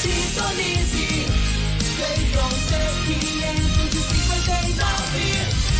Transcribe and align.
Sintonize. 0.00 1.08
Feitron 1.96 2.52
C559. 2.68 5.16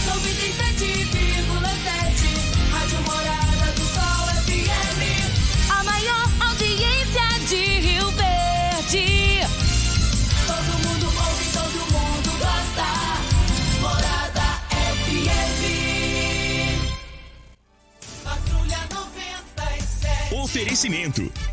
97,7. 0.06 2.28
Rádio 2.72 3.00
Morada 3.02 3.68
do 3.76 3.84
Sol 3.94 4.26
FM. 4.44 5.00
A 5.70 5.72
maior 5.84 6.26
audiência 6.48 7.26
de 7.48 7.62
Rio 7.78 8.06
Verde. 8.10 9.06
Todo 10.46 10.72
mundo 10.88 11.06
ouve, 11.06 11.46
todo 11.52 11.78
mundo 11.92 12.30
gosta. 12.40 12.88
Morada 13.80 14.48
FM. 14.98 15.62
Patrulha 18.24 18.80
97. 18.90 20.34
Oferecimento. 20.34 21.30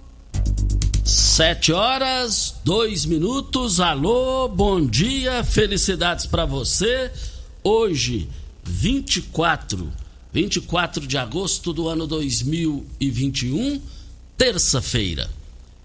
Sete 1.11 1.73
horas, 1.73 2.55
dois 2.63 3.05
minutos. 3.05 3.81
Alô, 3.81 4.47
bom 4.47 4.85
dia, 4.85 5.43
felicidades 5.43 6.25
para 6.25 6.45
você. 6.45 7.11
Hoje, 7.61 8.29
24, 8.63 9.91
24 10.31 11.05
de 11.05 11.17
agosto 11.17 11.73
do 11.73 11.89
ano 11.89 12.07
2021, 12.07 13.81
terça-feira. 14.37 15.29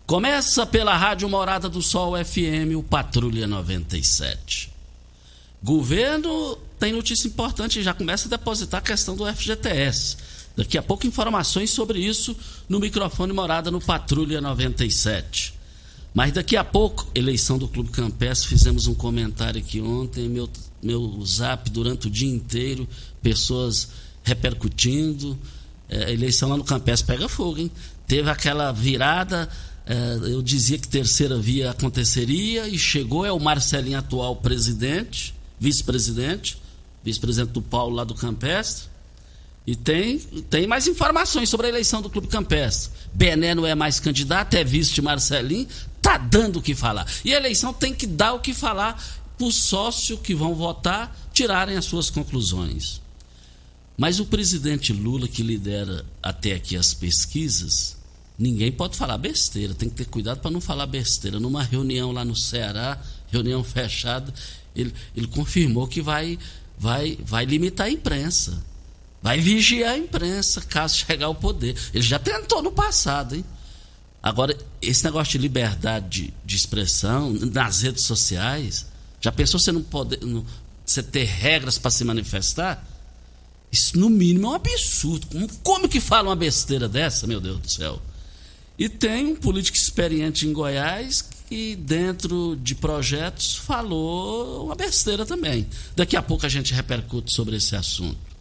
Começa 0.07 0.65
pela 0.65 0.97
Rádio 0.97 1.29
Morada 1.29 1.69
do 1.69 1.83
Sol 1.83 2.13
FM, 2.25 2.77
o 2.77 2.83
Patrulha 2.85 3.49
97. 3.49 4.71
Governo 5.61 6.57
tem 6.79 6.93
notícia 6.93 7.27
importante 7.27 7.83
já 7.83 7.93
começa 7.93 8.29
a 8.29 8.31
depositar 8.31 8.79
a 8.79 8.85
questão 8.85 9.17
do 9.17 9.27
FGTS. 9.27 10.36
Daqui 10.57 10.79
a 10.79 10.83
pouco 10.83 11.07
informações 11.07 11.71
sobre 11.71 11.99
isso 11.99 12.35
no 12.69 12.81
microfone 12.81 13.33
Morada 13.33 13.71
no 13.71 13.81
Patrulha 13.81 14.41
97. 14.41 15.55
Mas 16.15 16.33
daqui 16.33 16.57
a 16.57 16.65
pouco, 16.65 17.07
eleição 17.15 17.59
do 17.59 17.69
Clube 17.69 17.91
Campestre, 17.91 18.49
fizemos 18.49 18.87
um 18.87 18.95
comentário 18.95 19.61
aqui 19.61 19.83
ontem, 19.83 20.31
meu, 20.31 20.49
meu 20.83 21.23
zap 21.27 21.69
durante 21.69 22.07
o 22.07 22.11
dia 22.11 22.31
inteiro, 22.31 22.89
pessoas 23.23 23.91
repercutindo. 24.25 25.39
É, 25.91 26.11
eleição 26.11 26.49
lá 26.49 26.57
no 26.57 26.65
Campestre 26.65 27.07
pega 27.07 27.29
fogo, 27.29 27.59
hein? 27.59 27.71
Teve 28.07 28.31
aquela 28.31 28.73
virada, 28.73 29.47
é, 29.85 30.19
eu 30.23 30.41
dizia 30.41 30.79
que 30.79 30.89
terceira 30.89 31.39
via 31.39 31.71
aconteceria 31.71 32.67
e 32.67 32.79
chegou, 32.79 33.27
é 33.27 33.31
o 33.31 33.39
Marcelinho 33.39 33.99
atual 33.99 34.37
presidente, 34.37 35.35
vice-presidente, 35.61 36.57
vice-presidente 37.05 37.53
do 37.53 37.61
Paulo 37.61 37.95
lá 37.95 38.05
do 38.05 38.15
Campestre. 38.15 38.96
E 39.67 39.75
tem, 39.75 40.19
tem 40.49 40.67
mais 40.67 40.87
informações 40.87 41.49
sobre 41.49 41.67
a 41.67 41.71
eleição 41.71 42.01
do 42.01 42.09
Clube 42.09 42.29
Campestre. 42.29 42.93
Bené 43.13 43.55
não 43.55 43.67
é 43.67 43.75
mais 43.75 43.99
candidato, 43.99 44.55
é 44.55 44.63
vice 44.63 44.95
de 44.95 45.03
Marcelinho, 45.03 45.67
tá 46.01 46.17
dando 46.17 46.61
o 46.61 46.63
que 46.63 46.75
falar. 46.75 47.05
E 47.25 47.35
a 47.35 47.37
eleição 47.37 47.73
tem 47.73 47.93
que 47.93 48.07
dar 48.07 48.35
o 48.35 48.41
que 48.41 48.55
falar 48.55 49.03
para 49.37 49.47
os 49.47 49.57
sócios 49.57 50.21
que 50.21 50.35
vão 50.35 50.55
votar 50.55 51.15
tirarem 51.33 51.77
as 51.77 51.85
suas 51.85 52.09
conclusões. 52.09 53.01
Mas 53.97 54.21
o 54.21 54.27
presidente 54.27 54.93
Lula, 54.93 55.27
que 55.27 55.43
lidera 55.43 56.05
até 56.23 56.53
aqui 56.53 56.77
as 56.77 56.95
pesquisas, 56.95 57.97
ninguém 58.39 58.71
pode 58.71 58.97
falar 58.97 59.19
besteira, 59.19 59.75
tem 59.75 59.89
que 59.89 59.97
ter 59.97 60.07
cuidado 60.07 60.41
para 60.41 60.51
não 60.51 60.61
falar 60.61 60.87
besteira. 60.87 61.41
Numa 61.41 61.63
reunião 61.63 62.13
lá 62.13 62.25
no 62.25 62.37
Ceará, 62.37 63.01
reunião 63.29 63.65
fechada, 63.65 64.33
ele, 64.77 64.95
ele 65.17 65.27
confirmou 65.27 65.89
que 65.89 66.01
vai, 66.01 66.39
vai, 66.79 67.19
vai 67.25 67.45
limitar 67.47 67.87
a 67.87 67.91
imprensa. 67.91 68.63
Vai 69.23 69.41
vigiar 69.41 69.95
a 69.95 69.99
imprensa 69.99 70.61
caso 70.61 70.99
chegar 70.99 71.27
ao 71.27 71.35
poder. 71.35 71.77
Ele 71.93 72.05
já 72.05 72.19
tentou 72.19 72.63
no 72.63 72.73
passado, 72.73 73.35
hein? 73.35 73.45
Agora, 74.23 74.57
esse 74.83 75.05
negócio 75.05 75.33
de 75.33 75.39
liberdade 75.39 76.09
de, 76.09 76.35
de 76.45 76.57
expressão 76.57 77.33
nas 77.33 77.83
redes 77.83 78.05
sociais, 78.05 78.87
já 79.21 79.31
pensou 79.31 79.61
você 79.61 79.71
não 79.71 79.83
poder, 79.83 80.19
não, 80.25 80.45
você 80.85 81.03
ter 81.03 81.25
regras 81.25 81.79
para 81.79 81.91
se 81.91 82.05
manifestar? 82.05 82.85
Isso, 83.71 83.99
no 83.99 84.09
mínimo, 84.09 84.47
é 84.47 84.51
um 84.51 84.55
absurdo. 84.55 85.27
Como, 85.27 85.49
como 85.63 85.89
que 85.89 86.01
fala 86.01 86.29
uma 86.29 86.37
besteira 86.37 86.89
dessa, 86.89 87.27
meu 87.27 87.41
Deus 87.41 87.59
do 87.59 87.71
céu? 87.71 88.01
E 88.79 88.89
tem 88.89 89.27
um 89.27 89.37
político 89.37 89.77
experiente 89.77 90.47
em 90.47 90.53
Goiás 90.53 91.23
que, 91.49 91.77
dentro 91.77 92.57
de 92.57 92.75
projetos, 92.75 93.57
falou 93.57 94.67
uma 94.67 94.75
besteira 94.75 95.25
também. 95.25 95.67
Daqui 95.95 96.17
a 96.17 96.23
pouco 96.23 96.45
a 96.45 96.49
gente 96.49 96.75
repercute 96.75 97.33
sobre 97.33 97.57
esse 97.57 97.75
assunto. 97.75 98.36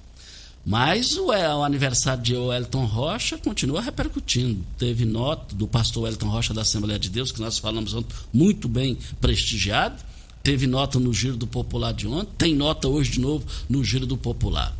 Mas 0.65 1.15
o, 1.15 1.31
é, 1.31 1.53
o 1.53 1.63
aniversário 1.63 2.23
de 2.23 2.35
Wellington 2.35 2.85
Rocha 2.85 3.37
continua 3.37 3.81
repercutindo. 3.81 4.65
Teve 4.79 5.05
nota 5.05 5.53
do 5.53 5.67
pastor 5.67 6.03
Wellington 6.03 6.27
Rocha 6.27 6.53
da 6.55 6.63
Assembleia 6.63 6.97
de 6.97 7.09
Deus, 7.09 7.31
que 7.31 7.39
nós 7.39 7.59
falamos 7.59 7.93
ontem, 7.93 8.15
muito 8.33 8.67
bem 8.67 8.97
prestigiado. 9.21 10.03
Teve 10.41 10.65
nota 10.65 10.99
no 10.99 11.13
Giro 11.13 11.37
do 11.37 11.45
Popular 11.45 11.93
de 11.93 12.07
ontem, 12.07 12.31
tem 12.37 12.55
nota 12.55 12.87
hoje 12.87 13.11
de 13.11 13.19
novo 13.19 13.45
no 13.69 13.83
Giro 13.83 14.07
do 14.07 14.17
Popular. 14.17 14.75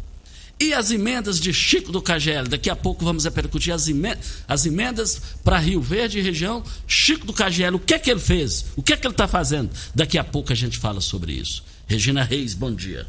E 0.60 0.74
as 0.74 0.90
emendas 0.90 1.40
de 1.40 1.54
Chico 1.54 1.92
do 1.92 2.02
KGL? 2.02 2.48
Daqui 2.48 2.70
a 2.70 2.76
pouco 2.76 3.04
vamos 3.04 3.26
repercutir 3.26 3.74
as 3.74 3.88
emendas, 3.88 4.44
as 4.48 4.66
emendas 4.66 5.22
para 5.44 5.60
Rio 5.60 5.82
Verde 5.82 6.18
e 6.18 6.22
região. 6.22 6.64
Chico 6.88 7.26
do 7.26 7.34
KGL, 7.34 7.76
o 7.76 7.80
que 7.80 7.94
é 7.94 8.00
que 8.00 8.10
ele 8.10 8.20
fez? 8.20 8.68
O 8.76 8.82
que 8.82 8.94
é 8.94 8.98
que 8.98 9.06
ele 9.06 9.14
está 9.14 9.28
fazendo? 9.28 9.70
Daqui 9.94 10.18
a 10.18 10.24
pouco 10.24 10.54
a 10.54 10.56
gente 10.56 10.78
fala 10.80 11.02
sobre 11.02 11.34
isso. 11.34 11.64
Regina 11.88 12.24
Reis, 12.24 12.54
bom 12.54 12.74
dia. 12.74 13.06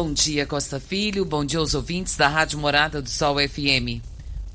Bom 0.00 0.12
dia, 0.12 0.46
Costa 0.46 0.78
Filho. 0.78 1.24
Bom 1.24 1.44
dia 1.44 1.58
aos 1.58 1.74
ouvintes 1.74 2.16
da 2.16 2.28
Rádio 2.28 2.56
Morada 2.56 3.02
do 3.02 3.10
Sol 3.10 3.34
FM. 3.36 4.00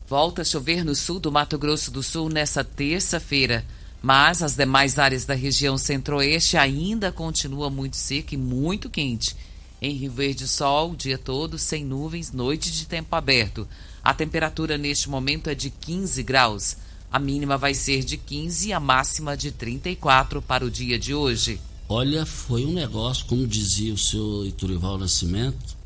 Volta 0.08 0.42
a 0.42 0.46
chover 0.46 0.86
no 0.86 0.96
sul 0.96 1.20
do 1.20 1.34
Mato 1.34 1.58
Grosso 1.58 1.92
do 1.92 2.02
Sul 2.02 2.30
nesta 2.30 2.64
terça-feira, 2.64 3.66
mas 4.02 4.42
as 4.42 4.56
demais 4.56 4.98
áreas 4.98 5.26
da 5.26 5.34
região 5.34 5.78
centro-oeste 5.78 6.56
ainda 6.56 7.12
continua 7.12 7.70
muito 7.70 7.98
seca 7.98 8.36
e 8.36 8.38
muito 8.38 8.90
quente. 8.90 9.36
Em 9.82 9.94
Rio 9.94 10.14
Verde, 10.14 10.48
sol 10.48 10.92
o 10.92 10.96
dia 10.96 11.18
todo, 11.18 11.60
sem 11.60 11.84
nuvens, 11.84 12.32
noite 12.32 12.72
de 12.72 12.86
tempo 12.86 13.14
aberto. 13.14 13.68
A 14.02 14.14
temperatura 14.14 14.78
neste 14.78 15.10
momento 15.10 15.50
é 15.50 15.54
de 15.54 15.70
15 15.70 16.24
graus. 16.24 16.78
A 17.12 17.20
mínima 17.20 17.58
vai 17.58 17.74
ser 17.74 18.02
de 18.06 18.16
15 18.16 18.70
e 18.70 18.72
a 18.72 18.80
máxima 18.80 19.36
de 19.36 19.52
34 19.52 20.42
para 20.42 20.64
o 20.64 20.72
dia 20.72 20.98
de 20.98 21.14
hoje. 21.14 21.60
Olha, 21.96 22.26
foi 22.26 22.66
um 22.66 22.74
negócio, 22.74 23.24
como 23.28 23.46
dizia 23.46 23.94
o 23.94 23.98
senhor 24.00 24.48
Iturival 24.48 24.98
Nascimento, 24.98 25.78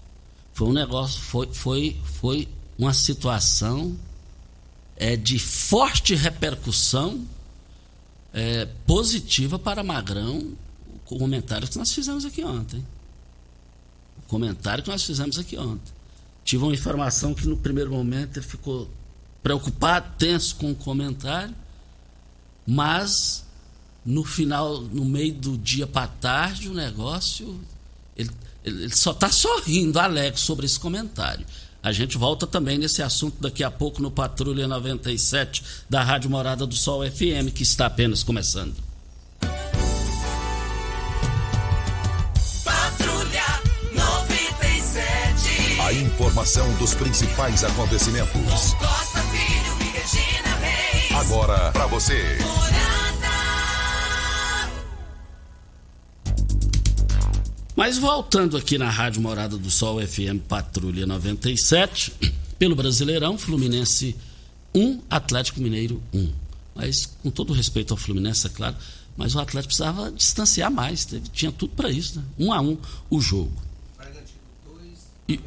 foi 0.53 0.69
um 0.69 0.71
negócio, 0.71 1.19
foi, 1.19 1.49
foi, 1.51 1.99
foi 2.01 2.47
uma 2.79 2.93
situação 2.93 3.93
é, 4.95 5.17
de 5.17 5.37
forte 5.37 6.15
repercussão 6.15 7.27
é, 8.33 8.65
positiva 8.85 9.59
para 9.59 9.83
Magrão, 9.83 10.53
o 10.95 10.99
comentário 10.99 11.67
que 11.67 11.77
nós 11.77 11.91
fizemos 11.91 12.23
aqui 12.23 12.41
ontem. 12.41 12.87
O 14.19 14.21
comentário 14.29 14.85
que 14.85 14.89
nós 14.89 15.03
fizemos 15.03 15.37
aqui 15.37 15.57
ontem. 15.57 15.91
Tive 16.41 16.63
uma 16.63 16.73
informação 16.73 17.33
que 17.33 17.45
no 17.45 17.57
primeiro 17.57 17.91
momento 17.91 18.37
ele 18.37 18.47
ficou 18.47 18.89
preocupado, 19.43 20.15
tenso 20.17 20.55
com 20.55 20.71
o 20.71 20.75
comentário, 20.75 21.53
mas 22.65 23.45
no 24.07 24.23
final, 24.23 24.79
no 24.79 25.03
meio 25.03 25.33
do 25.33 25.57
dia 25.57 25.85
para 25.85 26.07
tarde, 26.07 26.69
o 26.69 26.73
negócio. 26.73 27.59
Ele, 28.15 28.31
ele 28.63 28.95
só 28.95 29.11
está 29.11 29.29
sorrindo, 29.29 29.99
alegre 29.99 30.39
sobre 30.39 30.65
esse 30.65 30.79
comentário. 30.79 31.45
A 31.83 31.91
gente 31.91 32.17
volta 32.17 32.47
também 32.47 32.77
nesse 32.77 33.03
assunto 33.03 33.35
daqui 33.41 33.65
a 33.65 33.69
pouco 33.69 34.01
no 34.01 34.09
Patrulha 34.09 34.65
97 34.65 35.61
da 35.89 36.03
Rádio 36.03 36.29
Morada 36.29 36.65
do 36.65 36.73
Sol 36.73 37.03
FM, 37.03 37.51
que 37.53 37.63
está 37.63 37.87
apenas 37.87 38.23
começando. 38.23 38.75
Patrulha 42.63 43.61
97. 43.93 45.81
A 45.81 45.91
informação 45.91 46.73
dos 46.77 46.93
principais 46.95 47.61
acontecimentos. 47.65 48.73
Costa 48.73 49.19
Filho 49.23 49.75
e 49.81 49.83
Regina 49.97 50.55
Reis. 50.61 51.11
Agora 51.11 51.71
para 51.73 51.87
você. 51.87 52.37
Mas 57.87 57.97
voltando 57.97 58.57
aqui 58.57 58.77
na 58.77 58.89
Rádio 58.89 59.21
Morada 59.21 59.57
do 59.57 59.71
Sol 59.71 60.05
FM 60.05 60.41
Patrulha 60.45 61.07
97, 61.07 62.11
pelo 62.59 62.75
Brasileirão, 62.75 63.37
Fluminense 63.37 64.13
1, 64.75 65.03
Atlético 65.09 65.61
Mineiro 65.61 66.03
1. 66.13 66.29
Mas 66.75 67.05
com 67.23 67.31
todo 67.31 67.53
respeito 67.53 67.93
ao 67.93 67.97
Fluminense, 67.97 68.45
é 68.45 68.49
claro, 68.49 68.75
mas 69.15 69.35
o 69.35 69.39
Atlético 69.39 69.69
precisava 69.69 70.11
distanciar 70.11 70.69
mais, 70.69 71.05
teve, 71.05 71.29
tinha 71.29 71.49
tudo 71.49 71.75
para 71.77 71.89
isso, 71.89 72.19
né? 72.19 72.25
1 72.37 72.51
a 72.51 72.59
1 72.59 72.77
o 73.09 73.21
jogo. 73.21 73.53
E, 75.29 75.39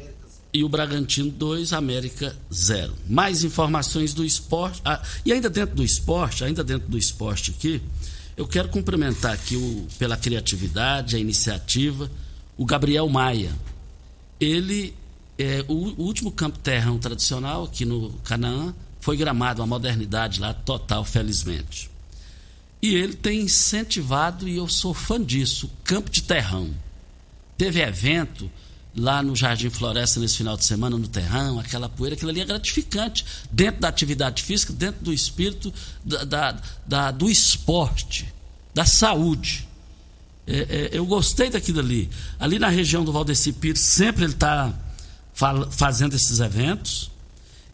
e 0.51 0.63
o 0.63 0.67
Bragantino 0.67 1.29
2, 1.29 1.73
América 1.73 2.35
0. 2.51 2.95
Mais 3.07 3.43
informações 3.43 4.15
do 4.15 4.25
esporte. 4.25 4.81
Ah, 4.83 4.99
e 5.23 5.31
ainda 5.31 5.47
dentro 5.47 5.75
do 5.75 5.83
esporte, 5.83 6.43
ainda 6.43 6.63
dentro 6.63 6.89
do 6.89 6.97
esporte 6.97 7.51
aqui, 7.51 7.79
eu 8.35 8.47
quero 8.47 8.67
cumprimentar 8.69 9.31
aqui 9.31 9.55
o, 9.55 9.87
pela 9.99 10.17
criatividade, 10.17 11.15
a 11.15 11.19
iniciativa, 11.19 12.09
o 12.61 12.65
Gabriel 12.65 13.09
Maia. 13.09 13.51
Ele 14.39 14.93
é 15.35 15.65
o, 15.67 15.73
o 15.73 16.03
último 16.03 16.31
campo 16.31 16.59
terrão 16.59 16.99
tradicional 16.99 17.63
aqui 17.63 17.85
no 17.85 18.11
Canaã 18.23 18.71
foi 18.99 19.17
gramado, 19.17 19.63
uma 19.63 19.67
modernidade 19.67 20.39
lá 20.39 20.53
total, 20.53 21.03
felizmente. 21.03 21.89
E 22.79 22.93
ele 22.93 23.15
tem 23.15 23.41
incentivado, 23.41 24.47
e 24.47 24.57
eu 24.57 24.67
sou 24.67 24.93
fã 24.93 25.19
disso, 25.19 25.71
campo 25.83 26.11
de 26.11 26.21
terrão. 26.21 26.69
Teve 27.57 27.81
evento 27.81 28.51
lá 28.95 29.23
no 29.23 29.35
Jardim 29.35 29.71
Floresta 29.71 30.19
nesse 30.19 30.37
final 30.37 30.55
de 30.55 30.63
semana, 30.63 30.99
no 30.99 31.07
terrão, 31.07 31.59
aquela 31.59 31.89
poeira, 31.89 32.15
aquilo 32.15 32.29
ali 32.29 32.41
é 32.41 32.45
gratificante, 32.45 33.25
dentro 33.51 33.81
da 33.81 33.87
atividade 33.87 34.43
física, 34.43 34.71
dentro 34.71 35.03
do 35.03 35.11
espírito 35.11 35.73
da, 36.05 36.23
da, 36.25 36.61
da 36.85 37.09
do 37.09 37.27
esporte, 37.27 38.31
da 38.71 38.85
saúde. 38.85 39.67
É, 40.45 40.59
é, 40.59 40.89
eu 40.93 41.05
gostei 41.05 41.49
daquilo 41.49 41.79
ali. 41.79 42.09
Ali 42.39 42.59
na 42.59 42.69
região 42.69 43.03
do 43.03 43.11
Valdeci 43.11 43.53
Pires, 43.53 43.81
sempre 43.81 44.25
ele 44.25 44.33
está 44.33 44.73
fazendo 45.71 46.15
esses 46.15 46.39
eventos. 46.39 47.11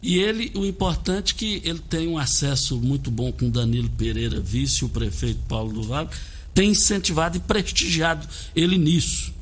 E 0.02 0.18
ele, 0.19 0.52
o 0.56 0.66
importante 0.66 1.34
é 1.34 1.38
que 1.38 1.62
ele 1.64 1.80
tem 1.80 2.08
um 2.08 2.18
acesso 2.18 2.78
muito 2.78 3.10
bom 3.10 3.31
com 3.31 3.50
Danilo 3.50 3.90
Pereira, 3.90 4.40
vice 4.40 4.86
o 4.86 4.90
prefeito 4.90 5.40
Paulo 5.48 5.74
do 5.74 5.84
Vale, 5.84 6.10
tem 6.54 6.69
incentivado 6.69 7.38
e 7.38 7.40
prestigiado 7.40 8.28
ele 8.56 8.78
nisso. 8.78 9.34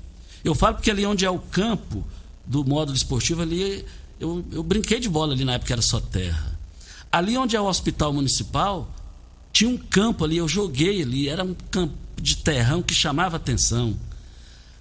Eu 0.43 0.55
falo 0.55 0.75
porque 0.75 0.91
ali 0.91 1.05
onde 1.05 1.25
é 1.25 1.29
o 1.29 1.39
campo 1.39 2.05
do 2.45 2.63
módulo 2.63 2.95
esportivo, 2.95 3.41
ali 3.41 3.85
eu, 4.19 4.45
eu 4.51 4.63
brinquei 4.63 4.99
de 4.99 5.09
bola 5.09 5.33
ali 5.33 5.43
na 5.43 5.53
época 5.53 5.73
era 5.73 5.81
só 5.81 5.99
terra. 5.99 6.57
Ali 7.11 7.37
onde 7.37 7.55
é 7.55 7.61
o 7.61 7.65
hospital 7.65 8.13
municipal, 8.13 8.93
tinha 9.51 9.69
um 9.69 9.77
campo 9.77 10.23
ali, 10.23 10.37
eu 10.37 10.47
joguei 10.47 11.01
ali, 11.01 11.27
era 11.27 11.43
um 11.43 11.55
campo 11.71 11.93
de 12.21 12.37
terrão 12.37 12.81
que 12.81 12.93
chamava 12.93 13.37
atenção. 13.37 13.95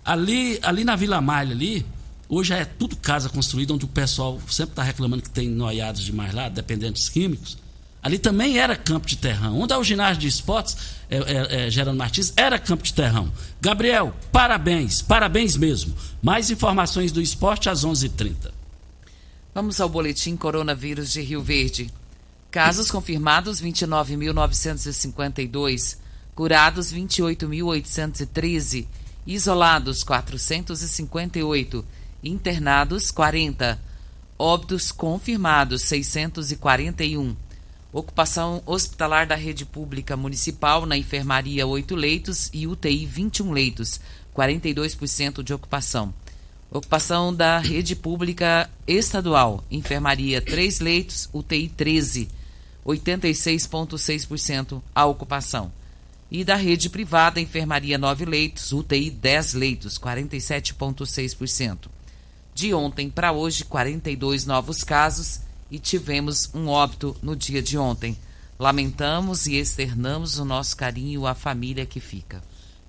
Ali, 0.05 0.59
ali 0.63 0.85
na 0.85 0.97
Vila 0.97 1.21
Malha 1.21 1.53
ali, 1.53 1.87
hoje 2.29 2.53
é 2.53 2.65
tudo 2.65 2.97
casa 2.97 3.29
construída, 3.29 3.73
onde 3.73 3.85
o 3.85 3.89
pessoal 3.89 4.41
sempre 4.49 4.73
está 4.73 4.83
reclamando 4.83 5.23
que 5.23 5.31
tem 5.31 5.49
noiados 5.49 6.03
demais 6.03 6.35
lá, 6.35 6.49
dependentes 6.49 7.09
químicos. 7.09 7.57
Ali 8.03 8.19
também 8.19 8.59
era 8.59 8.77
campo 8.77 9.07
de 9.07 9.17
terrão. 9.17 9.59
Onde 9.59 9.73
é 9.73 9.79
o 9.79 9.83
ginásio 9.83 10.21
de 10.21 10.29
esportes, 10.29 10.77
é, 11.09 11.17
é, 11.17 11.67
é, 11.67 11.71
Gerando 11.71 11.97
Martins, 11.97 12.35
era 12.37 12.59
campo 12.59 12.83
de 12.83 12.93
terrão. 12.93 13.33
Gabriel, 13.63 14.15
parabéns, 14.31 15.01
parabéns 15.01 15.57
mesmo. 15.57 15.95
Mais 16.23 16.51
informações 16.51 17.13
do 17.13 17.23
esporte 17.23 17.71
às 17.71 17.83
11:30. 17.83 18.05
h 18.05 18.17
30 18.17 18.65
Vamos 19.55 19.81
ao 19.81 19.89
boletim 19.89 20.37
coronavírus 20.37 21.11
de 21.13 21.23
Rio 21.23 21.41
Verde. 21.41 21.89
Casos 22.51 22.91
confirmados 22.91 23.63
29.952, 23.63 25.97
curados 26.35 26.93
28.813, 26.93 28.87
isolados 29.27 30.03
458, 30.03 31.85
internados 32.23 33.11
40, 33.11 33.81
óbitos 34.39 34.91
confirmados 34.91 35.83
641. 35.83 37.37
Ocupação 37.93 38.63
hospitalar 38.67 39.27
da 39.27 39.37
rede 39.37 39.65
pública 39.65 40.17
municipal 40.17 40.85
na 40.85 40.97
enfermaria 40.97 41.65
8 41.65 41.95
leitos 41.95 42.51
e 42.53 42.67
UTI 42.67 43.07
21 43.07 43.53
leitos, 43.53 44.01
42% 44.35 45.45
de 45.45 45.55
ocupação. 45.55 46.13
Ocupação 46.73 47.33
da 47.33 47.59
rede 47.59 47.95
pública 47.95 48.69
estadual, 48.85 49.63
enfermaria 49.71 50.43
3 50.43 50.81
leitos, 50.81 51.29
UTI 51.33 51.69
13, 51.69 52.29
86,6% 52.85 54.83
a 54.93 55.07
ocupação. 55.07 55.71
E 56.35 56.43
da 56.43 56.57
rede 56.57 56.91
privada, 56.91 57.41
enfermaria 57.41 57.97
9 57.97 58.25
leitos, 58.25 58.73
UTI 58.73 59.09
10 59.09 59.55
leitos, 59.55 60.01
47,6%. 60.01 61.87
De 62.53 62.75
ontem 62.75 63.09
para 63.09 63.31
hoje, 63.31 63.65
42 63.65 64.45
novos 64.45 64.83
casos 64.83 65.43
e 65.71 65.79
tivemos 65.79 66.51
um 66.53 66.67
óbito 66.67 67.17
no 67.23 67.37
dia 67.37 67.63
de 67.63 67.79
ontem. 67.79 68.19
Lamentamos 68.59 69.47
e 69.47 69.55
externamos 69.55 70.37
o 70.37 70.45
nosso 70.45 70.77
carinho 70.77 71.25
à 71.25 71.37
família 71.37 71.87
que 71.87 72.01
fica. 72.01 72.43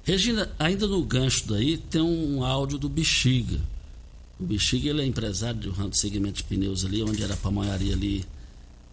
Regina, 0.04 0.52
ainda 0.58 0.88
no 0.88 1.04
gancho 1.04 1.48
daí, 1.48 1.78
tem 1.78 2.02
um 2.02 2.44
áudio 2.44 2.80
do 2.80 2.90
Bexiga. 2.90 3.62
O 4.40 4.44
Bexiga 4.44 4.90
ele 4.90 5.04
é 5.04 5.06
empresário 5.06 5.72
do 5.72 5.96
segmento 5.96 6.38
de 6.38 6.46
pneus 6.46 6.84
ali, 6.84 7.04
onde 7.04 7.22
era 7.22 7.36
a 7.36 7.38
pamonharia 7.38 7.94
ali, 7.94 8.26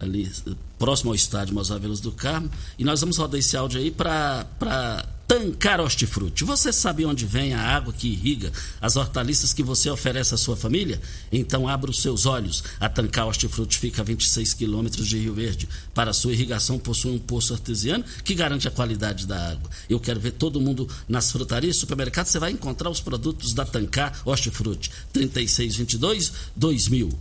ali 0.02 0.30
próximo 0.78 1.10
ao 1.10 1.14
estádio 1.14 1.54
Mosavelos 1.54 2.00
do 2.00 2.10
Carmo. 2.10 2.50
E 2.78 2.84
nós 2.84 3.00
vamos 3.00 3.16
rodar 3.16 3.38
esse 3.38 3.56
áudio 3.56 3.80
aí 3.80 3.90
para 3.90 5.06
Tancar 5.28 5.80
Hortifruti. 5.80 6.44
Você 6.44 6.72
sabe 6.72 7.06
onde 7.06 7.24
vem 7.24 7.54
a 7.54 7.60
água 7.60 7.92
que 7.92 8.08
irriga 8.08 8.52
as 8.80 8.96
hortaliças 8.96 9.52
que 9.52 9.62
você 9.62 9.88
oferece 9.88 10.34
à 10.34 10.36
sua 10.36 10.56
família? 10.56 11.00
Então 11.30 11.68
abra 11.68 11.90
os 11.90 12.02
seus 12.02 12.26
olhos. 12.26 12.64
A 12.80 12.88
Tancar 12.88 13.28
Hortifruti 13.28 13.78
fica 13.78 14.02
a 14.02 14.04
26 14.04 14.54
quilômetros 14.54 15.06
de 15.06 15.18
Rio 15.18 15.34
Verde. 15.34 15.68
Para 15.94 16.12
sua 16.12 16.32
irrigação 16.32 16.78
possui 16.78 17.12
um 17.12 17.18
poço 17.18 17.54
artesiano 17.54 18.04
que 18.24 18.34
garante 18.34 18.66
a 18.66 18.70
qualidade 18.70 19.26
da 19.26 19.52
água. 19.52 19.70
Eu 19.88 20.00
quero 20.00 20.18
ver 20.18 20.32
todo 20.32 20.60
mundo 20.60 20.88
nas 21.08 21.30
frutarias 21.30 21.76
supermercados. 21.76 22.32
Você 22.32 22.38
vai 22.38 22.50
encontrar 22.50 22.90
os 22.90 23.00
produtos 23.00 23.54
da 23.54 23.64
Tancar 23.64 24.20
Hortifruti. 24.24 24.90
3622 25.12 26.32
2000. 26.56 27.18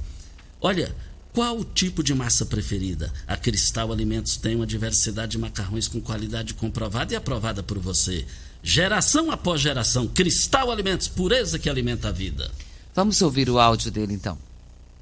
Olha, 0.59 0.93
qual 1.33 1.57
o 1.57 1.63
tipo 1.63 2.03
de 2.03 2.13
massa 2.13 2.45
preferida? 2.45 3.11
A 3.25 3.37
Cristal 3.37 3.91
Alimentos 3.91 4.35
tem 4.35 4.55
uma 4.55 4.67
diversidade 4.67 5.31
de 5.31 5.37
macarrões 5.37 5.87
com 5.87 6.01
qualidade 6.01 6.53
comprovada 6.53 7.13
e 7.13 7.15
aprovada 7.15 7.63
por 7.63 7.79
você. 7.79 8.25
Geração 8.61 9.31
após 9.31 9.61
geração, 9.61 10.07
Cristal 10.07 10.69
Alimentos, 10.69 11.07
pureza 11.07 11.57
que 11.57 11.69
alimenta 11.69 12.09
a 12.09 12.11
vida. 12.11 12.51
Vamos 12.93 13.21
ouvir 13.21 13.49
o 13.49 13.59
áudio 13.59 13.89
dele 13.89 14.13
então. 14.13 14.37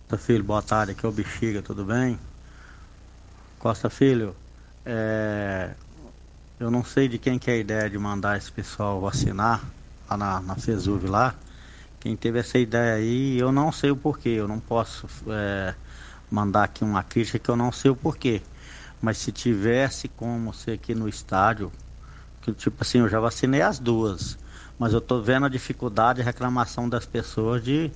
Costa 0.07 0.24
Filho, 0.24 0.43
boa 0.43 0.62
tarde, 0.62 0.91
aqui 0.91 1.03
é 1.03 1.09
o 1.09 1.12
Bexiga, 1.12 1.63
tudo 1.63 1.83
bem? 1.83 2.19
Costa 3.57 3.89
Filho, 3.89 4.36
é... 4.86 5.71
eu 6.59 6.69
não 6.69 6.86
sei 6.86 7.07
de 7.07 7.17
quem 7.17 7.39
que 7.39 7.50
é 7.50 7.55
a 7.55 7.57
ideia 7.57 7.89
de 7.89 7.98
mandar 7.98 8.38
esse 8.38 8.51
pessoal 8.51 9.01
vacinar 9.01 9.67
lá 10.07 10.15
na, 10.15 10.39
na 10.41 10.55
FESUV 10.55 11.07
lá. 11.07 11.36
Quem 12.00 12.15
teve 12.15 12.39
essa 12.39 12.59
ideia 12.59 12.93
aí, 12.93 13.38
eu 13.38 13.51
não 13.51 13.71
sei 13.71 13.89
o 13.89 13.95
porquê, 13.95 14.29
eu 14.29 14.48
não 14.48 14.59
posso... 14.59 15.07
É 15.27 15.74
mandar 16.29 16.63
aqui 16.63 16.83
uma 16.83 17.03
crítica 17.03 17.39
que 17.39 17.50
eu 17.50 17.55
não 17.55 17.71
sei 17.71 17.91
o 17.91 17.95
porquê. 17.95 18.41
Mas 19.01 19.17
se 19.17 19.31
tivesse 19.31 20.07
como 20.07 20.53
ser 20.53 20.71
aqui 20.71 20.93
no 20.93 21.07
estádio, 21.07 21.71
que 22.41 22.51
tipo 22.53 22.77
assim, 22.81 23.00
eu 23.00 23.09
já 23.09 23.19
vacinei 23.19 23.62
as 23.62 23.79
duas. 23.79 24.38
Mas 24.77 24.93
eu 24.93 25.01
tô 25.01 25.21
vendo 25.21 25.45
a 25.45 25.50
dificuldade, 25.50 26.21
a 26.21 26.25
reclamação 26.25 26.88
das 26.88 27.05
pessoas 27.05 27.63
de, 27.63 27.91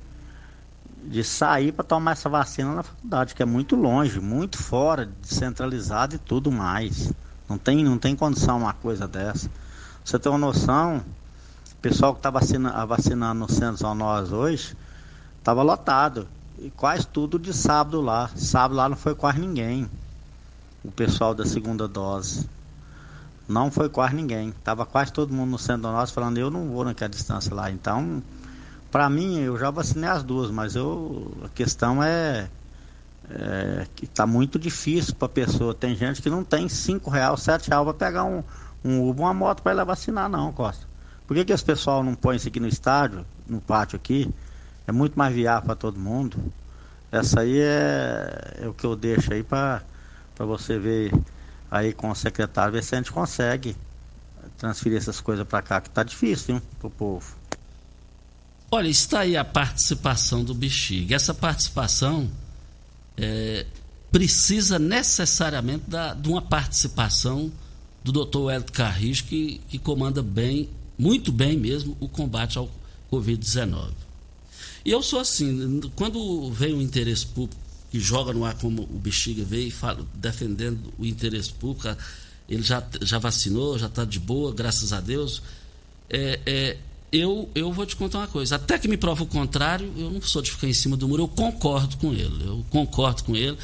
de 1.04 1.24
sair 1.24 1.72
para 1.72 1.84
tomar 1.84 2.12
essa 2.12 2.30
vacina 2.30 2.74
na 2.74 2.84
faculdade, 2.84 3.36
que 3.36 3.44
é 3.44 3.46
muito 3.46 3.76
longe, 3.76 4.20
muito 4.20 4.58
fora, 4.58 5.10
descentralizado 5.22 6.16
e 6.16 6.18
tudo 6.18 6.52
mais. 6.52 7.12
Não 7.48 7.58
tem, 7.58 7.84
não 7.84 7.98
tem 7.98 8.16
condição 8.16 8.58
uma 8.58 8.74
coisa 8.74 9.08
dessa. 9.08 9.50
Você 10.04 10.20
tem 10.20 10.30
uma 10.32 10.38
noção, 10.38 11.04
o 11.72 11.76
pessoal 11.82 12.14
que 12.14 12.20
está 12.20 12.30
vacina, 12.30 12.86
vacinando 12.86 13.40
no 13.40 13.50
centro 13.50 13.94
nós 13.94 14.32
hoje, 14.32 14.76
estava 15.40 15.62
lotado. 15.64 16.28
E 16.64 16.70
quase 16.70 17.06
tudo 17.06 17.38
de 17.38 17.54
sábado 17.54 18.00
lá. 18.00 18.30
Sábado 18.38 18.76
lá 18.76 18.88
não 18.88 18.96
foi 18.96 19.14
quase 19.14 19.38
ninguém. 19.38 19.86
O 20.82 20.90
pessoal 20.90 21.36
da 21.36 21.46
segunda 21.46 21.90
dose. 21.90 22.50
Não 23.50 23.70
foi 23.70 23.90
quase 23.90 24.16
ninguém. 24.16 24.54
Tava 24.64 24.86
quase 24.86 25.12
todo 25.12 25.34
mundo 25.34 25.50
no 25.52 25.60
centro 25.60 25.92
nosso 25.92 26.14
falando, 26.14 26.38
eu 26.38 26.50
não 26.50 26.70
vou 26.70 26.86
naquela 26.86 27.10
distância 27.10 27.54
lá. 27.54 27.70
Então, 27.70 28.24
para 28.90 29.10
mim, 29.10 29.40
eu 29.40 29.60
já 29.60 29.70
vacinei 29.70 30.10
as 30.10 30.24
duas, 30.24 30.52
mas 30.52 30.74
eu 30.74 31.36
a 31.44 31.50
questão 31.50 32.02
é, 32.02 32.50
é 33.30 33.86
que 33.94 34.08
tá 34.08 34.26
muito 34.26 34.58
difícil 34.58 35.16
para 35.16 35.28
pessoa. 35.28 35.74
Tem 35.74 35.94
gente 35.94 36.22
que 36.22 36.30
não 36.30 36.46
tem 36.46 36.70
cinco 36.70 37.10
reais, 37.10 37.42
sete 37.42 37.70
reais 37.70 37.84
para 37.84 37.94
pegar 37.94 38.24
um, 38.24 38.42
um 38.86 39.10
Uber, 39.10 39.26
uma 39.26 39.34
moto 39.34 39.62
para 39.62 39.74
ir 39.74 39.76
lá 39.76 39.84
vacinar, 39.84 40.30
não, 40.30 40.54
Costa. 40.54 40.88
Por 41.28 41.36
que, 41.36 41.44
que 41.44 41.52
esse 41.52 41.66
pessoal 41.66 42.02
não 42.02 42.16
põe 42.16 42.38
isso 42.38 42.48
aqui 42.48 42.62
no 42.62 42.70
estádio, 42.70 43.26
no 43.46 43.60
pátio 43.60 43.98
aqui? 43.98 44.34
É 44.88 44.92
muito 44.92 45.18
mais 45.18 45.34
viável 45.34 45.66
para 45.66 45.76
todo 45.76 46.00
mundo. 46.00 46.38
Essa 47.12 47.42
aí 47.42 47.60
é, 47.60 48.58
é 48.62 48.68
o 48.68 48.74
que 48.74 48.86
eu 48.86 48.96
deixo 48.96 49.34
aí 49.34 49.44
para 49.44 49.84
você 50.40 50.80
ver 50.80 51.14
aí 51.70 51.94
com 51.94 52.10
o 52.10 52.16
secretário, 52.16 52.74
ver 52.74 52.84
se 52.84 52.96
a 52.96 52.98
gente 52.98 53.12
consegue 53.12 53.76
transferir 54.58 54.98
essas 54.98 55.20
coisas 55.22 55.48
para 55.48 55.62
cá, 55.62 55.82
que 55.82 55.90
tá 55.90 56.04
difícil, 56.04 56.56
hein, 56.56 56.62
pro 56.80 56.90
povo. 56.90 57.36
Olha, 58.72 58.88
está 58.88 59.20
aí 59.20 59.38
a 59.38 59.46
participação 59.46 60.44
do 60.44 60.54
Bexiga. 60.54 61.16
Essa 61.16 61.34
participação 61.34 62.30
é, 63.16 63.66
precisa 64.12 64.80
necessariamente 64.80 65.90
da, 65.90 66.14
de 66.14 66.28
uma 66.28 66.42
participação 66.42 67.52
do 68.04 68.12
doutor 68.12 68.52
Hélio 68.52 68.72
Carris, 68.72 69.22
que, 69.22 69.62
que 69.68 69.80
comanda 69.80 70.22
bem, 70.22 70.70
muito 70.98 71.32
bem 71.32 71.58
mesmo, 71.58 71.96
o 72.00 72.10
combate 72.10 72.58
ao 72.58 72.70
Covid-19. 73.12 73.92
E 74.86 74.92
eu 74.92 75.02
sou 75.02 75.20
assim, 75.20 75.82
quando 75.96 76.52
vem 76.52 76.74
o 76.74 76.82
interesse 76.82 77.26
público 77.26 77.64
que 77.94 78.00
joga 78.00 78.34
no 78.34 78.44
ar 78.44 78.56
como 78.56 78.82
o 78.82 78.98
Bexiga 78.98 79.44
veio 79.44 79.72
fala, 79.72 80.04
defendendo 80.16 80.92
o 80.98 81.06
interesse 81.06 81.54
público. 81.54 81.96
Ele 82.50 82.64
já, 82.64 82.84
já 83.04 83.20
vacinou, 83.20 83.78
já 83.78 83.86
está 83.86 84.04
de 84.04 84.20
boa, 84.20 84.52
graças 84.52 84.92
a 84.92 85.00
Deus. 85.00 85.44
É, 86.10 86.40
é, 86.44 86.78
eu, 87.12 87.48
eu 87.54 87.72
vou 87.72 87.86
te 87.86 87.96
contar 87.96 88.18
uma 88.18 88.28
coisa. 88.28 88.56
Até 88.56 88.80
que 88.80 88.88
me 88.88 88.98
prova 88.98 89.22
o 89.22 89.28
contrário, 89.28 89.94
eu 89.96 90.10
não 90.10 90.20
sou 90.24 90.42
de 90.42 90.50
ficar 90.50 90.68
em 90.68 90.74
cima 90.74 90.98
do 90.98 91.08
muro, 91.08 91.22
eu 91.22 91.28
concordo 91.28 91.96
com 91.98 92.12
ele. 92.12 92.44
Eu 92.44 92.66
concordo 92.72 93.24
com 93.24 93.36
ele. 93.36 93.60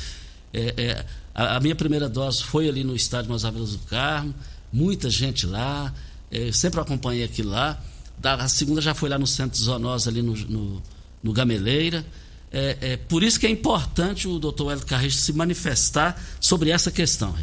É, 0.53 0.75
é 0.77 1.05
a, 1.33 1.55
a, 1.55 1.59
minha 1.59 1.75
primeira 1.75 2.07
dose 2.07 2.43
foi 2.43 2.69
ali 2.69 2.83
no 2.83 2.95
estádio 2.95 3.31
Nós 3.31 3.43
Avelas 3.43 3.71
do 3.71 3.79
Carmo, 3.79 4.35
muita 4.71 5.09
gente 5.09 5.47
lá, 5.47 5.91
é, 6.29 6.51
sempre 6.51 6.79
acompanhei 6.79 7.23
aquilo 7.23 7.49
lá. 7.49 7.81
Da, 8.15 8.35
a 8.35 8.47
segunda 8.47 8.79
já 8.79 8.93
foi 8.93 9.09
lá 9.09 9.17
no 9.17 9.25
Centro 9.25 9.59
Zonosa, 9.59 10.11
ali 10.11 10.21
no, 10.21 10.35
no, 10.35 10.83
no 11.21 11.33
Gameleira. 11.33 12.05
É, 12.51 12.77
é, 12.81 12.97
por 12.97 13.23
isso 13.23 13.39
que 13.39 13.45
é 13.45 13.49
importante 13.49 14.27
o 14.27 14.39
doutor 14.39 14.71
Hélio 14.71 14.85
Carreiro 14.85 15.13
se 15.13 15.31
manifestar 15.33 16.19
sobre 16.39 16.71
essa 16.71 16.91
questão. 16.91 17.35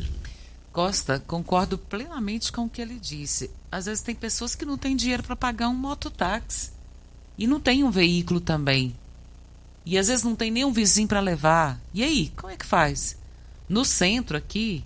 Costa, 0.73 1.23
concordo 1.27 1.79
plenamente 1.79 2.53
com 2.53 2.65
o 2.65 2.69
que 2.69 2.83
ele 2.83 2.99
disse. 2.99 3.51
Às 3.71 3.87
vezes 3.87 4.03
tem 4.03 4.15
pessoas 4.15 4.55
que 4.55 4.65
não 4.65 4.77
têm 4.77 4.97
dinheiro 4.97 5.23
para 5.23 5.37
pagar 5.37 5.69
um 5.69 5.75
mototáxi 5.75 6.71
e 7.39 7.47
não 7.47 7.61
tem 7.61 7.85
um 7.85 7.91
veículo 7.91 8.41
também. 8.41 8.95
E 9.85 9.97
às 9.97 10.09
vezes 10.09 10.25
não 10.25 10.35
tem 10.35 10.51
nem 10.51 10.65
um 10.65 10.73
vizinho 10.73 11.07
para 11.09 11.21
levar. 11.21 11.81
E 11.95 12.03
aí, 12.03 12.33
como 12.37 12.53
é 12.53 12.57
que 12.57 12.67
faz? 12.67 13.17
No 13.69 13.85
centro 13.85 14.37
aqui, 14.37 14.85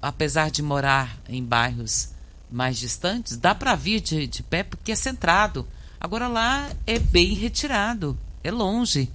apesar 0.00 0.50
de 0.50 0.62
morar 0.62 1.18
em 1.28 1.42
bairros 1.42 2.10
mais 2.50 2.78
distantes, 2.78 3.36
dá 3.36 3.54
para 3.54 3.74
vir 3.74 4.00
de, 4.00 4.26
de 4.26 4.42
pé 4.42 4.62
porque 4.62 4.92
é 4.92 4.94
centrado. 4.96 5.66
Agora 6.02 6.26
lá 6.26 6.68
é 6.84 6.98
bem 6.98 7.32
retirado, 7.32 8.18
é 8.42 8.50
longe 8.50 9.08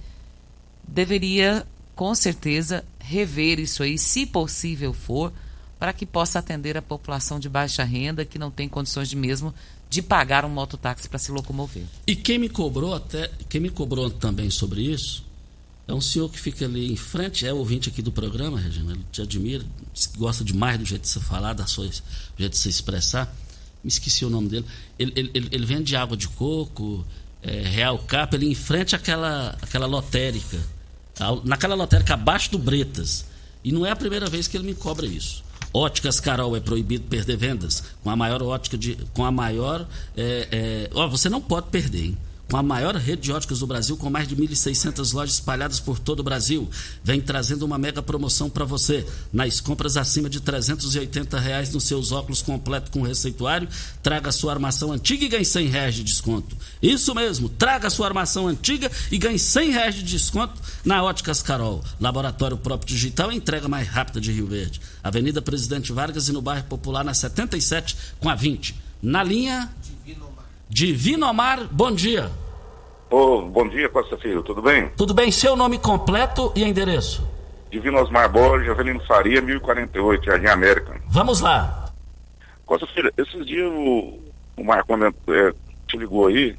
deveria, 0.88 1.66
com 1.94 2.14
certeza, 2.14 2.82
rever 2.98 3.60
isso 3.60 3.82
aí, 3.82 3.98
se 3.98 4.24
possível 4.24 4.94
for, 4.94 5.30
para 5.78 5.92
que 5.92 6.06
possa 6.06 6.38
atender 6.38 6.78
a 6.78 6.82
população 6.82 7.38
de 7.38 7.46
baixa 7.46 7.84
renda 7.84 8.24
que 8.24 8.38
não 8.38 8.50
tem 8.50 8.70
condições 8.70 9.06
de 9.06 9.16
mesmo 9.16 9.54
de 9.90 10.00
pagar 10.00 10.46
um 10.46 10.48
mototáxi 10.48 11.10
para 11.10 11.18
se 11.18 11.30
locomover. 11.30 11.84
E 12.06 12.16
quem 12.16 12.38
me 12.38 12.48
cobrou 12.48 12.94
até, 12.94 13.30
quem 13.50 13.60
me 13.60 13.68
cobrou 13.68 14.10
também 14.10 14.48
sobre 14.48 14.80
isso, 14.80 15.22
é 15.86 15.92
um 15.92 16.00
senhor 16.00 16.30
que 16.30 16.40
fica 16.40 16.64
ali 16.64 16.90
em 16.90 16.96
frente, 16.96 17.46
é 17.46 17.52
ouvinte 17.52 17.90
aqui 17.90 18.00
do 18.00 18.10
programa, 18.10 18.58
Regina, 18.58 18.92
ele 18.92 19.04
te 19.12 19.20
admira, 19.20 19.64
gosta 20.16 20.42
demais 20.42 20.78
do 20.78 20.86
jeito 20.86 21.02
de 21.02 21.08
você 21.08 21.20
falar, 21.20 21.52
da 21.52 21.66
sua, 21.66 21.86
do 21.86 21.92
jeito 22.38 22.52
de 22.52 22.58
você 22.58 22.70
expressar. 22.70 23.30
Me 23.88 23.90
esqueci 23.90 24.22
o 24.22 24.28
nome 24.28 24.48
dele. 24.48 24.66
Ele, 24.98 25.12
ele, 25.16 25.48
ele 25.50 25.64
vende 25.64 25.96
água 25.96 26.14
de 26.14 26.28
coco, 26.28 27.06
é, 27.42 27.62
Real 27.62 27.98
Capa, 28.00 28.36
ele 28.36 28.44
em 28.44 28.54
frente 28.54 28.94
àquela, 28.94 29.56
lotérica 29.86 30.58
naquela 31.42 31.74
lotérica 31.74 32.12
abaixo 32.12 32.50
do 32.50 32.58
Bretas. 32.58 33.24
E 33.64 33.72
não 33.72 33.86
é 33.86 33.90
a 33.90 33.96
primeira 33.96 34.28
vez 34.28 34.46
que 34.46 34.58
ele 34.58 34.66
me 34.66 34.74
cobra 34.74 35.06
isso. 35.06 35.42
Óticas 35.72 36.20
Carol 36.20 36.54
é 36.54 36.60
proibido 36.60 37.06
perder 37.08 37.38
vendas 37.38 37.82
com 38.02 38.10
a 38.10 38.16
maior 38.16 38.42
ótica 38.42 38.76
de, 38.76 38.94
com 39.14 39.24
a 39.24 39.32
maior, 39.32 39.88
é, 40.14 40.48
é, 40.52 40.90
ó, 40.92 41.08
você 41.08 41.30
não 41.30 41.40
pode 41.40 41.70
perder, 41.70 42.04
hein? 42.08 42.18
A 42.56 42.62
maior 42.62 42.94
rede 42.96 43.22
de 43.22 43.32
óticas 43.32 43.58
do 43.58 43.66
Brasil, 43.66 43.96
com 43.96 44.08
mais 44.08 44.26
de 44.26 44.34
1.600 44.34 45.12
lojas 45.12 45.34
espalhadas 45.34 45.78
por 45.80 45.98
todo 45.98 46.20
o 46.20 46.22
Brasil. 46.22 46.68
Vem 47.04 47.20
trazendo 47.20 47.64
uma 47.64 47.76
mega 47.76 48.02
promoção 48.02 48.48
para 48.48 48.64
você. 48.64 49.06
Nas 49.32 49.60
compras 49.60 49.96
acima 49.96 50.30
de 50.30 50.40
380 50.40 51.38
reais 51.38 51.72
nos 51.72 51.84
seus 51.84 52.10
óculos 52.10 52.40
completo 52.40 52.90
com 52.90 53.02
receituário, 53.02 53.68
traga 54.02 54.32
sua 54.32 54.52
armação 54.52 54.92
antiga 54.92 55.24
e 55.24 55.28
ganhe 55.28 55.44
100 55.44 55.66
reais 55.66 55.94
de 55.94 56.02
desconto. 56.02 56.56
Isso 56.80 57.14
mesmo, 57.14 57.48
traga 57.48 57.90
sua 57.90 58.06
armação 58.06 58.48
antiga 58.48 58.90
e 59.10 59.18
ganhe 59.18 59.38
100 59.38 59.70
reais 59.70 59.94
de 59.94 60.02
desconto 60.02 60.54
na 60.84 61.02
Óticas 61.02 61.42
Carol. 61.42 61.84
Laboratório 62.00 62.56
próprio 62.56 62.88
digital, 62.88 63.30
entrega 63.30 63.68
mais 63.68 63.86
rápida 63.88 64.20
de 64.20 64.32
Rio 64.32 64.46
Verde. 64.46 64.80
Avenida 65.04 65.42
Presidente 65.42 65.92
Vargas 65.92 66.28
e 66.28 66.32
no 66.32 66.40
bairro 66.40 66.64
Popular, 66.64 67.04
na 67.04 67.12
77 67.12 67.96
com 68.18 68.28
a 68.28 68.34
20. 68.34 68.74
Na 69.02 69.22
linha 69.22 69.70
Divino 70.04 70.37
Omar, 71.28 71.66
bom 71.70 71.90
dia. 71.92 72.30
Oh, 73.10 73.42
bom 73.42 73.66
dia, 73.68 73.88
Costa 73.88 74.18
Filho, 74.18 74.42
tudo 74.42 74.60
bem? 74.60 74.88
Tudo 74.96 75.14
bem, 75.14 75.32
seu 75.32 75.56
nome 75.56 75.78
completo 75.78 76.52
e 76.54 76.62
endereço? 76.62 77.26
Divino 77.70 77.98
Osmar 77.98 78.30
Borges, 78.30 78.68
Avelino 78.68 79.00
Faria, 79.06 79.40
1048, 79.40 80.24
Jardim 80.24 80.46
América. 80.46 81.00
Vamos 81.08 81.40
lá. 81.40 81.90
Costa 82.66 82.86
Filho, 82.88 83.10
esses 83.16 83.46
dias 83.46 83.70
o, 83.72 84.20
o 84.58 84.64
Marconi 84.64 85.06
é, 85.06 85.54
te 85.86 85.96
ligou 85.96 86.26
aí, 86.26 86.54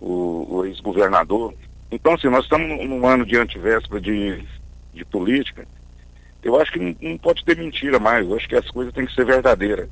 o, 0.00 0.58
o 0.58 0.64
ex-governador. 0.64 1.52
Então, 1.90 2.14
assim, 2.14 2.28
nós 2.28 2.44
estamos 2.44 2.68
num, 2.68 2.84
num 2.86 3.06
ano 3.06 3.26
de 3.26 3.36
antivéspera 3.36 4.00
de, 4.00 4.44
de 4.92 5.04
política. 5.04 5.66
Eu 6.42 6.60
acho 6.60 6.72
que 6.72 6.78
não, 6.78 6.96
não 7.00 7.18
pode 7.18 7.44
ter 7.44 7.56
mentira 7.56 7.98
mais, 7.98 8.26
eu 8.26 8.36
acho 8.36 8.48
que 8.48 8.56
as 8.56 8.70
coisas 8.70 8.94
têm 8.94 9.06
que 9.06 9.14
ser 9.14 9.24
verdadeiras. 9.24 9.88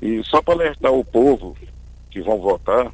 E 0.00 0.22
só 0.24 0.42
para 0.42 0.54
alertar 0.54 0.92
o 0.92 1.04
povo 1.04 1.56
que 2.10 2.20
vão 2.20 2.40
votar. 2.40 2.92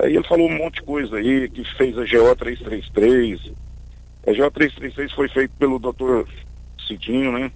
Aí 0.00 0.14
ele 0.14 0.26
falou 0.26 0.48
um 0.48 0.56
monte 0.56 0.76
de 0.76 0.82
coisa 0.82 1.16
aí, 1.16 1.48
que 1.48 1.64
fez 1.76 1.96
a 1.98 2.02
GO 2.02 2.36
333. 2.36 3.52
A 4.26 4.32
GO 4.32 4.50
333 4.50 5.12
foi 5.12 5.28
feita 5.28 5.54
pelo 5.58 5.78
doutor 5.78 6.28
Cidinho, 6.86 7.32
né? 7.32 7.50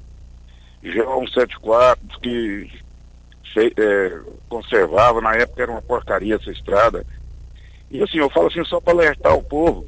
GO 0.83 1.29
174, 1.29 2.21
que 2.21 2.71
é, 3.57 4.21
conservava, 4.49 5.21
na 5.21 5.35
época 5.35 5.63
era 5.63 5.71
uma 5.71 5.83
porcaria 5.83 6.35
essa 6.35 6.51
estrada. 6.51 7.07
E 7.91 8.03
assim, 8.03 8.19
eu 8.19 8.31
falo 8.31 8.49
assim 8.49 8.65
só 8.65 8.81
para 8.81 8.95
alertar 8.95 9.35
o 9.37 9.43
povo 9.43 9.87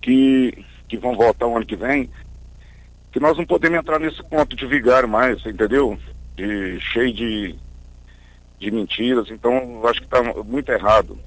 que, 0.00 0.64
que 0.88 0.96
vão 0.96 1.16
votar 1.16 1.48
o 1.48 1.56
ano 1.56 1.66
que 1.66 1.74
vem, 1.74 2.10
que 3.10 3.18
nós 3.18 3.36
não 3.36 3.46
podemos 3.46 3.78
entrar 3.78 3.98
nesse 3.98 4.22
ponto 4.22 4.54
de 4.54 4.66
vigário 4.66 5.08
mais, 5.08 5.44
entendeu? 5.44 5.98
De, 6.36 6.78
cheio 6.80 7.12
de 7.12 7.56
de 8.58 8.70
mentiras, 8.70 9.30
então 9.30 9.80
acho 9.86 10.00
que 10.00 10.06
está 10.06 10.22
muito 10.44 10.70
errado. 10.70 11.18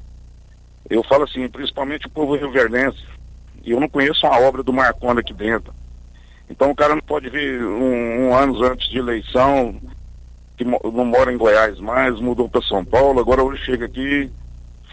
Eu 0.89 1.03
falo 1.03 1.23
assim, 1.23 1.47
principalmente 1.47 2.07
o 2.07 2.09
povo 2.09 2.35
rioverdense, 2.35 3.03
e 3.63 3.71
eu 3.71 3.79
não 3.79 3.89
conheço 3.89 4.25
uma 4.25 4.39
obra 4.39 4.63
do 4.63 4.73
Marconi 4.73 5.19
aqui 5.19 5.33
dentro. 5.33 5.73
Então 6.49 6.71
o 6.71 6.75
cara 6.75 6.95
não 6.95 7.01
pode 7.01 7.29
vir 7.29 7.63
um, 7.63 8.27
um 8.27 8.35
ano 8.35 8.63
antes 8.63 8.89
de 8.89 8.97
eleição, 8.97 9.79
que 10.57 10.63
não 10.63 11.05
mora 11.05 11.31
em 11.31 11.37
Goiás 11.37 11.79
mais, 11.79 12.19
mudou 12.19 12.49
para 12.49 12.61
São 12.63 12.83
Paulo, 12.83 13.19
agora 13.19 13.43
hoje 13.43 13.63
chega 13.63 13.85
aqui 13.85 14.31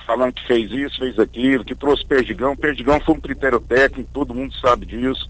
falando 0.06 0.34
que 0.34 0.46
fez 0.46 0.70
isso, 0.70 1.00
fez 1.00 1.18
aquilo, 1.18 1.64
que 1.64 1.74
trouxe 1.74 2.06
Perdigão. 2.06 2.56
Perdigão 2.56 3.00
foi 3.00 3.16
um 3.16 3.20
critério 3.20 3.58
técnico, 3.58 4.08
todo 4.12 4.34
mundo 4.34 4.54
sabe 4.60 4.86
disso. 4.86 5.28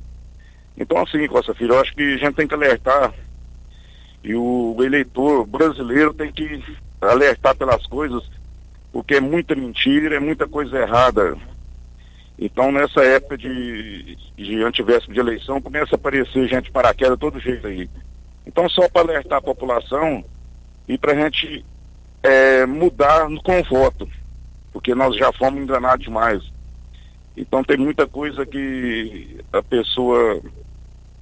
Então, 0.77 0.99
assim, 0.99 1.27
Costa 1.27 1.55
Filho, 1.55 1.73
eu 1.75 1.81
acho 1.81 1.95
que 1.95 2.03
a 2.03 2.19
gente 2.19 2.35
tem 2.35 2.47
que 2.47 2.55
alertar 2.55 3.15
e 4.23 4.35
o 4.35 4.77
eleitor 4.81 5.47
brasileiro 5.47 6.13
tem 6.13 6.31
que 6.31 6.63
alertar 7.13 7.55
pelas 7.57 7.87
coisas, 7.87 8.23
porque 8.93 9.17
é 9.17 9.21
muita 9.21 9.55
mentira, 9.55 10.17
é 10.17 10.21
muita 10.21 10.47
coisa 10.47 10.79
errada. 10.79 11.37
Então, 12.39 12.71
nessa 12.71 13.03
época 13.03 13.39
de, 13.39 14.17
de 14.37 14.63
antivéspera 14.63 15.15
de 15.15 15.21
eleição, 15.21 15.61
começa 15.61 15.95
a 15.95 15.97
aparecer 15.97 16.49
gente 16.49 16.71
paraquedas 16.71 17.19
todo 17.19 17.41
jeito 17.41 17.67
aí. 17.67 17.89
Então, 18.47 18.69
só 18.69 18.89
para 18.89 19.03
alertar 19.03 19.39
a 19.39 19.43
população 19.43 20.25
e 20.87 20.99
para 20.99 21.13
a 21.13 21.15
gente 21.15 21.65
é, 22.23 22.67
mudar 22.67 23.27
com 23.43 23.63
voto, 23.63 24.09
porque 24.73 24.95
nós 24.95 25.17
já 25.17 25.33
fomos 25.33 25.63
enganados 25.63 26.05
demais. 26.05 26.43
Então, 27.37 27.65
tem 27.65 27.77
muita 27.77 28.07
coisa 28.07 28.45
que 28.45 29.41
a 29.53 29.63
pessoa 29.63 30.41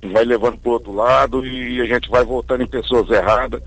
vai 0.03 0.25
levando 0.25 0.59
para 0.59 0.69
o 0.69 0.73
outro 0.73 0.93
lado 0.93 1.47
e 1.47 1.81
a 1.81 1.87
gente 1.87 2.11
vai 2.11 2.25
votando 2.25 2.62
em 2.62 2.69
pessoas 2.69 3.09
erradas. 3.11 3.62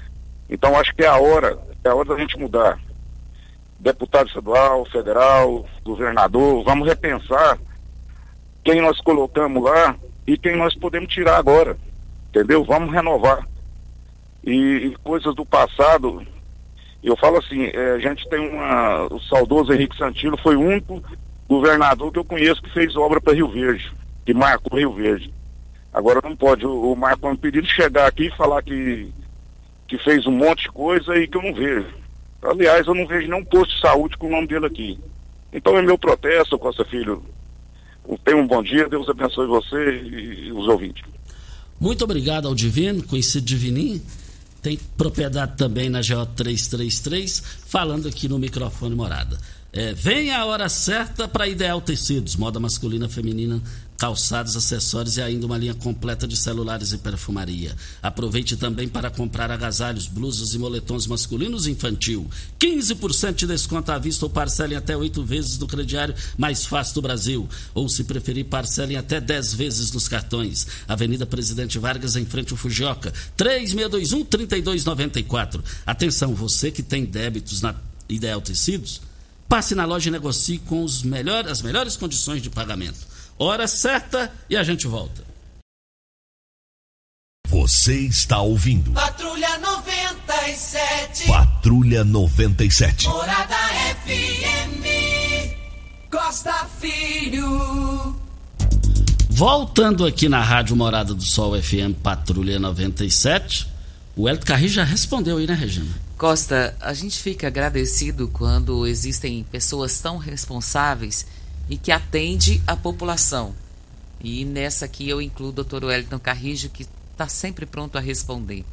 Então 0.49 0.77
acho 0.77 0.95
que 0.95 1.03
é 1.03 1.07
a 1.07 1.17
hora, 1.17 1.57
é 1.83 1.89
a 1.89 1.95
hora 1.95 2.09
da 2.09 2.17
gente 2.17 2.37
mudar. 2.37 2.79
Deputado 3.79 4.27
estadual, 4.27 4.85
federal, 4.85 5.65
governador, 5.83 6.63
vamos 6.63 6.87
repensar 6.87 7.57
quem 8.63 8.81
nós 8.81 8.99
colocamos 9.01 9.63
lá 9.63 9.95
e 10.25 10.37
quem 10.37 10.55
nós 10.55 10.75
podemos 10.75 11.13
tirar 11.13 11.37
agora. 11.37 11.77
Entendeu? 12.29 12.63
Vamos 12.63 12.91
renovar. 12.91 13.47
E, 14.43 14.51
e 14.51 14.95
coisas 15.03 15.35
do 15.35 15.45
passado, 15.45 16.25
eu 17.03 17.15
falo 17.17 17.37
assim, 17.37 17.65
é, 17.73 17.91
a 17.91 17.99
gente 17.99 18.27
tem 18.29 18.39
uma. 18.39 19.05
O 19.13 19.19
saudoso 19.21 19.73
Henrique 19.73 19.97
Santino 19.97 20.37
foi 20.37 20.55
o 20.55 20.61
único 20.61 21.01
governador 21.47 22.11
que 22.11 22.19
eu 22.19 22.25
conheço 22.25 22.61
que 22.61 22.73
fez 22.73 22.95
obra 22.95 23.21
para 23.21 23.33
Rio 23.33 23.47
Verde, 23.47 23.91
que 24.25 24.33
marcou 24.33 24.77
Rio 24.77 24.93
Verde. 24.93 25.33
Agora 25.93 26.19
não 26.23 26.35
pode 26.35 26.65
o, 26.65 26.91
o 26.91 26.95
Marco 26.95 27.35
Pedido 27.37 27.67
chegar 27.67 28.07
aqui 28.07 28.27
e 28.27 28.37
falar 28.37 28.61
que, 28.61 29.11
que 29.87 29.97
fez 29.99 30.25
um 30.27 30.31
monte 30.31 30.63
de 30.63 30.71
coisa 30.71 31.15
e 31.17 31.27
que 31.27 31.37
eu 31.37 31.41
não 31.41 31.53
vejo. 31.53 31.87
Aliás, 32.41 32.85
eu 32.85 32.93
não 32.93 33.07
vejo 33.07 33.27
nenhum 33.27 33.45
posto 33.45 33.73
de 33.73 33.81
saúde 33.81 34.17
com 34.17 34.27
o 34.27 34.31
nome 34.31 34.47
dele 34.47 34.65
aqui. 34.65 34.99
Então 35.51 35.77
é 35.77 35.81
meu 35.81 35.97
protesto, 35.97 36.59
Costa 36.59 36.85
Filho. 36.85 37.23
Tenha 38.23 38.37
um 38.37 38.47
bom 38.47 38.63
dia, 38.63 38.87
Deus 38.87 39.09
abençoe 39.09 39.47
você 39.47 40.01
e 40.01 40.51
os 40.51 40.67
ouvintes. 40.67 41.03
Muito 41.79 42.03
obrigado 42.03 42.47
ao 42.47 42.55
Divino, 42.55 43.03
conhecido 43.03 43.45
Divininho. 43.45 44.01
Tem 44.61 44.77
propriedade 44.97 45.55
também 45.55 45.89
na 45.89 45.99
GO 45.99 46.25
333, 46.35 47.39
falando 47.67 48.07
aqui 48.07 48.27
no 48.27 48.39
microfone 48.39 48.95
morada. 48.95 49.37
É, 49.71 49.93
vem 49.93 50.31
a 50.31 50.45
hora 50.45 50.69
certa 50.69 51.27
para 51.27 51.47
Ideal 51.47 51.79
Tecidos, 51.81 52.35
moda 52.35 52.59
masculina, 52.59 53.07
feminina, 53.07 53.61
calçados, 53.97 54.55
acessórios 54.55 55.17
e 55.17 55.21
ainda 55.21 55.45
uma 55.45 55.57
linha 55.57 55.73
completa 55.73 56.25
de 56.27 56.37
celulares 56.37 56.93
e 56.93 56.99
perfumaria. 56.99 57.75
Aproveite 58.01 58.55
também 58.55 58.87
para 58.87 59.09
comprar 59.09 59.49
agasalhos, 59.49 60.07
blusas 60.07 60.53
e 60.53 60.59
moletons 60.59 61.07
masculinos 61.07 61.65
e 61.65 61.71
infantil. 61.71 62.29
15% 62.59 63.33
de 63.33 63.47
desconto 63.47 63.91
à 63.91 63.97
vista 63.97 64.25
ou 64.25 64.29
parcelem 64.29 64.77
até 64.77 64.95
oito 64.95 65.23
vezes 65.23 65.57
no 65.57 65.65
crediário 65.65 66.13
mais 66.37 66.63
fácil 66.65 66.93
do 66.95 67.01
Brasil. 67.01 67.49
Ou, 67.73 67.87
se 67.89 68.03
preferir, 68.03 68.45
parcelem 68.45 68.97
até 68.97 69.19
10 69.19 69.55
vezes 69.55 69.91
nos 69.91 70.07
cartões. 70.07 70.67
Avenida 70.87 71.25
Presidente 71.25 71.79
Vargas, 71.79 72.15
em 72.15 72.25
frente 72.25 72.51
ao 72.51 72.57
Fujioka. 72.57 73.11
3621-3294. 73.37 75.63
Atenção, 75.85 76.35
você 76.35 76.69
que 76.69 76.83
tem 76.83 77.03
débitos 77.03 77.61
na 77.61 77.73
Ideal 78.07 78.41
Tecidos, 78.41 79.01
passe 79.49 79.73
na 79.73 79.85
loja 79.85 80.09
e 80.09 80.11
negocie 80.11 80.59
com 80.59 80.85
melhor, 81.03 81.47
as 81.47 81.61
melhores 81.61 81.97
condições 81.97 82.41
de 82.41 82.49
pagamento 82.49 83.16
hora 83.39 83.67
certa 83.67 84.31
e 84.49 84.57
a 84.57 84.63
gente 84.63 84.87
volta. 84.87 85.25
Você 87.47 87.95
está 88.01 88.41
ouvindo. 88.41 88.91
Patrulha 88.91 89.57
97. 89.57 91.27
Patrulha 91.27 92.03
97. 92.03 93.07
Morada 93.07 93.55
FM. 94.05 94.83
Costa 96.11 96.67
Filho. 96.79 98.15
Voltando 99.29 100.05
aqui 100.05 100.27
na 100.27 100.41
Rádio 100.41 100.75
Morada 100.75 101.13
do 101.13 101.23
Sol 101.23 101.61
FM 101.61 101.93
Patrulha 102.01 102.59
97, 102.59 103.67
o 104.15 104.27
Elton 104.27 104.45
Carri 104.45 104.67
já 104.67 104.83
respondeu 104.83 105.37
aí, 105.37 105.45
né, 105.45 105.53
Regina? 105.53 105.91
Costa, 106.17 106.75
a 106.81 106.91
gente 106.93 107.19
fica 107.19 107.45
agradecido 107.45 108.27
quando 108.27 108.87
existem 108.87 109.45
pessoas 109.51 109.99
tão 109.99 110.17
responsáveis 110.17 111.27
e 111.69 111.77
que 111.77 111.91
atende 111.91 112.61
a 112.65 112.75
população. 112.75 113.53
E 114.19 114.45
nessa 114.45 114.85
aqui 114.85 115.07
eu 115.07 115.21
incluo 115.21 115.49
o 115.49 115.53
doutor 115.53 115.83
Wellington 115.83 116.19
Carrijo, 116.19 116.69
que 116.69 116.87
está 117.11 117.27
sempre 117.27 117.65
pronto 117.65 117.97
a 117.97 118.01
responder. 118.01 118.65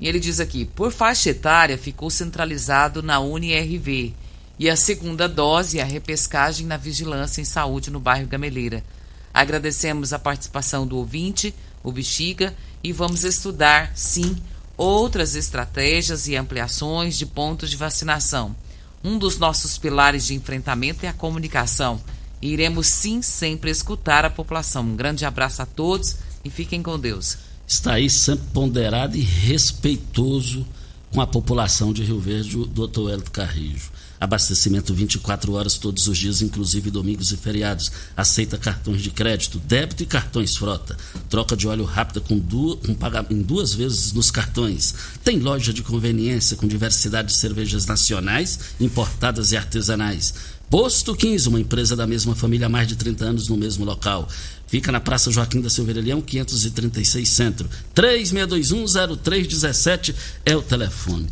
E 0.00 0.08
ele 0.08 0.20
diz 0.20 0.40
aqui: 0.40 0.64
por 0.64 0.92
faixa 0.92 1.30
etária 1.30 1.78
ficou 1.78 2.10
centralizado 2.10 3.02
na 3.02 3.20
UniRV 3.20 4.14
e 4.58 4.70
a 4.70 4.76
segunda 4.76 5.28
dose 5.28 5.80
a 5.80 5.84
repescagem 5.84 6.66
na 6.66 6.76
vigilância 6.76 7.40
em 7.40 7.44
saúde 7.44 7.90
no 7.90 8.00
bairro 8.00 8.28
Gameleira. 8.28 8.84
Agradecemos 9.32 10.12
a 10.12 10.18
participação 10.18 10.86
do 10.86 10.96
ouvinte, 10.96 11.52
o 11.82 11.90
Bexiga, 11.90 12.54
e 12.82 12.92
vamos 12.92 13.24
estudar, 13.24 13.90
sim, 13.96 14.36
outras 14.76 15.34
estratégias 15.34 16.28
e 16.28 16.36
ampliações 16.36 17.18
de 17.18 17.26
pontos 17.26 17.68
de 17.68 17.76
vacinação. 17.76 18.54
Um 19.02 19.18
dos 19.18 19.38
nossos 19.38 19.76
pilares 19.76 20.24
de 20.24 20.34
enfrentamento 20.34 21.04
é 21.04 21.08
a 21.08 21.12
comunicação 21.12 22.00
e 22.44 22.52
iremos 22.52 22.88
sim 22.88 23.22
sempre 23.22 23.70
escutar 23.70 24.22
a 24.26 24.28
população. 24.28 24.84
Um 24.84 24.94
grande 24.94 25.24
abraço 25.24 25.62
a 25.62 25.66
todos 25.66 26.16
e 26.44 26.50
fiquem 26.50 26.82
com 26.82 27.00
Deus. 27.00 27.38
Está 27.66 27.94
aí 27.94 28.10
sempre 28.10 28.44
ponderado 28.52 29.16
e 29.16 29.22
respeitoso 29.22 30.66
com 31.10 31.22
a 31.22 31.26
população 31.26 31.90
de 31.90 32.02
Rio 32.02 32.20
Verde, 32.20 32.58
o 32.58 32.66
doutor 32.66 33.10
Hélio 33.10 33.30
Carrijo. 33.30 33.90
Abastecimento 34.20 34.92
24 34.92 35.52
horas 35.54 35.78
todos 35.78 36.06
os 36.06 36.18
dias, 36.18 36.42
inclusive 36.42 36.90
domingos 36.90 37.32
e 37.32 37.36
feriados. 37.36 37.90
Aceita 38.14 38.58
cartões 38.58 39.00
de 39.00 39.10
crédito, 39.10 39.58
débito 39.58 40.02
e 40.02 40.06
cartões 40.06 40.54
frota. 40.54 40.96
Troca 41.30 41.56
de 41.56 41.66
óleo 41.66 41.84
rápida 41.84 42.20
com, 42.20 42.38
duas, 42.38 42.78
com 42.80 42.94
em 43.32 43.42
duas 43.42 43.74
vezes 43.74 44.12
nos 44.12 44.30
cartões. 44.30 44.94
Tem 45.22 45.38
loja 45.38 45.72
de 45.72 45.82
conveniência 45.82 46.56
com 46.56 46.66
diversidade 46.66 47.28
de 47.28 47.36
cervejas 47.36 47.86
nacionais, 47.86 48.58
importadas 48.78 49.52
e 49.52 49.56
artesanais 49.56 50.34
Posto 50.74 51.14
15, 51.14 51.50
uma 51.50 51.60
empresa 51.60 51.94
da 51.94 52.04
mesma 52.04 52.34
família 52.34 52.66
há 52.66 52.68
mais 52.68 52.88
de 52.88 52.96
30 52.96 53.24
anos 53.24 53.48
no 53.48 53.56
mesmo 53.56 53.84
local. 53.84 54.28
Fica 54.66 54.90
na 54.90 54.98
Praça 54.98 55.30
Joaquim 55.30 55.60
da 55.60 55.70
Silveira 55.70 56.00
Leão, 56.00 56.20
536 56.20 57.28
Centro. 57.28 57.70
36210317 57.94 60.12
é 60.44 60.56
o 60.56 60.62
telefone. 60.62 61.28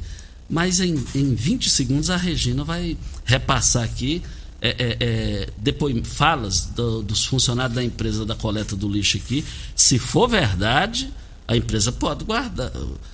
Mas 0.49 0.79
em, 0.79 0.95
em 1.13 1.35
20 1.35 1.69
segundos 1.71 2.09
a 2.09 2.17
Regina 2.17 2.63
vai 2.63 2.97
repassar 3.25 3.83
aqui 3.83 4.23
é, 4.61 4.77
é, 4.79 4.97
é, 5.01 5.49
depois 5.57 5.93
falas 6.07 6.67
do, 6.67 7.03
dos 7.03 7.25
funcionários 7.25 7.75
da 7.75 7.83
empresa 7.83 8.25
da 8.25 8.37
coleta 8.37 8.77
do 8.77 8.89
lixo 8.89 9.17
aqui. 9.17 9.45
Se 9.75 9.99
for 9.99 10.29
verdade, 10.29 11.13
a 11.49 11.57
empresa 11.57 11.91
pode 11.91 12.25
guardar, 12.25 12.71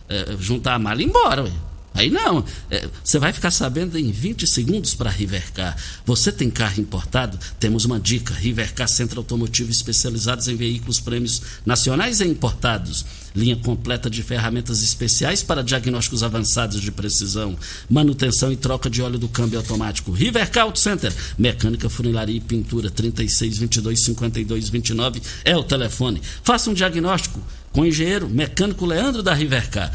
é, 0.07 0.37
juntar 0.39 0.75
a 0.75 0.79
mala 0.79 1.01
e 1.01 1.07
ir 1.07 1.09
embora. 1.09 1.45
Ué. 1.45 1.53
Aí 1.95 2.11
não, 2.11 2.45
é, 2.71 2.89
você 3.03 3.19
vai 3.19 3.33
ficar 3.33 3.51
sabendo 3.51 3.99
em 3.99 4.11
20 4.13 4.47
segundos 4.47 4.95
para 4.95 5.11
Rivercar. 5.11 5.77
Você 6.05 6.31
tem 6.31 6.49
carro 6.49 6.81
importado? 6.81 7.39
Temos 7.59 7.85
uma 7.85 7.99
dica: 7.99 8.35
Rivercar 8.35 8.89
Centro 8.89 9.19
Automotivo 9.19 9.71
especializados 9.71 10.49
em 10.49 10.57
veículos 10.57 11.01
prêmios 11.01 11.43
nacionais 11.67 12.21
e 12.21 12.25
importados. 12.25 13.05
Linha 13.35 13.57
completa 13.57 14.09
de 14.09 14.23
ferramentas 14.23 14.83
especiais 14.83 15.43
para 15.43 15.63
diagnósticos 15.63 16.23
avançados 16.23 16.81
de 16.81 16.91
precisão, 16.91 17.57
manutenção 17.89 18.51
e 18.51 18.57
troca 18.57 18.89
de 18.89 19.03
óleo 19.03 19.19
do 19.19 19.29
câmbio 19.29 19.59
automático. 19.59 20.13
Rivercar 20.13 20.65
Auto 20.65 20.79
Center, 20.79 21.13
mecânica, 21.37 21.89
funilaria 21.89 22.37
e 22.37 22.41
pintura 22.41 22.91
36 22.91 23.59
22 23.59 24.05
52 24.05 24.69
29 24.69 25.23
é 25.45 25.57
o 25.57 25.63
telefone. 25.63 26.23
Faça 26.43 26.71
um 26.71 26.75
diagnóstico 26.75 27.41
com 27.73 27.83
o 27.83 27.87
engenheiro 27.87 28.29
mecânico 28.29 28.87
Leandro 28.87 29.23
da 29.23 29.35
Rivercar 29.35 29.93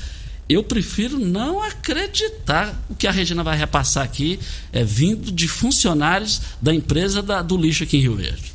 eu 0.47 0.63
prefiro 0.63 1.17
não 1.17 1.61
acreditar 1.61 2.73
o 2.89 2.95
que 2.95 3.07
a 3.07 3.11
Regina 3.11 3.43
vai 3.43 3.57
repassar 3.57 4.03
aqui 4.03 4.39
é 4.71 4.83
vindo 4.83 5.31
de 5.31 5.47
funcionários 5.47 6.41
da 6.61 6.73
empresa 6.73 7.21
da, 7.21 7.41
do 7.41 7.57
lixo 7.57 7.83
aqui 7.83 7.97
em 7.97 8.01
Rio 8.01 8.15
Verde. 8.15 8.53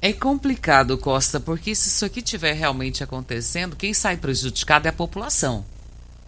É 0.00 0.12
complicado, 0.12 0.98
Costa, 0.98 1.38
porque 1.38 1.74
se 1.74 1.88
isso 1.88 2.04
aqui 2.04 2.20
estiver 2.20 2.52
realmente 2.54 3.04
acontecendo, 3.04 3.76
quem 3.76 3.94
sai 3.94 4.16
prejudicado 4.16 4.86
é 4.86 4.90
a 4.90 4.92
população. 4.92 5.64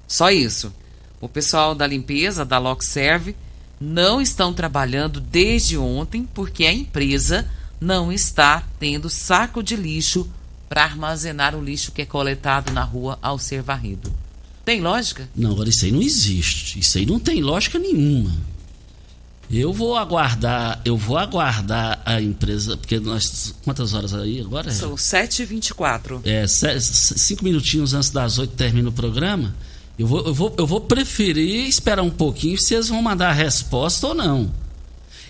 Só 0.07 0.31
isso. 0.31 0.73
O 1.21 1.29
pessoal 1.29 1.75
da 1.75 1.87
limpeza, 1.87 2.45
da 2.45 2.59
Lockserve, 2.59 3.35
não 3.81 4.21
estão 4.21 4.55
trabalhando 4.55 5.21
desde 5.21 5.77
ontem 5.77 6.29
porque 6.33 6.65
a 6.65 6.73
empresa 6.73 7.51
não 7.81 8.13
está 8.13 8.63
tendo 8.79 9.11
saco 9.11 9.63
de 9.63 9.77
lixo 9.77 10.31
para 10.69 10.85
armazenar 10.85 11.55
o 11.55 11.63
lixo 11.63 11.93
que 11.93 12.03
é 12.03 12.07
coletado 12.07 12.73
na 12.73 12.83
rua 12.85 13.19
ao 13.21 13.39
ser 13.39 13.61
varrido. 13.61 14.13
Tem 14.65 14.81
lógica? 14.81 15.29
Não, 15.37 15.53
agora 15.53 15.69
isso 15.69 15.85
aí 15.85 15.93
não 15.93 16.01
existe. 16.03 16.79
Isso 16.79 16.97
aí 16.99 17.05
não 17.07 17.19
tem 17.21 17.43
lógica 17.43 17.79
nenhuma. 17.79 18.33
Eu 19.51 19.73
vou 19.75 19.95
aguardar, 19.97 20.81
eu 20.87 20.97
vou 20.97 21.19
aguardar 21.19 22.01
a 22.05 22.21
empresa, 22.21 22.77
porque 22.79 22.99
nós. 22.99 23.55
Quantas 23.63 23.93
horas 23.93 24.15
aí 24.15 24.41
agora? 24.41 24.71
São 24.71 24.95
7h24. 24.95 26.23
É, 26.25 26.47
cinco 26.49 27.45
minutinhos 27.45 27.93
antes 27.93 28.09
das 28.11 28.39
oito 28.39 28.55
termina 28.55 28.89
o 28.89 28.93
programa. 28.93 29.55
Eu 29.99 30.07
vou, 30.07 30.27
eu, 30.27 30.35
vou, 30.35 30.55
eu 30.59 30.67
vou 30.67 30.81
preferir 30.81 31.69
esperar 31.69 32.03
um 32.03 32.11
pouquinho 32.11 32.59
se 32.59 32.75
eles 32.75 32.89
vão 32.89 33.03
mandar 33.03 33.29
a 33.29 33.33
resposta 33.33 34.09
ou 34.09 34.15
não. 34.15 34.51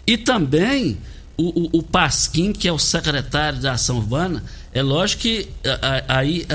E 0.06 0.16
também 0.16 0.96
o, 1.36 1.62
o, 1.76 1.78
o 1.78 1.82
Pasquim, 1.82 2.52
que 2.52 2.68
é 2.68 2.72
o 2.72 2.78
secretário 2.78 3.58
da 3.60 3.72
Ação 3.72 3.96
Urbana, 3.96 4.44
é 4.72 4.80
lógico 4.80 5.22
que 5.22 5.48
a- 5.66 6.04
a- 6.14 6.18
aí 6.18 6.46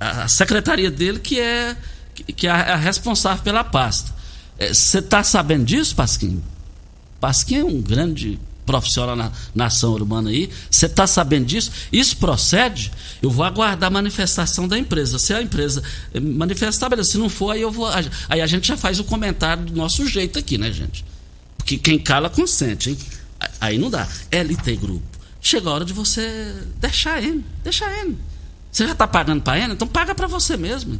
a, 0.00 0.22
a 0.24 0.28
secretaria 0.28 0.90
dele 0.90 1.20
que 1.20 1.38
é, 1.38 1.76
que 2.24 2.46
é 2.46 2.50
a, 2.50 2.74
a 2.74 2.76
responsável 2.76 3.42
pela 3.42 3.64
pasta. 3.64 4.14
Você 4.58 4.98
está 4.98 5.22
sabendo 5.22 5.64
disso, 5.64 5.94
Pasquim? 5.94 6.42
Pasquim 7.20 7.56
é 7.56 7.64
um 7.64 7.80
grande 7.80 8.38
profissional 8.66 9.14
na, 9.14 9.30
na 9.54 9.66
ação 9.66 9.92
urbana 9.92 10.28
aí. 10.28 10.50
Você 10.70 10.86
está 10.86 11.06
sabendo 11.06 11.46
disso? 11.46 11.70
Isso 11.92 12.16
procede? 12.16 12.90
Eu 13.22 13.30
vou 13.30 13.44
aguardar 13.44 13.86
a 13.86 13.90
manifestação 13.90 14.66
da 14.66 14.76
empresa. 14.76 15.18
Se 15.18 15.32
a 15.32 15.40
empresa 15.40 15.82
eh, 16.12 16.20
manifestar, 16.20 16.88
beleza. 16.88 17.12
Se 17.12 17.18
não 17.18 17.28
for, 17.28 17.52
aí 17.52 17.62
eu 17.62 17.70
vou. 17.70 17.88
Aí 18.28 18.40
a 18.40 18.46
gente 18.46 18.66
já 18.66 18.76
faz 18.76 18.98
o 18.98 19.04
comentário 19.04 19.64
do 19.64 19.74
nosso 19.74 20.06
jeito 20.06 20.38
aqui, 20.38 20.58
né, 20.58 20.72
gente? 20.72 21.04
Porque 21.56 21.78
quem 21.78 21.98
cala 21.98 22.28
consente, 22.28 22.90
hein? 22.90 22.98
Aí 23.60 23.78
não 23.78 23.88
dá. 23.88 24.06
LT 24.30 24.76
Grupo. 24.76 25.04
Chega 25.40 25.70
a 25.70 25.72
hora 25.72 25.84
de 25.84 25.92
você 25.92 26.54
deixar 26.80 27.22
ele. 27.22 27.44
Deixar 27.62 27.92
ele. 28.00 28.18
Você 28.70 28.84
já 28.84 28.92
está 28.92 29.06
pagando 29.06 29.42
para 29.42 29.58
ele? 29.58 29.72
Então 29.72 29.86
paga 29.86 30.14
para 30.14 30.26
você 30.26 30.56
mesmo. 30.56 30.98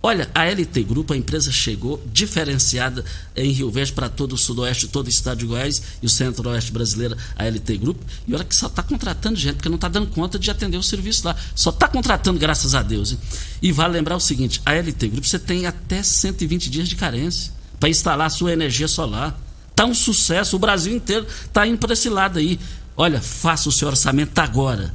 Olha, 0.00 0.30
a 0.32 0.44
LT 0.44 0.84
Grupo, 0.84 1.12
a 1.12 1.16
empresa 1.16 1.50
chegou 1.50 2.00
diferenciada 2.12 3.04
em 3.34 3.50
Rio 3.50 3.68
Verde 3.68 3.92
para 3.92 4.08
todo 4.08 4.34
o 4.34 4.38
sudoeste, 4.38 4.86
todo 4.86 5.06
o 5.06 5.08
estado 5.08 5.38
de 5.38 5.46
Goiás 5.46 5.82
e 6.00 6.06
o 6.06 6.08
centro-oeste 6.08 6.70
brasileiro, 6.70 7.16
a 7.36 7.44
LT 7.44 7.78
Grupo. 7.78 8.04
E 8.26 8.32
olha 8.32 8.44
que 8.44 8.54
só 8.54 8.68
está 8.68 8.80
contratando 8.80 9.36
gente, 9.36 9.56
porque 9.56 9.68
não 9.68 9.74
está 9.74 9.88
dando 9.88 10.06
conta 10.08 10.38
de 10.38 10.50
atender 10.50 10.76
o 10.76 10.82
serviço 10.84 11.26
lá. 11.26 11.34
Só 11.52 11.70
está 11.70 11.88
contratando, 11.88 12.38
graças 12.38 12.76
a 12.76 12.82
Deus. 12.82 13.12
Hein? 13.12 13.18
E 13.60 13.72
vale 13.72 13.94
lembrar 13.94 14.14
o 14.14 14.20
seguinte: 14.20 14.62
a 14.64 14.72
LT 14.72 15.08
Grupo 15.08 15.26
você 15.26 15.38
tem 15.38 15.66
até 15.66 16.00
120 16.00 16.70
dias 16.70 16.88
de 16.88 16.94
carência 16.94 17.52
para 17.80 17.88
instalar 17.88 18.28
a 18.28 18.30
sua 18.30 18.52
energia 18.52 18.86
solar. 18.86 19.38
Está 19.70 19.84
um 19.84 19.94
sucesso, 19.94 20.56
o 20.56 20.58
Brasil 20.60 20.94
inteiro 20.94 21.26
está 21.44 21.66
indo 21.66 21.78
para 21.78 21.92
esse 21.92 22.08
lado 22.08 22.38
aí. 22.38 22.58
Olha, 22.96 23.20
faça 23.20 23.68
o 23.68 23.72
seu 23.72 23.88
orçamento 23.88 24.38
agora. 24.38 24.92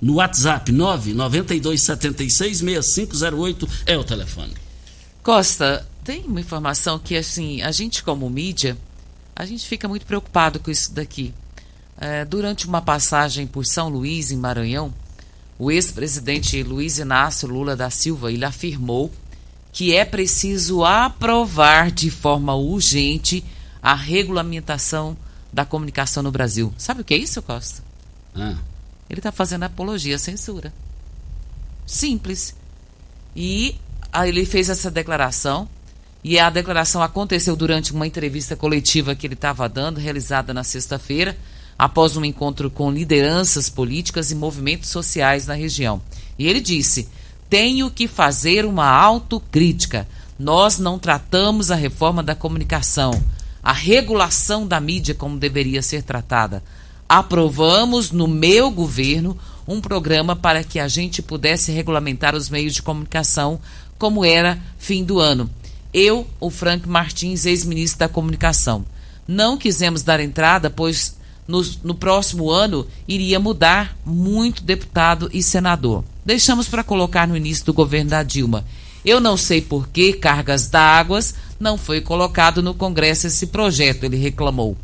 No 0.00 0.14
WhatsApp 0.14 0.72
992766508 0.72 3.68
é 3.86 3.96
o 3.96 4.02
telefone. 4.04 4.54
Costa, 5.22 5.86
tem 6.04 6.24
uma 6.24 6.40
informação 6.40 6.98
que 6.98 7.16
assim, 7.16 7.62
a 7.62 7.70
gente 7.72 8.02
como 8.02 8.28
mídia, 8.30 8.76
a 9.34 9.46
gente 9.46 9.66
fica 9.66 9.88
muito 9.88 10.04
preocupado 10.06 10.60
com 10.60 10.70
isso 10.70 10.92
daqui. 10.92 11.34
É, 11.98 12.24
durante 12.24 12.66
uma 12.66 12.82
passagem 12.82 13.46
por 13.46 13.64
São 13.64 13.88
Luís, 13.88 14.30
em 14.30 14.36
Maranhão, 14.36 14.92
o 15.58 15.70
ex-presidente 15.70 16.62
Luiz 16.62 16.98
Inácio 16.98 17.48
Lula 17.48 17.74
da 17.74 17.88
Silva 17.88 18.30
ele 18.30 18.44
afirmou 18.44 19.10
que 19.72 19.94
é 19.94 20.04
preciso 20.04 20.84
aprovar 20.84 21.90
de 21.90 22.10
forma 22.10 22.54
urgente 22.54 23.42
a 23.82 23.94
regulamentação 23.94 25.16
da 25.52 25.64
comunicação 25.64 26.22
no 26.22 26.30
Brasil. 26.30 26.72
Sabe 26.76 27.00
o 27.00 27.04
que 27.04 27.14
é 27.14 27.16
isso, 27.16 27.40
Costa? 27.42 27.82
Ah. 28.34 28.56
Ele 29.08 29.20
está 29.20 29.30
fazendo 29.30 29.64
apologia 29.64 30.16
à 30.16 30.18
censura. 30.18 30.72
Simples. 31.86 32.54
E 33.34 33.76
aí 34.12 34.28
ele 34.28 34.44
fez 34.44 34.68
essa 34.68 34.90
declaração. 34.90 35.68
E 36.24 36.38
a 36.40 36.50
declaração 36.50 37.02
aconteceu 37.02 37.54
durante 37.54 37.92
uma 37.92 38.06
entrevista 38.06 38.56
coletiva 38.56 39.14
que 39.14 39.26
ele 39.26 39.34
estava 39.34 39.68
dando, 39.68 40.00
realizada 40.00 40.52
na 40.52 40.64
sexta-feira, 40.64 41.36
após 41.78 42.16
um 42.16 42.24
encontro 42.24 42.68
com 42.68 42.90
lideranças 42.90 43.68
políticas 43.68 44.32
e 44.32 44.34
movimentos 44.34 44.90
sociais 44.90 45.46
na 45.46 45.54
região. 45.54 46.02
E 46.36 46.48
ele 46.48 46.60
disse: 46.60 47.08
Tenho 47.48 47.88
que 47.90 48.08
fazer 48.08 48.64
uma 48.64 48.88
autocrítica. 48.88 50.08
Nós 50.36 50.78
não 50.78 50.98
tratamos 50.98 51.70
a 51.70 51.76
reforma 51.76 52.24
da 52.24 52.34
comunicação, 52.34 53.12
a 53.62 53.72
regulação 53.72 54.66
da 54.66 54.80
mídia 54.80 55.14
como 55.14 55.38
deveria 55.38 55.80
ser 55.80 56.02
tratada 56.02 56.62
aprovamos 57.08 58.10
no 58.10 58.26
meu 58.26 58.70
governo 58.70 59.36
um 59.66 59.80
programa 59.80 60.36
para 60.36 60.62
que 60.62 60.78
a 60.78 60.88
gente 60.88 61.22
pudesse 61.22 61.72
regulamentar 61.72 62.34
os 62.34 62.48
meios 62.48 62.74
de 62.74 62.82
comunicação 62.82 63.60
como 63.98 64.24
era 64.24 64.58
fim 64.78 65.04
do 65.04 65.18
ano. 65.18 65.50
Eu, 65.92 66.26
o 66.38 66.50
Frank 66.50 66.88
Martins, 66.88 67.46
ex-ministro 67.46 68.00
da 68.00 68.08
Comunicação. 68.08 68.84
Não 69.26 69.56
quisemos 69.56 70.02
dar 70.02 70.20
entrada, 70.20 70.68
pois 70.68 71.16
no, 71.48 71.62
no 71.82 71.94
próximo 71.94 72.50
ano 72.50 72.86
iria 73.08 73.40
mudar 73.40 73.96
muito 74.04 74.62
deputado 74.62 75.30
e 75.32 75.42
senador. 75.42 76.04
Deixamos 76.24 76.68
para 76.68 76.84
colocar 76.84 77.26
no 77.26 77.36
início 77.36 77.64
do 77.64 77.72
governo 77.72 78.10
da 78.10 78.22
Dilma. 78.22 78.64
Eu 79.04 79.20
não 79.20 79.36
sei 79.36 79.60
por 79.60 79.88
que 79.88 80.12
cargas 80.12 80.68
d'águas 80.68 81.34
não 81.58 81.78
foi 81.78 82.00
colocado 82.00 82.62
no 82.62 82.74
Congresso 82.74 83.26
esse 83.26 83.46
projeto, 83.46 84.04
ele 84.04 84.16
reclamou. 84.16 84.76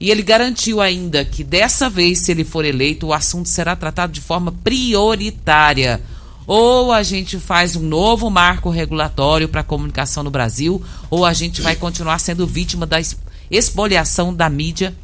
E 0.00 0.10
ele 0.10 0.22
garantiu 0.22 0.80
ainda 0.80 1.24
que 1.24 1.42
dessa 1.42 1.90
vez, 1.90 2.20
se 2.20 2.30
ele 2.30 2.44
for 2.44 2.64
eleito, 2.64 3.08
o 3.08 3.12
assunto 3.12 3.48
será 3.48 3.74
tratado 3.74 4.12
de 4.12 4.20
forma 4.20 4.52
prioritária. 4.62 6.00
Ou 6.46 6.92
a 6.92 7.02
gente 7.02 7.38
faz 7.38 7.74
um 7.74 7.82
novo 7.82 8.30
marco 8.30 8.70
regulatório 8.70 9.48
para 9.48 9.60
a 9.60 9.64
comunicação 9.64 10.22
no 10.22 10.30
Brasil, 10.30 10.82
ou 11.10 11.24
a 11.24 11.32
gente 11.32 11.60
vai 11.60 11.76
continuar 11.76 12.18
sendo 12.20 12.46
vítima 12.46 12.86
da 12.86 12.98
expoliação 13.50 14.32
da 14.32 14.48
mídia, 14.48 14.94